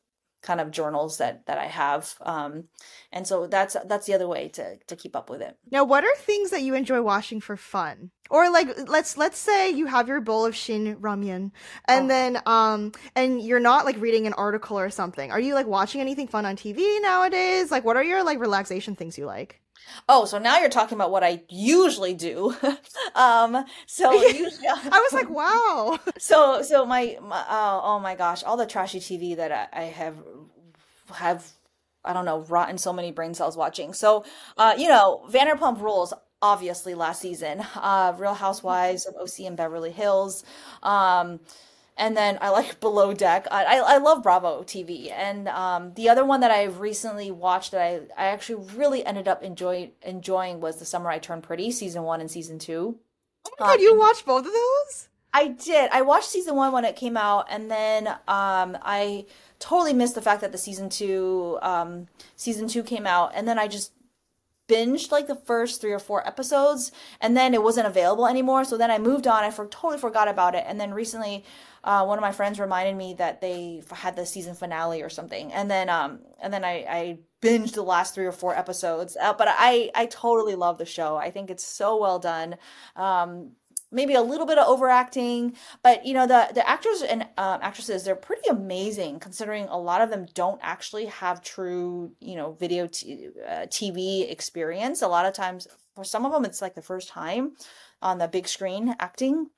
kind 0.43 0.61
of 0.61 0.71
journals 0.71 1.19
that 1.19 1.47
that 1.47 1.59
I 1.59 1.67
have. 1.67 2.15
Um, 2.23 2.65
and 3.13 3.27
so 3.27 3.47
that's 3.47 3.77
that's 3.87 4.07
the 4.07 4.15
other 4.15 4.29
way 4.29 4.49
to 4.49 4.79
to 4.87 4.97
keep 4.97 5.15
up 5.15 5.31
with 5.31 5.43
it. 5.43 5.57
Now, 5.71 5.85
what 5.85 6.05
are 6.05 6.15
things 6.17 6.51
that 6.51 6.63
you 6.63 6.75
enjoy 6.75 7.03
watching 7.03 7.41
for 7.41 7.57
fun? 7.57 8.11
Or 8.31 8.51
like 8.51 8.69
let's 8.89 9.17
let's 9.17 9.39
say 9.39 9.71
you 9.71 9.87
have 9.87 10.09
your 10.09 10.21
bowl 10.21 10.47
of 10.47 10.55
shin 10.55 10.97
ramyun 10.97 11.51
and 11.87 12.05
oh. 12.05 12.09
then 12.09 12.43
um 12.47 12.93
and 13.17 13.43
you're 13.43 13.61
not 13.61 13.85
like 13.85 14.01
reading 14.01 14.27
an 14.27 14.35
article 14.35 14.79
or 14.79 14.91
something. 14.91 15.31
Are 15.33 15.41
you 15.41 15.55
like 15.55 15.67
watching 15.67 16.01
anything 16.01 16.29
fun 16.29 16.47
on 16.47 16.57
TV 16.57 17.03
nowadays? 17.03 17.71
Like 17.71 17.85
what 17.85 17.97
are 17.97 18.05
your 18.05 18.23
like 18.23 18.39
relaxation 18.39 18.95
things 18.95 19.19
you 19.19 19.27
like? 19.27 19.61
Oh, 20.09 20.25
so 20.25 20.39
now 20.39 20.59
you're 20.59 20.69
talking 20.69 20.97
about 20.97 21.11
what 21.11 21.23
I 21.23 21.43
usually 21.49 22.15
do. 22.15 22.55
um, 23.15 23.65
so 23.87 24.13
usually, 24.23 24.69
I 24.69 25.09
was 25.11 25.13
like, 25.13 25.31
wow. 25.31 25.99
So, 26.19 26.63
so 26.63 26.85
my, 26.85 27.19
my 27.23 27.39
uh, 27.39 27.81
oh 27.83 27.99
my 28.01 28.15
gosh, 28.15 28.43
all 28.43 28.57
the 28.57 28.67
trashy 28.67 29.01
TV 29.01 29.37
that 29.37 29.53
I, 29.53 29.81
I 29.81 29.85
have 29.85 30.17
have 31.15 31.51
I 32.05 32.13
don't 32.13 32.25
know 32.25 32.41
rotten 32.43 32.79
so 32.79 32.93
many 32.93 33.13
brain 33.13 33.35
cells 33.35 33.57
watching. 33.57 33.93
So, 33.93 34.25
uh, 34.57 34.75
you 34.79 34.89
know, 34.89 35.25
Vanderpump 35.31 35.81
Rules 35.81 36.13
obviously 36.43 36.95
last 36.95 37.21
season. 37.21 37.65
Uh, 37.75 38.15
Real 38.17 38.35
Housewives 38.35 39.07
of 39.07 39.15
OC 39.17 39.47
and 39.47 39.57
Beverly 39.57 39.91
Hills. 39.91 40.45
Um, 40.83 41.41
and 42.01 42.17
then 42.17 42.39
I 42.41 42.49
like 42.49 42.81
Below 42.81 43.13
Deck. 43.13 43.47
I, 43.51 43.65
I, 43.65 43.77
I 43.77 43.99
love 43.99 44.23
Bravo 44.23 44.63
TV. 44.63 45.13
And 45.13 45.47
um, 45.49 45.93
the 45.95 46.09
other 46.09 46.25
one 46.25 46.41
that 46.41 46.51
I 46.51 46.65
recently 46.65 47.31
watched 47.31 47.71
that 47.71 47.83
I, 47.83 48.01
I 48.17 48.27
actually 48.29 48.67
really 48.75 49.05
ended 49.05 49.29
up 49.29 49.43
enjoy, 49.45 49.91
enjoying 50.03 50.61
was 50.61 50.79
The 50.79 50.87
Summer 50.87 51.11
I 51.11 51.19
Turned 51.19 51.45
Pretty, 51.45 51.71
season 51.71 52.03
one 52.03 52.21
and 52.21 52.31
season 52.31 52.59
two. 52.59 52.99
Oh 53.47 53.51
my 53.61 53.67
god, 53.67 53.75
um, 53.77 53.81
you 53.81 53.97
watched 53.97 54.25
both 54.27 54.47
of 54.47 54.53
those? 54.53 55.09
I 55.33 55.49
did. 55.49 55.91
I 55.93 56.03
watched 56.03 56.31
season 56.31 56.57
one 56.57 56.73
when 56.73 56.85
it 56.85 56.97
came 56.97 57.17
out, 57.17 57.47
and 57.49 57.71
then 57.71 58.09
um, 58.09 58.77
I 58.83 59.27
totally 59.61 59.93
missed 59.93 60.17
the 60.17 60.23
fact 60.23 60.41
that 60.41 60.51
the 60.51 60.59
season 60.59 60.89
two 60.89 61.59
um, 61.63 62.09
season 62.35 62.67
two 62.67 62.83
came 62.83 63.07
out, 63.07 63.33
and 63.35 63.47
then 63.47 63.59
I 63.59 63.69
just 63.69 63.93
binged 64.69 65.13
like 65.13 65.27
the 65.27 65.37
first 65.37 65.81
three 65.81 65.93
or 65.93 65.99
four 65.99 66.27
episodes, 66.27 66.91
and 67.21 67.37
then 67.37 67.55
it 67.55 67.63
wasn't 67.63 67.87
available 67.87 68.27
anymore. 68.27 68.65
So 68.65 68.77
then 68.77 68.91
I 68.91 68.99
moved 68.99 69.27
on. 69.27 69.45
I 69.45 69.51
for, 69.51 69.67
totally 69.67 69.99
forgot 69.99 70.29
about 70.29 70.55
it, 70.57 70.65
and 70.67 70.81
then 70.81 70.93
recently 70.93 71.45
uh, 71.83 72.05
one 72.05 72.19
of 72.19 72.23
my 72.23 72.33
friends 72.33 72.61
reminded 72.61 72.97
me 72.97 73.15
that 73.15 73.41
they 73.41 73.83
had 73.91 74.17
the 74.17 74.27
season 74.27 74.55
finale 74.55 75.03
or 75.03 75.09
something, 75.09 75.53
and 75.53 75.71
then 75.71 75.89
um 75.89 76.21
and 76.41 76.53
then 76.53 76.65
I 76.65 76.85
I 76.89 77.19
binged 77.43 77.73
the 77.73 77.83
last 77.83 78.15
three 78.15 78.27
or 78.27 78.33
four 78.33 78.57
episodes. 78.57 79.17
Uh, 79.21 79.33
but 79.33 79.49
I 79.51 79.91
I 79.95 80.07
totally 80.07 80.55
love 80.55 80.79
the 80.79 80.87
show. 80.87 81.17
I 81.17 81.31
think 81.31 81.51
it's 81.51 81.65
so 81.65 81.99
well 81.99 82.19
done. 82.19 82.57
Um, 82.97 83.53
maybe 83.93 84.15
a 84.15 84.23
little 84.23 84.47
bit 84.47 84.59
of 84.59 84.69
overacting 84.69 85.55
but 85.83 86.07
you 86.07 86.15
know 86.15 86.27
the 86.27 86.49
the 86.55 86.69
actors 86.69 87.03
and 87.03 87.27
uh, 87.37 87.59
actresses 87.61 88.05
they're 88.05 88.15
pretty 88.15 88.49
amazing 88.49 89.19
considering 89.19 89.67
a 89.69 89.79
lot 89.79 90.01
of 90.01 90.11
them 90.11 90.27
don't 90.35 90.61
actually 90.63 91.07
have 91.07 91.43
true 91.43 92.13
you 92.21 92.37
know 92.37 92.53
video 92.53 92.87
t- 92.87 93.29
uh, 93.47 93.67
tv 93.67 94.31
experience 94.31 95.03
a 95.03 95.09
lot 95.09 95.27
of 95.27 95.33
times 95.33 95.67
for 95.95 96.05
some 96.05 96.25
of 96.25 96.33
them 96.33 96.45
it's 96.45 96.63
like 96.63 96.75
the 96.75 96.83
first 96.83 97.09
time 97.09 97.53
on 98.01 98.19
the 98.19 98.29
big 98.29 98.47
screen 98.47 98.95
acting 99.01 99.51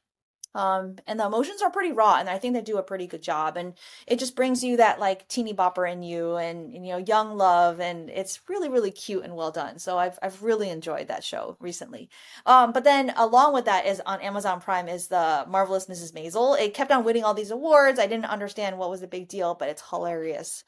um, 0.55 0.97
and 1.07 1.19
the 1.19 1.27
emotions 1.27 1.63
are 1.63 1.71
pretty 1.71 1.93
raw 1.93 2.17
and 2.17 2.29
i 2.29 2.39
think 2.39 2.55
they 2.55 2.61
do 2.61 2.79
a 2.79 2.83
pretty 2.83 3.07
good 3.07 3.23
job 3.23 3.57
and 3.57 3.75
it 4.07 4.19
just 4.19 4.37
brings 4.37 4.63
you 4.63 4.77
that 4.77 5.01
like 5.01 5.27
teeny 5.29 5.55
bopper 5.55 5.91
in 5.91 6.03
you 6.03 6.37
and, 6.37 6.73
and, 6.75 6.87
you 6.87 6.93
know 6.93 6.99
young 6.99 7.37
love 7.37 7.81
and 7.81 8.11
it's 8.11 8.41
really 8.49 8.69
really 8.69 8.91
cute 8.91 9.25
and 9.25 9.35
well 9.35 9.51
done. 9.51 9.79
So 9.79 9.99
i've, 9.99 10.19
I've 10.23 10.43
really 10.43 10.71
enjoyed 10.71 11.09
that 11.09 11.25
show 11.25 11.57
recently. 11.61 12.11
Um, 12.47 12.73
but 12.73 12.85
then 12.85 13.13
along 13.17 13.55
with 13.55 13.65
that 13.67 13.87
is 13.87 14.01
on 14.05 14.21
amazon 14.21 14.61
prime 14.61 14.89
is 14.89 15.09
the 15.09 15.45
marvelous 15.49 15.87
mrs 15.87 16.13
maisel. 16.13 16.59
It 16.59 16.75
kept 16.75 16.91
on 16.91 17.05
winning 17.05 17.25
all 17.25 17.35
these 17.35 17.51
awards. 17.51 17.99
I 17.99 18.07
didn't 18.07 18.27
understand 18.27 18.79
what 18.79 18.91
was 18.91 19.01
the 19.01 19.07
big 19.07 19.29
deal 19.29 19.55
but 19.55 19.69
it's 19.69 19.83
hilarious. 19.89 20.65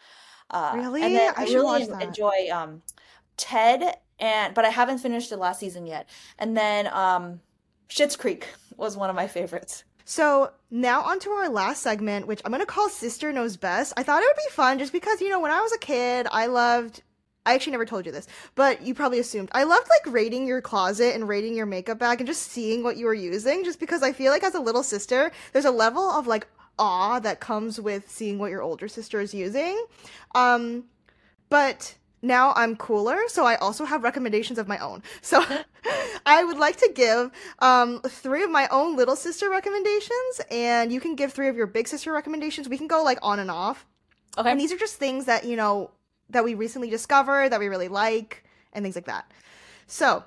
Uh, 0.51 0.73
really? 0.77 1.03
and 1.03 1.15
then 1.15 1.35
i, 1.37 1.43
I 1.43 1.45
really 1.47 1.83
enjoy 2.03 2.49
um, 2.53 2.83
ted 3.37 3.97
and 4.21 4.55
but 4.55 4.65
i 4.65 4.69
haven't 4.69 4.99
finished 4.99 5.31
the 5.31 5.37
last 5.37 5.61
season 5.61 5.87
yet. 5.87 6.09
And 6.39 6.57
then 6.57 6.87
um 6.89 7.41
Schitt's 7.89 8.17
Creek 8.17 8.49
was 8.77 8.97
one 8.97 9.11
of 9.11 9.17
my 9.17 9.27
favorites. 9.27 9.85
So 10.05 10.53
now 10.71 11.03
onto 11.03 11.31
our 11.31 11.49
last 11.49 11.83
segment, 11.83 12.27
which 12.27 12.43
I'm 12.45 12.53
gonna 12.53 12.67
call 12.67 12.89
Sister 12.89 13.33
Knows 13.33 13.57
Best. 13.57 13.95
I 13.97 14.03
thought 14.03 14.23
it 14.23 14.27
would 14.27 14.45
be 14.49 14.55
fun 14.55 14.79
just 14.79 14.93
because, 14.93 15.21
you 15.21 15.31
know, 15.31 15.41
when 15.41 15.51
I 15.51 15.61
was 15.61 15.73
a 15.73 15.79
kid, 15.79 16.27
I 16.31 16.47
loved 16.47 17.03
I 17.47 17.55
actually 17.55 17.73
never 17.73 17.85
told 17.85 18.07
you 18.07 18.13
this, 18.13 18.27
but 18.55 18.81
you 18.83 18.95
probably 18.95 19.19
assumed. 19.19 19.51
I 19.53 19.65
loved 19.65 19.89
like 19.91 20.15
raiding 20.15 20.47
your 20.47 20.63
closet 20.63 21.15
and 21.15 21.29
raiding 21.29 21.55
your 21.55 21.67
makeup 21.67 21.99
bag 21.99 22.21
and 22.21 22.27
just 22.27 22.51
seeing 22.51 22.83
what 22.83 22.97
you 22.97 23.05
were 23.05 23.15
using, 23.15 23.65
just 23.65 23.81
because 23.81 24.03
I 24.03 24.13
feel 24.13 24.33
like 24.33 24.43
as 24.43 24.55
a 24.55 24.61
little 24.61 24.83
sister, 24.83 25.31
there's 25.53 25.67
a 25.67 25.71
level 25.71 26.03
of 26.03 26.27
like 26.27 26.47
awe 26.79 27.19
that 27.21 27.41
comes 27.41 27.79
with 27.79 28.11
seeing 28.11 28.39
what 28.39 28.51
your 28.51 28.63
older 28.63 28.89
sister 28.89 29.21
is 29.21 29.35
using. 29.35 29.85
Um, 30.35 30.85
but 31.51 31.97
now 32.25 32.53
I'm 32.57 32.75
cooler, 32.77 33.19
so 33.29 33.45
I 33.45 33.57
also 33.57 33.85
have 33.85 34.03
recommendations 34.03 34.59
of 34.59 34.67
my 34.67 34.79
own. 34.79 35.03
So 35.21 35.45
I 36.27 36.43
would 36.43 36.59
like 36.59 36.77
to 36.79 36.91
give 36.95 37.31
um, 37.61 38.01
three 38.01 38.43
of 38.43 38.51
my 38.51 38.67
own 38.69 38.97
little 38.97 39.17
sister 39.17 39.49
recommendations, 39.51 40.41
and 40.51 40.91
you 40.93 41.01
can 41.01 41.15
give 41.15 41.33
three 41.33 41.49
of 41.49 41.57
your 41.57 41.67
big 41.67 41.87
sister 41.87 42.13
recommendations. 42.13 42.69
We 42.69 42.79
can 42.79 42.87
go 42.89 43.03
like 43.03 43.19
on 43.23 43.39
and 43.39 43.51
off. 43.51 43.87
Okay. 44.37 44.51
And 44.51 44.59
these 44.59 44.73
are 44.73 44.77
just 44.79 44.97
things 44.97 45.27
that, 45.27 45.45
you 45.45 45.55
know, 45.57 45.91
that 46.31 46.43
we 46.43 46.55
recently 46.55 46.91
discovered, 46.91 47.51
that 47.51 47.61
we 47.61 47.69
really 47.69 47.89
like, 47.89 48.43
and 48.73 48.83
things 48.83 48.97
like 48.97 49.05
that. 49.07 49.31
So, 49.87 50.25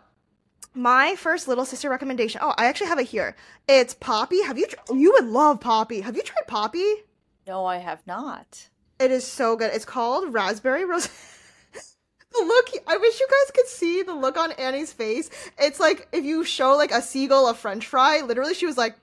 my 0.73 1.15
first 1.15 1.47
little 1.47 1.65
sister 1.65 1.89
recommendation. 1.89 2.39
Oh, 2.43 2.53
I 2.57 2.67
actually 2.67 2.87
have 2.87 2.99
it 2.99 3.07
here. 3.07 3.35
It's 3.67 3.95
Poppy. 3.95 4.43
Have 4.43 4.57
you? 4.59 4.67
tr- 4.67 4.93
You 4.93 5.11
would 5.13 5.25
love 5.25 5.59
Poppy. 5.59 6.01
Have 6.01 6.15
you 6.15 6.21
tried 6.21 6.45
Poppy? 6.47 6.85
No, 7.47 7.65
I 7.65 7.77
have 7.77 8.05
not. 8.05 8.69
It 8.99 9.09
is 9.11 9.25
so 9.25 9.55
good. 9.55 9.71
It's 9.73 9.85
called 9.85 10.33
Raspberry 10.33 10.85
Rose. 10.85 11.09
the 12.31 12.43
look. 12.45 12.69
I 12.87 12.97
wish 12.97 13.19
you 13.19 13.27
guys 13.27 13.51
could 13.55 13.67
see 13.67 14.03
the 14.03 14.13
look 14.13 14.37
on 14.37 14.51
Annie's 14.53 14.93
face. 14.93 15.29
It's 15.59 15.79
like 15.79 16.07
if 16.11 16.23
you 16.23 16.43
show 16.43 16.75
like 16.75 16.91
a 16.91 17.01
seagull 17.01 17.47
a 17.47 17.53
French 17.53 17.87
fry. 17.87 18.21
Literally, 18.21 18.53
she 18.53 18.65
was 18.65 18.77
like, 18.77 18.95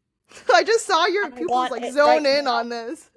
"I 0.54 0.64
just 0.64 0.86
saw 0.86 1.06
your 1.06 1.26
I 1.26 1.30
pupils 1.30 1.70
like 1.70 1.92
zone 1.92 2.24
right 2.24 2.38
in 2.38 2.44
now." 2.44 2.54
on 2.56 2.68
this." 2.68 3.09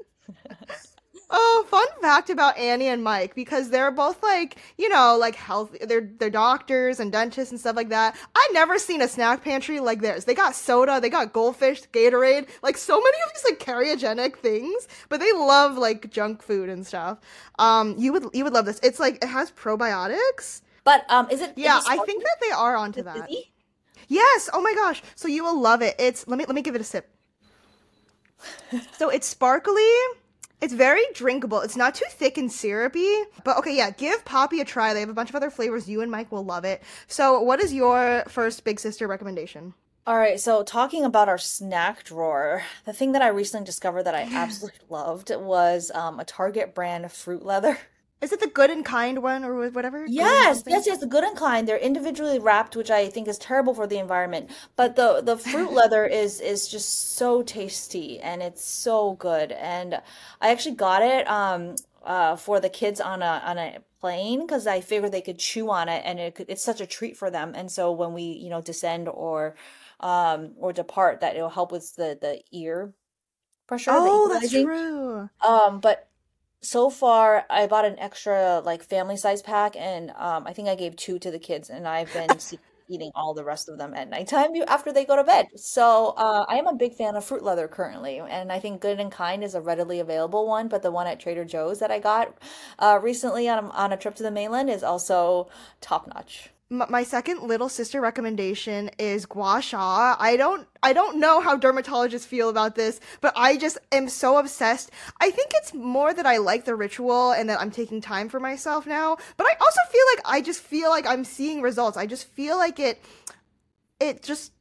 Oh, 1.29 1.65
fun 1.67 1.87
fact 2.01 2.29
about 2.29 2.57
Annie 2.57 2.87
and 2.87 3.03
Mike 3.03 3.33
because 3.33 3.69
they're 3.69 3.89
both 3.91 4.21
like, 4.21 4.57
you 4.77 4.87
know, 4.89 5.17
like 5.19 5.35
healthy. 5.35 5.79
They're 5.83 6.07
they're 6.19 6.29
doctors 6.29 6.99
and 6.99 7.11
dentists 7.11 7.51
and 7.51 7.59
stuff 7.59 7.75
like 7.75 7.89
that. 7.89 8.15
I 8.35 8.49
never 8.53 8.77
seen 8.77 9.01
a 9.01 9.07
snack 9.07 9.43
pantry 9.43 9.79
like 9.79 10.01
theirs. 10.01 10.25
They 10.25 10.35
got 10.35 10.53
soda, 10.55 10.99
they 11.01 11.09
got 11.09 11.33
goldfish, 11.33 11.81
Gatorade, 11.91 12.47
like 12.61 12.77
so 12.77 12.99
many 12.99 13.17
of 13.25 13.33
these 13.33 13.45
like 13.51 13.59
cariogenic 13.59 14.37
things, 14.37 14.87
but 15.09 15.19
they 15.19 15.31
love 15.33 15.77
like 15.77 16.11
junk 16.11 16.43
food 16.43 16.69
and 16.69 16.85
stuff. 16.85 17.19
Um, 17.57 17.95
you 17.97 18.13
would 18.13 18.25
you 18.33 18.43
would 18.43 18.53
love 18.53 18.65
this. 18.65 18.79
It's 18.83 18.99
like 18.99 19.15
it 19.23 19.27
has 19.27 19.51
probiotics. 19.51 20.61
But 20.83 21.05
um, 21.09 21.29
is 21.31 21.41
it? 21.41 21.51
is 21.51 21.55
Yeah, 21.63 21.75
it 21.75 21.83
I 21.87 21.97
think 21.99 22.23
that 22.23 22.37
they 22.41 22.51
are 22.51 22.75
onto 22.75 23.01
Is 23.01 23.05
that. 23.05 23.13
fizzy? 23.27 23.53
Yes. 24.07 24.49
Oh 24.53 24.61
my 24.61 24.73
gosh. 24.75 25.01
So 25.15 25.27
you 25.27 25.43
will 25.43 25.59
love 25.59 25.81
it. 25.81 25.95
It's 25.99 26.27
let 26.27 26.37
me 26.37 26.45
let 26.45 26.55
me 26.55 26.61
give 26.61 26.75
it 26.75 26.81
a 26.81 26.85
sip. 26.85 27.09
so 28.97 29.09
it's 29.09 29.27
sparkly. 29.27 29.83
It's 30.63 30.71
very 30.71 31.03
drinkable. 31.13 31.59
It's 31.59 31.75
not 31.75 31.93
too 31.93 32.05
thick 32.09 32.37
and 32.37 32.49
syrupy. 32.49 33.13
But 33.43 33.57
okay, 33.57 33.75
yeah, 33.75 33.89
give 33.89 34.23
Poppy 34.23 34.61
a 34.61 34.65
try. 34.65 34.93
They 34.93 35.01
have 35.01 35.09
a 35.09 35.13
bunch 35.13 35.27
of 35.27 35.35
other 35.35 35.49
flavors. 35.49 35.89
You 35.89 35.99
and 35.99 36.09
Mike 36.09 36.31
will 36.31 36.45
love 36.45 36.63
it. 36.63 36.81
So 37.07 37.41
what 37.41 37.61
is 37.61 37.73
your 37.73 38.23
first 38.29 38.63
big 38.63 38.79
sister 38.79 39.05
recommendation? 39.05 39.73
All 40.07 40.15
right, 40.15 40.39
so 40.39 40.63
talking 40.63 41.03
about 41.03 41.27
our 41.27 41.37
snack 41.37 42.05
drawer, 42.05 42.63
the 42.85 42.93
thing 42.93 43.11
that 43.11 43.21
I 43.21 43.27
recently 43.27 43.65
discovered 43.65 44.03
that 44.03 44.15
I 44.15 44.21
absolutely 44.21 44.79
loved 44.89 45.33
was 45.35 45.91
um, 45.93 46.21
a 46.21 46.25
Target 46.25 46.73
brand 46.73 47.11
fruit 47.11 47.43
leather. 47.43 47.77
Is 48.23 48.31
it 48.31 48.39
the 48.39 48.47
good 48.47 48.69
and 48.71 48.85
kind 48.85 49.21
one 49.21 49.43
or 49.43 49.69
whatever? 49.69 50.05
Yes, 50.05 50.63
yes, 50.67 50.85
yes, 50.85 50.99
the 50.99 51.05
Good 51.07 51.23
and 51.23 51.35
Kind. 51.37 51.65
They're 51.67 51.77
individually 51.77 52.37
wrapped, 52.37 52.75
which 52.75 52.91
I 52.91 53.09
think 53.09 53.27
is 53.27 53.37
terrible 53.37 53.73
for 53.73 53.87
the 53.87 53.97
environment. 53.99 54.49
But 54.75 54.95
the 54.97 55.21
the 55.21 55.37
fruit 55.37 55.71
leather 55.73 56.05
is 56.05 56.41
is 56.41 56.67
just 56.67 57.13
so 57.15 57.41
tasty 57.41 58.19
and 58.19 58.41
it's 58.43 58.63
so 58.65 59.13
good. 59.13 59.51
And 59.53 60.01
I 60.41 60.49
actually 60.51 60.75
got 60.75 61.01
it 61.03 61.27
um 61.29 61.75
uh 62.03 62.35
for 62.35 62.59
the 62.59 62.69
kids 62.69 62.99
on 62.99 63.21
a 63.21 63.41
on 63.45 63.57
a 63.57 63.79
plane 64.01 64.41
because 64.41 64.67
I 64.67 64.81
figured 64.81 65.13
they 65.13 65.21
could 65.21 65.39
chew 65.39 65.69
on 65.71 65.87
it 65.87 66.01
and 66.05 66.19
it 66.19 66.35
could, 66.35 66.49
it's 66.49 66.63
such 66.63 66.81
a 66.81 66.85
treat 66.85 67.15
for 67.15 67.29
them. 67.31 67.53
And 67.55 67.71
so 67.71 67.91
when 67.93 68.11
we, 68.13 68.23
you 68.23 68.49
know, 68.49 68.61
descend 68.61 69.07
or 69.07 69.55
um 70.01 70.51
or 70.57 70.73
depart, 70.73 71.21
that 71.21 71.35
it'll 71.37 71.49
help 71.49 71.71
with 71.71 71.95
the 71.95 72.17
the 72.19 72.41
ear 72.51 72.93
pressure, 73.67 73.93
Oh, 73.95 74.27
that's 74.29 74.51
true. 74.51 75.29
Um, 75.41 75.79
but 75.79 76.07
so 76.63 76.89
far 76.89 77.45
I 77.49 77.67
bought 77.67 77.85
an 77.85 77.99
extra 77.99 78.61
like 78.65 78.83
family 78.83 79.17
size 79.17 79.41
pack 79.41 79.75
and 79.75 80.11
um 80.11 80.47
I 80.47 80.53
think 80.53 80.67
I 80.69 80.75
gave 80.75 80.95
two 80.95 81.19
to 81.19 81.31
the 81.31 81.39
kids 81.39 81.69
and 81.69 81.87
I've 81.87 82.11
been 82.13 82.29
eating 82.89 83.11
all 83.15 83.33
the 83.33 83.43
rest 83.45 83.69
of 83.69 83.77
them 83.77 83.93
at 83.93 84.09
nighttime 84.09 84.51
after 84.67 84.91
they 84.91 85.05
go 85.05 85.15
to 85.15 85.23
bed. 85.23 85.47
So 85.55 86.13
uh 86.17 86.45
I 86.47 86.57
am 86.57 86.67
a 86.67 86.75
big 86.75 86.95
fan 86.95 87.15
of 87.15 87.25
fruit 87.25 87.43
leather 87.43 87.67
currently 87.67 88.19
and 88.19 88.51
I 88.51 88.59
think 88.59 88.81
Good 88.81 88.99
and 88.99 89.11
Kind 89.11 89.43
is 89.43 89.55
a 89.55 89.61
readily 89.61 89.99
available 89.99 90.47
one, 90.47 90.67
but 90.69 90.81
the 90.83 90.91
one 90.91 91.07
at 91.07 91.19
Trader 91.19 91.45
Joe's 91.45 91.79
that 91.79 91.91
I 91.91 91.99
got 91.99 92.37
uh 92.79 92.99
recently 93.01 93.49
on 93.49 93.65
a, 93.65 93.69
on 93.71 93.91
a 93.93 93.97
trip 93.97 94.15
to 94.15 94.23
the 94.23 94.31
mainland 94.31 94.69
is 94.69 94.83
also 94.83 95.49
top 95.81 96.07
notch. 96.07 96.52
My 96.69 97.03
second 97.03 97.43
little 97.43 97.69
sister 97.69 98.01
recommendation 98.01 98.89
is 98.97 99.27
gua 99.27 99.61
sha. 99.61 100.15
I 100.17 100.35
don't 100.37 100.67
I 100.81 100.93
don't 100.93 101.19
know 101.19 101.39
how 101.39 101.55
dermatologists 101.55 102.25
feel 102.25 102.49
about 102.49 102.73
this, 102.75 102.99
but 103.21 103.31
I 103.35 103.57
just 103.57 103.77
am 103.91 104.09
so 104.09 104.37
obsessed. 104.37 104.89
I 105.21 105.29
think 105.29 105.51
it's 105.53 105.73
more 105.73 106.13
that 106.13 106.25
I 106.25 106.37
like 106.37 106.65
the 106.65 106.75
ritual 106.75 107.31
and 107.31 107.47
that 107.49 107.61
I'm 107.61 107.69
taking 107.69 108.01
time 108.01 108.27
for 108.27 108.39
myself 108.39 108.87
now, 108.87 109.17
but 109.37 109.45
I 109.45 109.53
also 109.61 109.79
feel 109.91 110.01
like 110.15 110.25
I 110.25 110.41
just 110.41 110.61
feel 110.61 110.89
like 110.89 111.05
I'm 111.05 111.23
seeing 111.25 111.61
results. 111.61 111.95
I 111.95 112.07
just 112.07 112.27
feel 112.29 112.57
like 112.57 112.79
it 112.79 112.99
it 113.99 114.23
just 114.23 114.51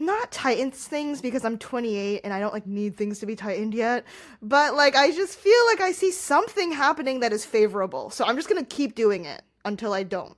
not 0.00 0.32
tightens 0.32 0.88
things 0.88 1.22
because 1.22 1.44
I'm 1.44 1.58
28 1.58 2.22
and 2.24 2.32
I 2.32 2.40
don't 2.40 2.52
like 2.52 2.66
need 2.66 2.96
things 2.96 3.20
to 3.20 3.26
be 3.26 3.36
tightened 3.36 3.74
yet, 3.74 4.04
but 4.42 4.74
like 4.74 4.96
I 4.96 5.12
just 5.12 5.38
feel 5.38 5.66
like 5.66 5.80
I 5.80 5.92
see 5.92 6.10
something 6.10 6.72
happening 6.72 7.20
that 7.20 7.32
is 7.32 7.44
favorable. 7.44 8.10
So 8.10 8.24
I'm 8.24 8.36
just 8.36 8.48
going 8.48 8.64
to 8.64 8.74
keep 8.74 8.96
doing 8.96 9.24
it 9.24 9.42
until 9.64 9.92
I 9.92 10.02
don't. 10.02 10.36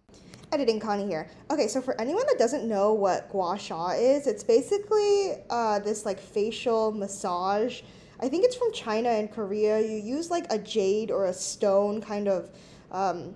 Editing 0.56 0.80
Connie 0.80 1.06
here. 1.06 1.28
Okay, 1.50 1.68
so 1.68 1.82
for 1.82 2.00
anyone 2.00 2.24
that 2.28 2.38
doesn't 2.38 2.66
know 2.66 2.94
what 2.94 3.28
gua 3.28 3.58
sha 3.58 3.90
is, 3.90 4.26
it's 4.26 4.42
basically 4.42 5.34
uh, 5.50 5.80
this 5.80 6.06
like 6.06 6.18
facial 6.18 6.92
massage. 6.92 7.82
I 8.20 8.30
think 8.30 8.42
it's 8.42 8.56
from 8.56 8.72
China 8.72 9.10
and 9.10 9.30
Korea. 9.30 9.78
You 9.78 9.98
use 9.98 10.30
like 10.30 10.50
a 10.50 10.56
jade 10.56 11.10
or 11.10 11.26
a 11.26 11.32
stone 11.34 12.00
kind 12.00 12.26
of 12.26 12.48
um, 12.90 13.34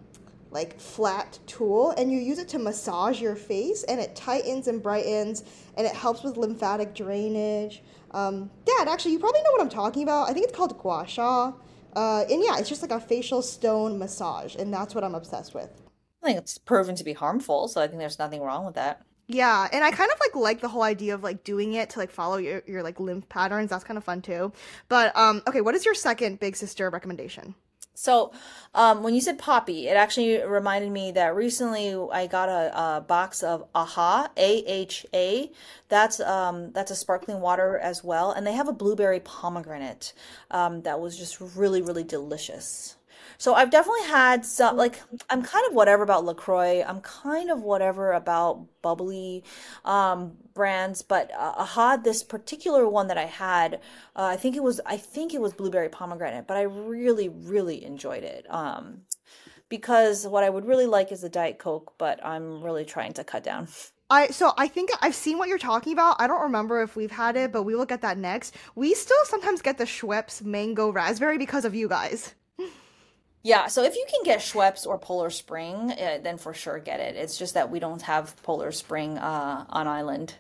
like 0.51 0.81
flat 0.81 1.39
tool 1.47 1.91
and 1.99 2.11
you 2.11 2.19
use 2.19 2.39
it 2.39 2.49
to 2.49 2.59
massage 2.59 3.21
your 3.21 3.37
face 3.37 3.83
and 3.83 4.01
it 4.01 4.17
tightens 4.17 4.67
and 4.67 4.83
brightens 4.83 5.45
and 5.77 5.87
it 5.87 5.95
helps 5.95 6.23
with 6.23 6.39
lymphatic 6.39 6.95
drainage. 6.95 7.83
Um, 8.13 8.49
Dad, 8.65 8.89
actually, 8.89 9.13
you 9.13 9.19
probably 9.19 9.43
know 9.43 9.53
what 9.53 9.61
I'm 9.61 9.69
talking 9.69 10.05
about. 10.05 10.31
I 10.31 10.33
think 10.33 10.47
it's 10.47 10.57
called 10.57 10.79
gua 10.79 11.07
sha. 11.07 11.53
Uh, 11.95 12.25
and 12.31 12.43
yeah, 12.43 12.57
it's 12.57 12.71
just 12.71 12.81
like 12.81 12.93
a 12.93 13.01
facial 13.01 13.43
stone 13.43 13.99
massage, 13.99 14.57
and 14.57 14.73
that's 14.73 14.95
what 14.95 15.05
I'm 15.05 15.15
obsessed 15.15 15.55
with. 15.55 15.90
I 16.23 16.27
think 16.27 16.39
it's 16.39 16.59
proven 16.59 16.95
to 16.97 17.05
be 17.05 17.13
harmful, 17.13 17.69
so 17.69 17.81
I 17.81 17.87
think 17.87 17.99
there's 17.99 18.19
nothing 18.19 18.43
wrong 18.43 18.67
with 18.67 18.75
that. 18.75 19.03
Yeah, 19.27 19.69
and 19.73 19.85
I 19.85 19.93
kind 19.93 20.11
of 20.11 20.19
like 20.19 20.35
like 20.35 20.61
the 20.61 20.69
whole 20.69 20.83
idea 20.83 21.15
of 21.15 21.23
like 21.23 21.45
doing 21.45 21.75
it 21.75 21.91
to 21.91 22.01
like 22.01 22.11
follow 22.11 22.37
your, 22.37 22.63
your 22.67 22.83
like 22.83 22.99
lymph 22.99 23.29
patterns. 23.29 23.71
That's 23.71 23.85
kind 23.85 23.97
of 23.97 24.03
fun 24.03 24.23
too. 24.23 24.53
But 24.89 25.17
um 25.17 25.43
okay, 25.47 25.61
what 25.61 25.77
is 25.77 25.85
your 25.85 25.95
second 25.95 26.41
big 26.41 26.57
sister 26.57 26.91
recommendation? 26.91 27.55
So, 27.95 28.33
um, 28.75 29.03
when 29.03 29.15
you 29.15 29.21
said 29.21 29.39
poppy, 29.39 29.89
it 29.89 29.97
actually 29.97 30.43
reminded 30.43 30.91
me 30.91 31.13
that 31.13 31.35
recently 31.35 31.95
I 32.11 32.29
got 32.29 32.49
a, 32.49 32.97
a 32.97 33.01
box 33.03 33.43
of 33.43 33.69
AHA, 33.75 34.29
A-H-A. 34.39 35.53
That's 35.91 36.19
um, 36.21 36.73
that's 36.73 36.91
a 36.91 36.97
sparkling 36.97 37.41
water 37.41 37.79
as 37.79 38.03
well, 38.03 38.33
and 38.33 38.47
they 38.47 38.55
have 38.55 38.69
a 38.69 38.73
blueberry 38.73 39.21
pomegranate 39.21 40.15
um, 40.51 40.81
that 40.83 40.99
was 40.99 41.19
just 41.19 41.43
really, 41.55 41.83
really 41.83 42.05
delicious. 42.05 42.97
So 43.41 43.55
I've 43.55 43.71
definitely 43.71 44.07
had 44.07 44.45
some, 44.45 44.77
like, 44.77 45.01
I'm 45.31 45.43
kind 45.43 45.67
of 45.67 45.73
whatever 45.75 46.03
about 46.03 46.27
LaCroix. 46.27 46.85
I'm 46.87 47.01
kind 47.01 47.51
of 47.51 47.63
whatever 47.63 48.13
about 48.13 48.67
bubbly 48.83 49.45
um, 49.87 50.33
brands, 50.53 51.01
but 51.01 51.31
uh, 51.33 51.55
AHA, 51.57 51.97
this 52.05 52.23
particular 52.23 52.87
one 52.87 53.09
that 53.09 53.17
I 53.17 53.25
had, 53.25 53.77
uh, 54.15 54.25
I 54.25 54.37
think 54.37 54.57
it 54.57 54.63
was, 54.63 54.79
I 54.85 54.99
think 54.99 55.33
it 55.33 55.41
was 55.41 55.55
blueberry 55.55 55.89
pomegranate, 55.89 56.47
but 56.47 56.59
I 56.59 56.65
really, 56.65 57.31
really 57.31 57.83
enjoyed 57.83 58.25
it. 58.25 58.45
Um, 58.51 59.05
because 59.71 60.27
what 60.27 60.45
I 60.45 60.51
would 60.51 60.67
really 60.67 60.85
like 60.87 61.11
is 61.11 61.25
a 61.25 61.31
Diet 61.31 61.59
Coke, 61.59 61.95
but 61.97 62.23
I'm 62.23 62.63
really 62.63 62.85
trying 62.85 63.15
to 63.15 63.25
cut 63.25 63.43
down. 63.43 63.69
I 64.11 64.27
so 64.27 64.53
I 64.59 64.69
think 64.69 64.91
I've 65.01 65.15
seen 65.15 65.39
what 65.39 65.49
you're 65.49 65.57
talking 65.57 65.95
about. 65.95 66.17
I 66.19 66.27
don't 66.27 66.43
remember 66.43 66.83
if 66.83 66.95
we've 66.95 67.13
had 67.13 67.37
it, 67.37 67.53
but 67.53 67.63
we 67.63 67.75
will 67.75 67.87
get 67.87 68.03
that 68.03 68.19
next. 68.19 68.55
We 68.75 68.93
still 68.93 69.25
sometimes 69.25 69.63
get 69.63 69.79
the 69.79 69.85
Schweppes 69.85 70.43
mango 70.43 70.91
raspberry 70.91 71.39
because 71.39 71.65
of 71.65 71.75
you 71.75 71.89
guys. 71.89 72.35
Yeah, 73.43 73.69
so 73.69 73.85
if 73.85 73.97
you 73.97 74.05
can 74.09 74.23
get 74.23 74.41
Schweppes 74.41 74.87
or 74.87 74.99
Polar 74.99 75.31
Spring, 75.31 75.93
uh, 75.93 76.19
then 76.23 76.37
for 76.37 76.53
sure 76.53 76.79
get 76.79 77.01
it. 77.01 77.17
It's 77.17 77.39
just 77.39 77.55
that 77.55 77.71
we 77.71 77.79
don't 77.79 78.03
have 78.03 78.37
Polar 78.43 78.71
Spring 78.71 79.17
uh, 79.17 79.65
on 79.71 79.87
island. 79.87 80.35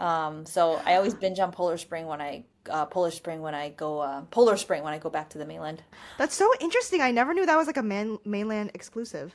Um, 0.00 0.44
so 0.46 0.80
I 0.84 0.96
always 0.96 1.14
binge 1.14 1.38
on 1.38 1.52
Polar 1.52 1.78
Spring 1.78 2.06
when 2.06 2.20
I 2.20 2.44
uh, 2.68 2.86
Polar 2.86 3.12
Spring 3.12 3.40
when 3.40 3.54
I 3.54 3.68
go 3.70 4.00
uh, 4.00 4.22
Polar 4.30 4.56
Spring 4.56 4.82
when 4.82 4.92
I 4.92 4.98
go 4.98 5.10
back 5.10 5.30
to 5.30 5.38
the 5.38 5.46
mainland. 5.46 5.82
That's 6.18 6.34
so 6.34 6.50
interesting. 6.60 7.00
I 7.00 7.12
never 7.12 7.32
knew 7.34 7.46
that 7.46 7.56
was 7.56 7.68
like 7.68 7.76
a 7.76 7.82
man 7.82 8.18
mainland 8.24 8.72
exclusive. 8.74 9.32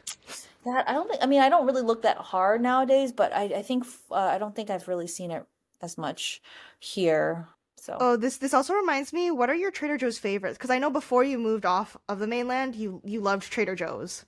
That 0.66 0.90
I 0.90 0.94
don't 0.94 1.10
think. 1.10 1.24
I 1.24 1.26
mean, 1.26 1.42
I 1.42 1.48
don't 1.48 1.66
really 1.66 1.84
look 1.84 2.02
that 2.02 2.18
hard 2.18 2.62
nowadays, 2.62 3.14
but 3.14 3.34
I 3.34 3.44
I 3.44 3.62
think 3.62 3.86
uh, 4.12 4.16
I 4.16 4.40
don't 4.40 4.56
think 4.56 4.70
I've 4.70 4.90
really 4.90 5.08
seen 5.08 5.32
it 5.32 5.46
as 5.82 5.98
much 5.98 6.42
here. 6.80 7.48
So. 7.86 8.00
Oh, 8.00 8.16
this 8.18 8.38
this 8.38 8.54
also 8.54 8.74
reminds 8.74 9.12
me. 9.14 9.32
What 9.32 9.50
are 9.50 9.56
your 9.56 9.70
Trader 9.72 9.98
Joe's 9.98 10.18
favorites? 10.18 10.58
Because 10.58 10.70
I 10.70 10.80
know 10.80 10.90
before 10.90 11.24
you 11.26 11.38
moved 11.38 11.66
off 11.66 11.98
of 12.10 12.20
the 12.20 12.28
mainland, 12.28 12.76
you 12.76 13.02
you 13.04 13.20
loved 13.22 13.52
Trader 13.52 13.76
Joe's. 13.76 14.26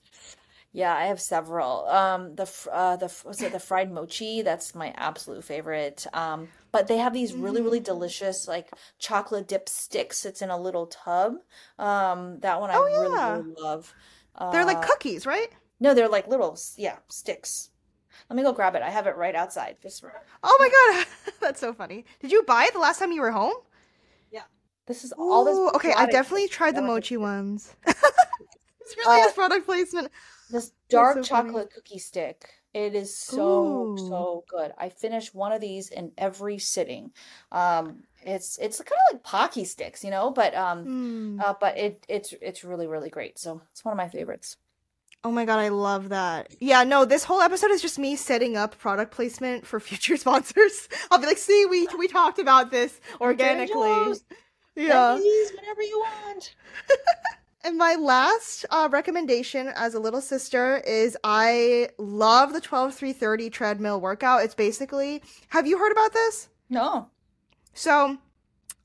Yeah, 0.73 0.93
I 0.95 1.05
have 1.05 1.19
several. 1.21 1.87
Um, 1.87 2.35
the 2.35 2.43
uh, 2.71 2.97
the 2.97 3.07
what's 3.23 3.41
it, 3.41 3.51
the 3.51 3.59
fried 3.59 3.91
mochi, 3.91 4.41
that's 4.41 4.75
my 4.75 4.91
absolute 4.95 5.43
favorite. 5.43 6.05
Um, 6.13 6.49
but 6.71 6.87
they 6.87 6.97
have 6.97 7.13
these 7.13 7.33
really, 7.33 7.61
really 7.61 7.79
delicious 7.79 8.47
like 8.47 8.75
chocolate 8.99 9.47
dip 9.47 9.69
sticks. 9.69 10.25
It's 10.25 10.41
in 10.41 10.49
a 10.49 10.59
little 10.59 10.87
tub. 10.87 11.35
Um, 11.79 12.39
that 12.41 12.59
one 12.61 12.69
I 12.69 12.77
Oh 12.77 12.85
really, 12.91 13.19
yeah, 13.19 13.41
really 13.41 13.53
love. 13.57 13.95
they're 14.51 14.65
like 14.65 14.81
Uh, 14.81 14.81
cookies, 14.81 15.25
right? 15.25 15.49
No, 15.79 15.93
they're 15.95 16.09
like 16.09 16.27
little, 16.27 16.57
yeah, 16.77 16.99
sticks. 17.09 17.71
Let 18.29 18.35
me 18.35 18.43
go 18.43 18.51
grab 18.51 18.75
it. 18.75 18.81
I 18.81 18.89
have 18.89 19.07
it 19.07 19.15
right 19.15 19.35
outside. 19.35 19.77
Just 19.81 20.03
Oh 20.43 20.57
my 20.59 20.69
god, 20.69 21.33
that's 21.41 21.59
so 21.59 21.73
funny. 21.73 22.05
Did 22.19 22.31
you 22.31 22.43
buy 22.43 22.65
it 22.65 22.73
the 22.73 22.79
last 22.79 22.99
time 22.99 23.11
you 23.11 23.21
were 23.21 23.31
home? 23.31 23.53
yeah. 24.31 24.43
This 24.85 25.03
is 25.03 25.13
all 25.13 25.45
this 25.45 25.57
Ooh, 25.57 25.69
okay, 25.75 25.93
I 25.93 26.05
definitely 26.05 26.47
tried 26.47 26.71
the 26.71 26.81
That 26.81 26.83
was 26.83 26.91
mochi 26.95 27.17
ones. 27.17 27.75
it's 27.87 28.97
really 28.97 29.21
Uh, 29.21 29.23
his 29.23 29.33
product 29.33 29.65
placement. 29.65 30.11
This 30.49 30.71
dark 30.89 31.17
so 31.17 31.23
funny. 31.23 31.49
chocolate 31.49 31.71
cookie 31.73 31.99
stick. 31.99 32.49
It 32.73 32.95
is 32.95 33.15
so 33.17 33.39
Ooh. 33.39 33.97
so 33.97 34.43
good. 34.49 34.71
I 34.77 34.89
finish 34.89 35.33
one 35.33 35.51
of 35.51 35.61
these 35.61 35.89
in 35.89 36.11
every 36.17 36.57
sitting. 36.59 37.11
Um, 37.51 38.03
it's 38.21 38.57
it's 38.59 38.77
kind 38.77 38.99
of 39.09 39.15
like 39.15 39.23
Pocky 39.23 39.65
sticks, 39.65 40.03
you 40.03 40.11
know, 40.11 40.31
but 40.31 40.53
um, 40.55 40.83
Hmm. 40.83 41.39
uh, 41.39 41.53
but 41.59 41.77
it 41.77 42.05
it's 42.07 42.33
it's 42.41 42.63
really 42.63 42.87
really 42.87 43.09
great. 43.09 43.39
So 43.39 43.61
it's 43.71 43.83
one 43.83 43.93
of 43.93 43.97
my 43.97 44.09
favorites. 44.09 44.57
Oh 45.23 45.31
my 45.31 45.45
god, 45.45 45.59
I 45.59 45.69
love 45.69 46.09
that. 46.09 46.55
Yeah, 46.59 46.83
no, 46.83 47.03
this 47.03 47.23
whole 47.23 47.41
episode 47.41 47.71
is 47.71 47.81
just 47.81 47.99
me 47.99 48.15
setting 48.15 48.55
up 48.55 48.77
product 48.77 49.11
placement 49.11 49.65
for 49.65 49.79
future 49.81 50.17
sponsors. 50.17 50.87
I'll 51.11 51.19
be 51.19 51.27
like, 51.27 51.37
see, 51.37 51.65
we 51.65 51.87
we 51.97 52.07
talked 52.07 52.39
about 52.39 52.71
this 52.71 52.99
organically. 53.19 54.15
Yeah. 54.75 55.15
Whenever 55.15 55.81
you 55.81 55.99
want. 55.99 56.55
And 57.67 57.77
my 57.77 57.95
last 57.95 58.65
uh, 58.69 58.87
recommendation 58.89 59.67
as 59.75 59.93
a 59.93 59.99
little 59.99 60.21
sister 60.21 60.77
is 60.87 61.17
I 61.21 61.89
love 61.97 62.53
the 62.53 62.61
12 62.61 62.93
330 62.93 63.49
treadmill 63.49 63.99
workout. 63.99 64.43
It's 64.43 64.55
basically, 64.55 65.21
have 65.49 65.67
you 65.67 65.77
heard 65.77 65.91
about 65.91 66.13
this? 66.13 66.47
No. 66.69 67.09
So 67.73 68.19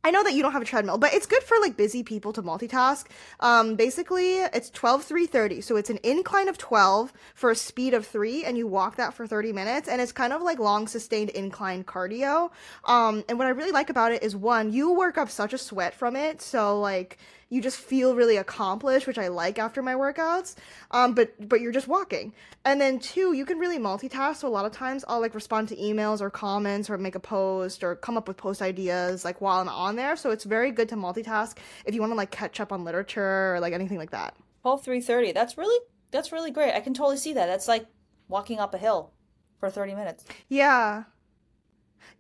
I 0.05 0.11
know 0.11 0.25
that 0.25 0.35
you 0.35 0.43
don't 0.43 0.53
have 0.53 0.63
a 0.63 0.65
treadmill, 0.65 0.99
but 0.99 1.15
it's 1.15 1.27
good 1.27 1.45
for 1.45 1.57
like 1.61 1.77
busy 1.77 2.03
people 2.03 2.33
to 2.33 2.43
multitask. 2.43 3.07
Um, 3.39 3.77
basically, 3.77 4.39
it's 4.39 4.69
12 4.71 5.05
330. 5.05 5.61
So 5.61 5.77
it's 5.77 5.91
an 5.91 6.01
incline 6.03 6.49
of 6.49 6.59
12 6.59 7.13
for 7.37 7.53
a 7.53 7.55
speed 7.55 7.95
of 7.95 8.05
3 8.05 8.45
and 8.45 8.59
you 8.59 8.67
walk 8.67 8.97
that 8.97 9.15
for 9.15 9.29
30 9.29 9.53
minutes 9.53 9.89
and 9.89 10.01
it's 10.01 10.11
kind 10.11 10.33
of 10.33 10.43
like 10.43 10.59
long 10.59 10.89
sustained 10.89 11.31
incline 11.31 11.85
cardio. 11.85 12.51
Um, 12.85 13.23
and 13.29 13.39
what 13.39 13.47
I 13.47 13.51
really 13.51 13.71
like 13.71 13.91
about 13.91 14.11
it 14.11 14.25
is 14.25 14.35
one, 14.35 14.73
you 14.73 14.91
work 14.93 15.19
up 15.19 15.31
such 15.31 15.53
a 15.53 15.59
sweat 15.59 15.95
from 15.95 16.17
it, 16.17 16.43
so 16.43 16.81
like 16.81 17.19
you 17.53 17.61
just 17.61 17.77
feel 17.77 18.15
really 18.15 18.39
accomplished, 18.39 19.07
which 19.07 19.19
I 19.19 19.29
like 19.29 19.59
after 19.59 19.83
my 19.83 19.93
workouts. 19.93 20.55
Um, 20.91 21.13
but 21.13 21.35
but 21.47 21.61
you're 21.61 21.71
just 21.71 21.87
walking. 21.87 22.33
And 22.65 22.81
then 22.81 22.99
two, 22.99 23.35
you 23.35 23.45
can 23.45 23.59
really 23.59 23.79
multitask. 23.79 24.37
So 24.37 24.49
a 24.49 24.51
lot 24.51 24.65
of 24.65 24.73
times 24.73 25.05
I'll 25.07 25.21
like 25.21 25.35
respond 25.35 25.69
to 25.69 25.77
emails 25.77 26.23
or 26.23 26.31
comments 26.31 26.89
or 26.89 26.97
make 26.97 27.15
a 27.15 27.21
post 27.21 27.85
or 27.85 27.95
come 27.97 28.17
up 28.17 28.27
with 28.27 28.39
post 28.39 28.63
ideas 28.63 29.23
like 29.23 29.43
while 29.43 29.61
I'm 29.61 29.69
on 29.69 29.97
there. 29.97 30.17
So 30.17 30.31
it's 30.31 30.45
very 30.45 30.71
good 30.71 30.89
to 30.89 30.97
multitask 30.97 31.59
if 31.85 31.95
you 31.95 32.01
want 32.01 32.13
to 32.13 32.17
like 32.17 32.31
catch 32.31 32.59
up 32.59 32.73
on 32.73 32.85
literature 32.85 33.55
or 33.55 33.61
like 33.61 33.75
anything 33.75 33.99
like 33.99 34.13
that. 34.13 34.35
Three 34.81 35.03
thirty. 35.03 35.33
That's 35.33 35.59
really 35.59 35.79
that's 36.11 36.33
really 36.33 36.53
great. 36.53 36.73
I 36.73 36.81
can 36.81 36.95
totally 36.95 37.19
see 37.19 37.35
that. 37.35 37.47
That's 37.47 37.69
like 37.69 37.85
walking 38.29 38.61
up 38.61 38.73
a 38.73 38.79
hill 38.79 39.13
for 39.61 39.69
thirty 39.69 39.95
minutes. 39.95 40.25
Yeah. 40.49 41.05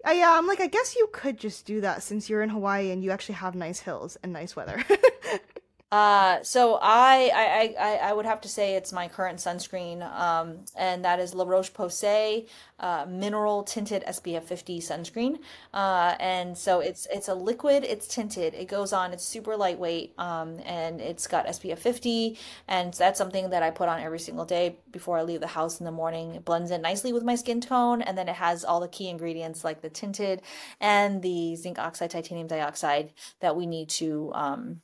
Uh, 0.06 0.10
yeah, 0.10 0.36
I'm 0.36 0.46
like, 0.48 0.60
I 0.60 0.66
guess 0.66 0.96
you 0.96 1.08
could 1.12 1.38
just 1.38 1.64
do 1.64 1.80
that 1.80 2.02
since 2.02 2.28
you're 2.28 2.42
in 2.42 2.50
Hawaii 2.50 2.90
and 2.90 3.04
you 3.04 3.10
actually 3.12 3.36
have 3.36 3.54
nice 3.54 3.80
hills 3.80 4.16
and 4.22 4.32
nice 4.32 4.56
weather. 4.56 4.84
Uh, 5.92 6.42
so 6.42 6.78
I, 6.80 7.30
I, 7.34 7.74
I, 7.78 7.96
I 8.08 8.12
would 8.14 8.24
have 8.24 8.40
to 8.40 8.48
say 8.48 8.76
it's 8.76 8.94
my 8.94 9.08
current 9.08 9.40
sunscreen, 9.40 10.02
um, 10.18 10.64
and 10.74 11.04
that 11.04 11.20
is 11.20 11.34
La 11.34 11.44
Roche-Posay, 11.44 12.48
uh, 12.80 13.04
mineral 13.06 13.62
tinted 13.62 14.02
SPF 14.04 14.42
50 14.44 14.80
sunscreen. 14.80 15.38
Uh, 15.74 16.14
and 16.18 16.56
so 16.56 16.80
it's, 16.80 17.06
it's 17.12 17.28
a 17.28 17.34
liquid, 17.34 17.84
it's 17.84 18.08
tinted, 18.08 18.54
it 18.54 18.68
goes 18.68 18.94
on, 18.94 19.12
it's 19.12 19.22
super 19.22 19.54
lightweight, 19.54 20.14
um, 20.16 20.58
and 20.64 20.98
it's 20.98 21.26
got 21.26 21.46
SPF 21.46 21.76
50, 21.76 22.38
and 22.68 22.94
that's 22.94 23.18
something 23.18 23.50
that 23.50 23.62
I 23.62 23.70
put 23.70 23.90
on 23.90 24.00
every 24.00 24.18
single 24.18 24.46
day 24.46 24.78
before 24.92 25.18
I 25.18 25.22
leave 25.24 25.40
the 25.40 25.46
house 25.46 25.78
in 25.78 25.84
the 25.84 25.92
morning. 25.92 26.36
It 26.36 26.46
blends 26.46 26.70
in 26.70 26.80
nicely 26.80 27.12
with 27.12 27.22
my 27.22 27.34
skin 27.34 27.60
tone, 27.60 28.00
and 28.00 28.16
then 28.16 28.30
it 28.30 28.36
has 28.36 28.64
all 28.64 28.80
the 28.80 28.88
key 28.88 29.10
ingredients 29.10 29.62
like 29.62 29.82
the 29.82 29.90
tinted 29.90 30.40
and 30.80 31.20
the 31.20 31.54
zinc 31.56 31.78
oxide, 31.78 32.08
titanium 32.08 32.46
dioxide 32.46 33.12
that 33.40 33.56
we 33.56 33.66
need 33.66 33.90
to, 33.90 34.32
um, 34.32 34.80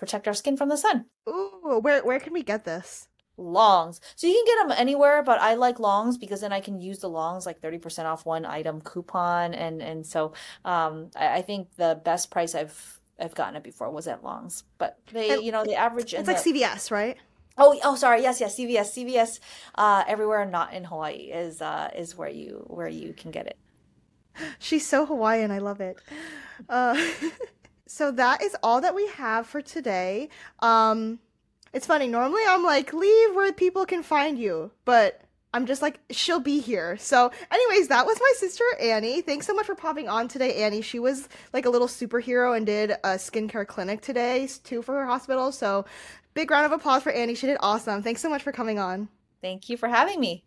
protect 0.00 0.26
our 0.26 0.34
skin 0.34 0.56
from 0.56 0.70
the 0.70 0.78
sun. 0.78 1.04
Ooh, 1.28 1.78
where 1.82 2.02
where 2.02 2.18
can 2.18 2.32
we 2.32 2.42
get 2.42 2.64
this? 2.64 3.06
Longs. 3.36 4.00
So 4.16 4.26
you 4.26 4.34
can 4.34 4.44
get 4.46 4.68
them 4.68 4.76
anywhere, 4.80 5.22
but 5.22 5.38
I 5.40 5.54
like 5.54 5.78
longs 5.78 6.16
because 6.18 6.40
then 6.40 6.52
I 6.52 6.60
can 6.60 6.80
use 6.80 6.98
the 7.00 7.08
longs 7.08 7.44
like 7.46 7.60
30% 7.60 8.04
off 8.06 8.26
one 8.26 8.44
item 8.44 8.80
coupon. 8.80 9.54
And, 9.54 9.80
and 9.80 10.04
so, 10.04 10.32
um, 10.64 11.10
I, 11.16 11.38
I 11.38 11.42
think 11.42 11.74
the 11.76 12.00
best 12.04 12.30
price 12.30 12.54
I've, 12.54 13.00
I've 13.18 13.34
gotten 13.34 13.56
it 13.56 13.62
before 13.62 13.90
was 13.90 14.06
at 14.08 14.22
longs, 14.24 14.64
but 14.76 14.98
they, 15.12 15.30
And 15.30 15.42
you 15.42 15.52
know, 15.52 15.64
the 15.64 15.74
average 15.76 16.12
It's 16.12 16.28
like 16.28 16.42
the, 16.42 16.52
CVS, 16.52 16.90
right? 16.90 17.16
oh, 17.56 17.78
oh, 17.82 17.94
sorry. 17.94 18.22
Yes, 18.22 18.40
yes. 18.40 18.58
CVS, 18.58 18.88
CVS, 18.96 19.40
uh, 19.74 20.04
everywhere 20.06 20.44
not 20.44 20.74
in 20.74 20.84
Hawaii 20.84 21.30
is, 21.32 21.62
uh, 21.62 21.88
is 21.96 22.16
where 22.16 22.28
you, 22.30 22.64
where 22.66 22.88
you 22.88 23.14
can 23.14 23.30
get 23.30 23.46
it. 23.46 23.58
She's 24.58 24.86
so 24.86 25.06
Hawaiian. 25.06 25.50
I 25.50 25.58
love 25.58 25.80
it. 25.80 25.96
Uh, 26.68 26.94
so 27.90 28.12
that 28.12 28.40
is 28.40 28.56
all 28.62 28.80
that 28.82 28.94
we 28.94 29.08
have 29.08 29.48
for 29.48 29.60
today. 29.60 30.28
Um, 30.60 31.18
it's 31.72 31.86
funny. 31.86 32.06
Normally, 32.06 32.42
I'm 32.46 32.62
like, 32.62 32.92
leave 32.92 33.34
where 33.34 33.52
people 33.52 33.84
can 33.84 34.04
find 34.04 34.38
you, 34.38 34.70
but 34.84 35.20
I'm 35.52 35.66
just 35.66 35.82
like, 35.82 35.98
she'll 36.08 36.38
be 36.38 36.60
here. 36.60 36.96
So, 36.98 37.32
anyways, 37.50 37.88
that 37.88 38.06
was 38.06 38.16
my 38.20 38.32
sister 38.36 38.62
Annie. 38.80 39.22
Thanks 39.22 39.44
so 39.44 39.54
much 39.54 39.66
for 39.66 39.74
popping 39.74 40.08
on 40.08 40.28
today, 40.28 40.62
Annie. 40.62 40.82
She 40.82 41.00
was 41.00 41.28
like 41.52 41.66
a 41.66 41.70
little 41.70 41.88
superhero 41.88 42.56
and 42.56 42.64
did 42.64 42.92
a 42.92 43.16
skincare 43.16 43.66
clinic 43.66 44.02
today 44.02 44.48
too 44.62 44.82
for 44.82 44.94
her 44.94 45.06
hospital. 45.06 45.50
So, 45.50 45.84
big 46.32 46.48
round 46.52 46.66
of 46.66 46.72
applause 46.72 47.02
for 47.02 47.10
Annie. 47.10 47.34
She 47.34 47.48
did 47.48 47.58
awesome. 47.58 48.04
Thanks 48.04 48.20
so 48.20 48.30
much 48.30 48.44
for 48.44 48.52
coming 48.52 48.78
on. 48.78 49.08
Thank 49.42 49.68
you 49.68 49.76
for 49.76 49.88
having 49.88 50.20
me. 50.20 50.44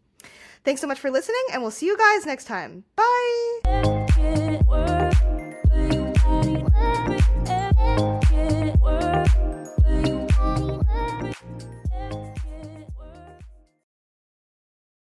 Thanks 0.63 0.79
so 0.79 0.87
much 0.87 0.99
for 1.01 1.11
listening, 1.11 1.43
and 1.51 1.61
we'll 1.61 1.71
see 1.71 1.87
you 1.87 1.97
guys 1.97 2.25
next 2.25 2.45
time. 2.45 2.85
Bye. 2.95 3.59
It 3.65 4.65
works. 4.65 5.22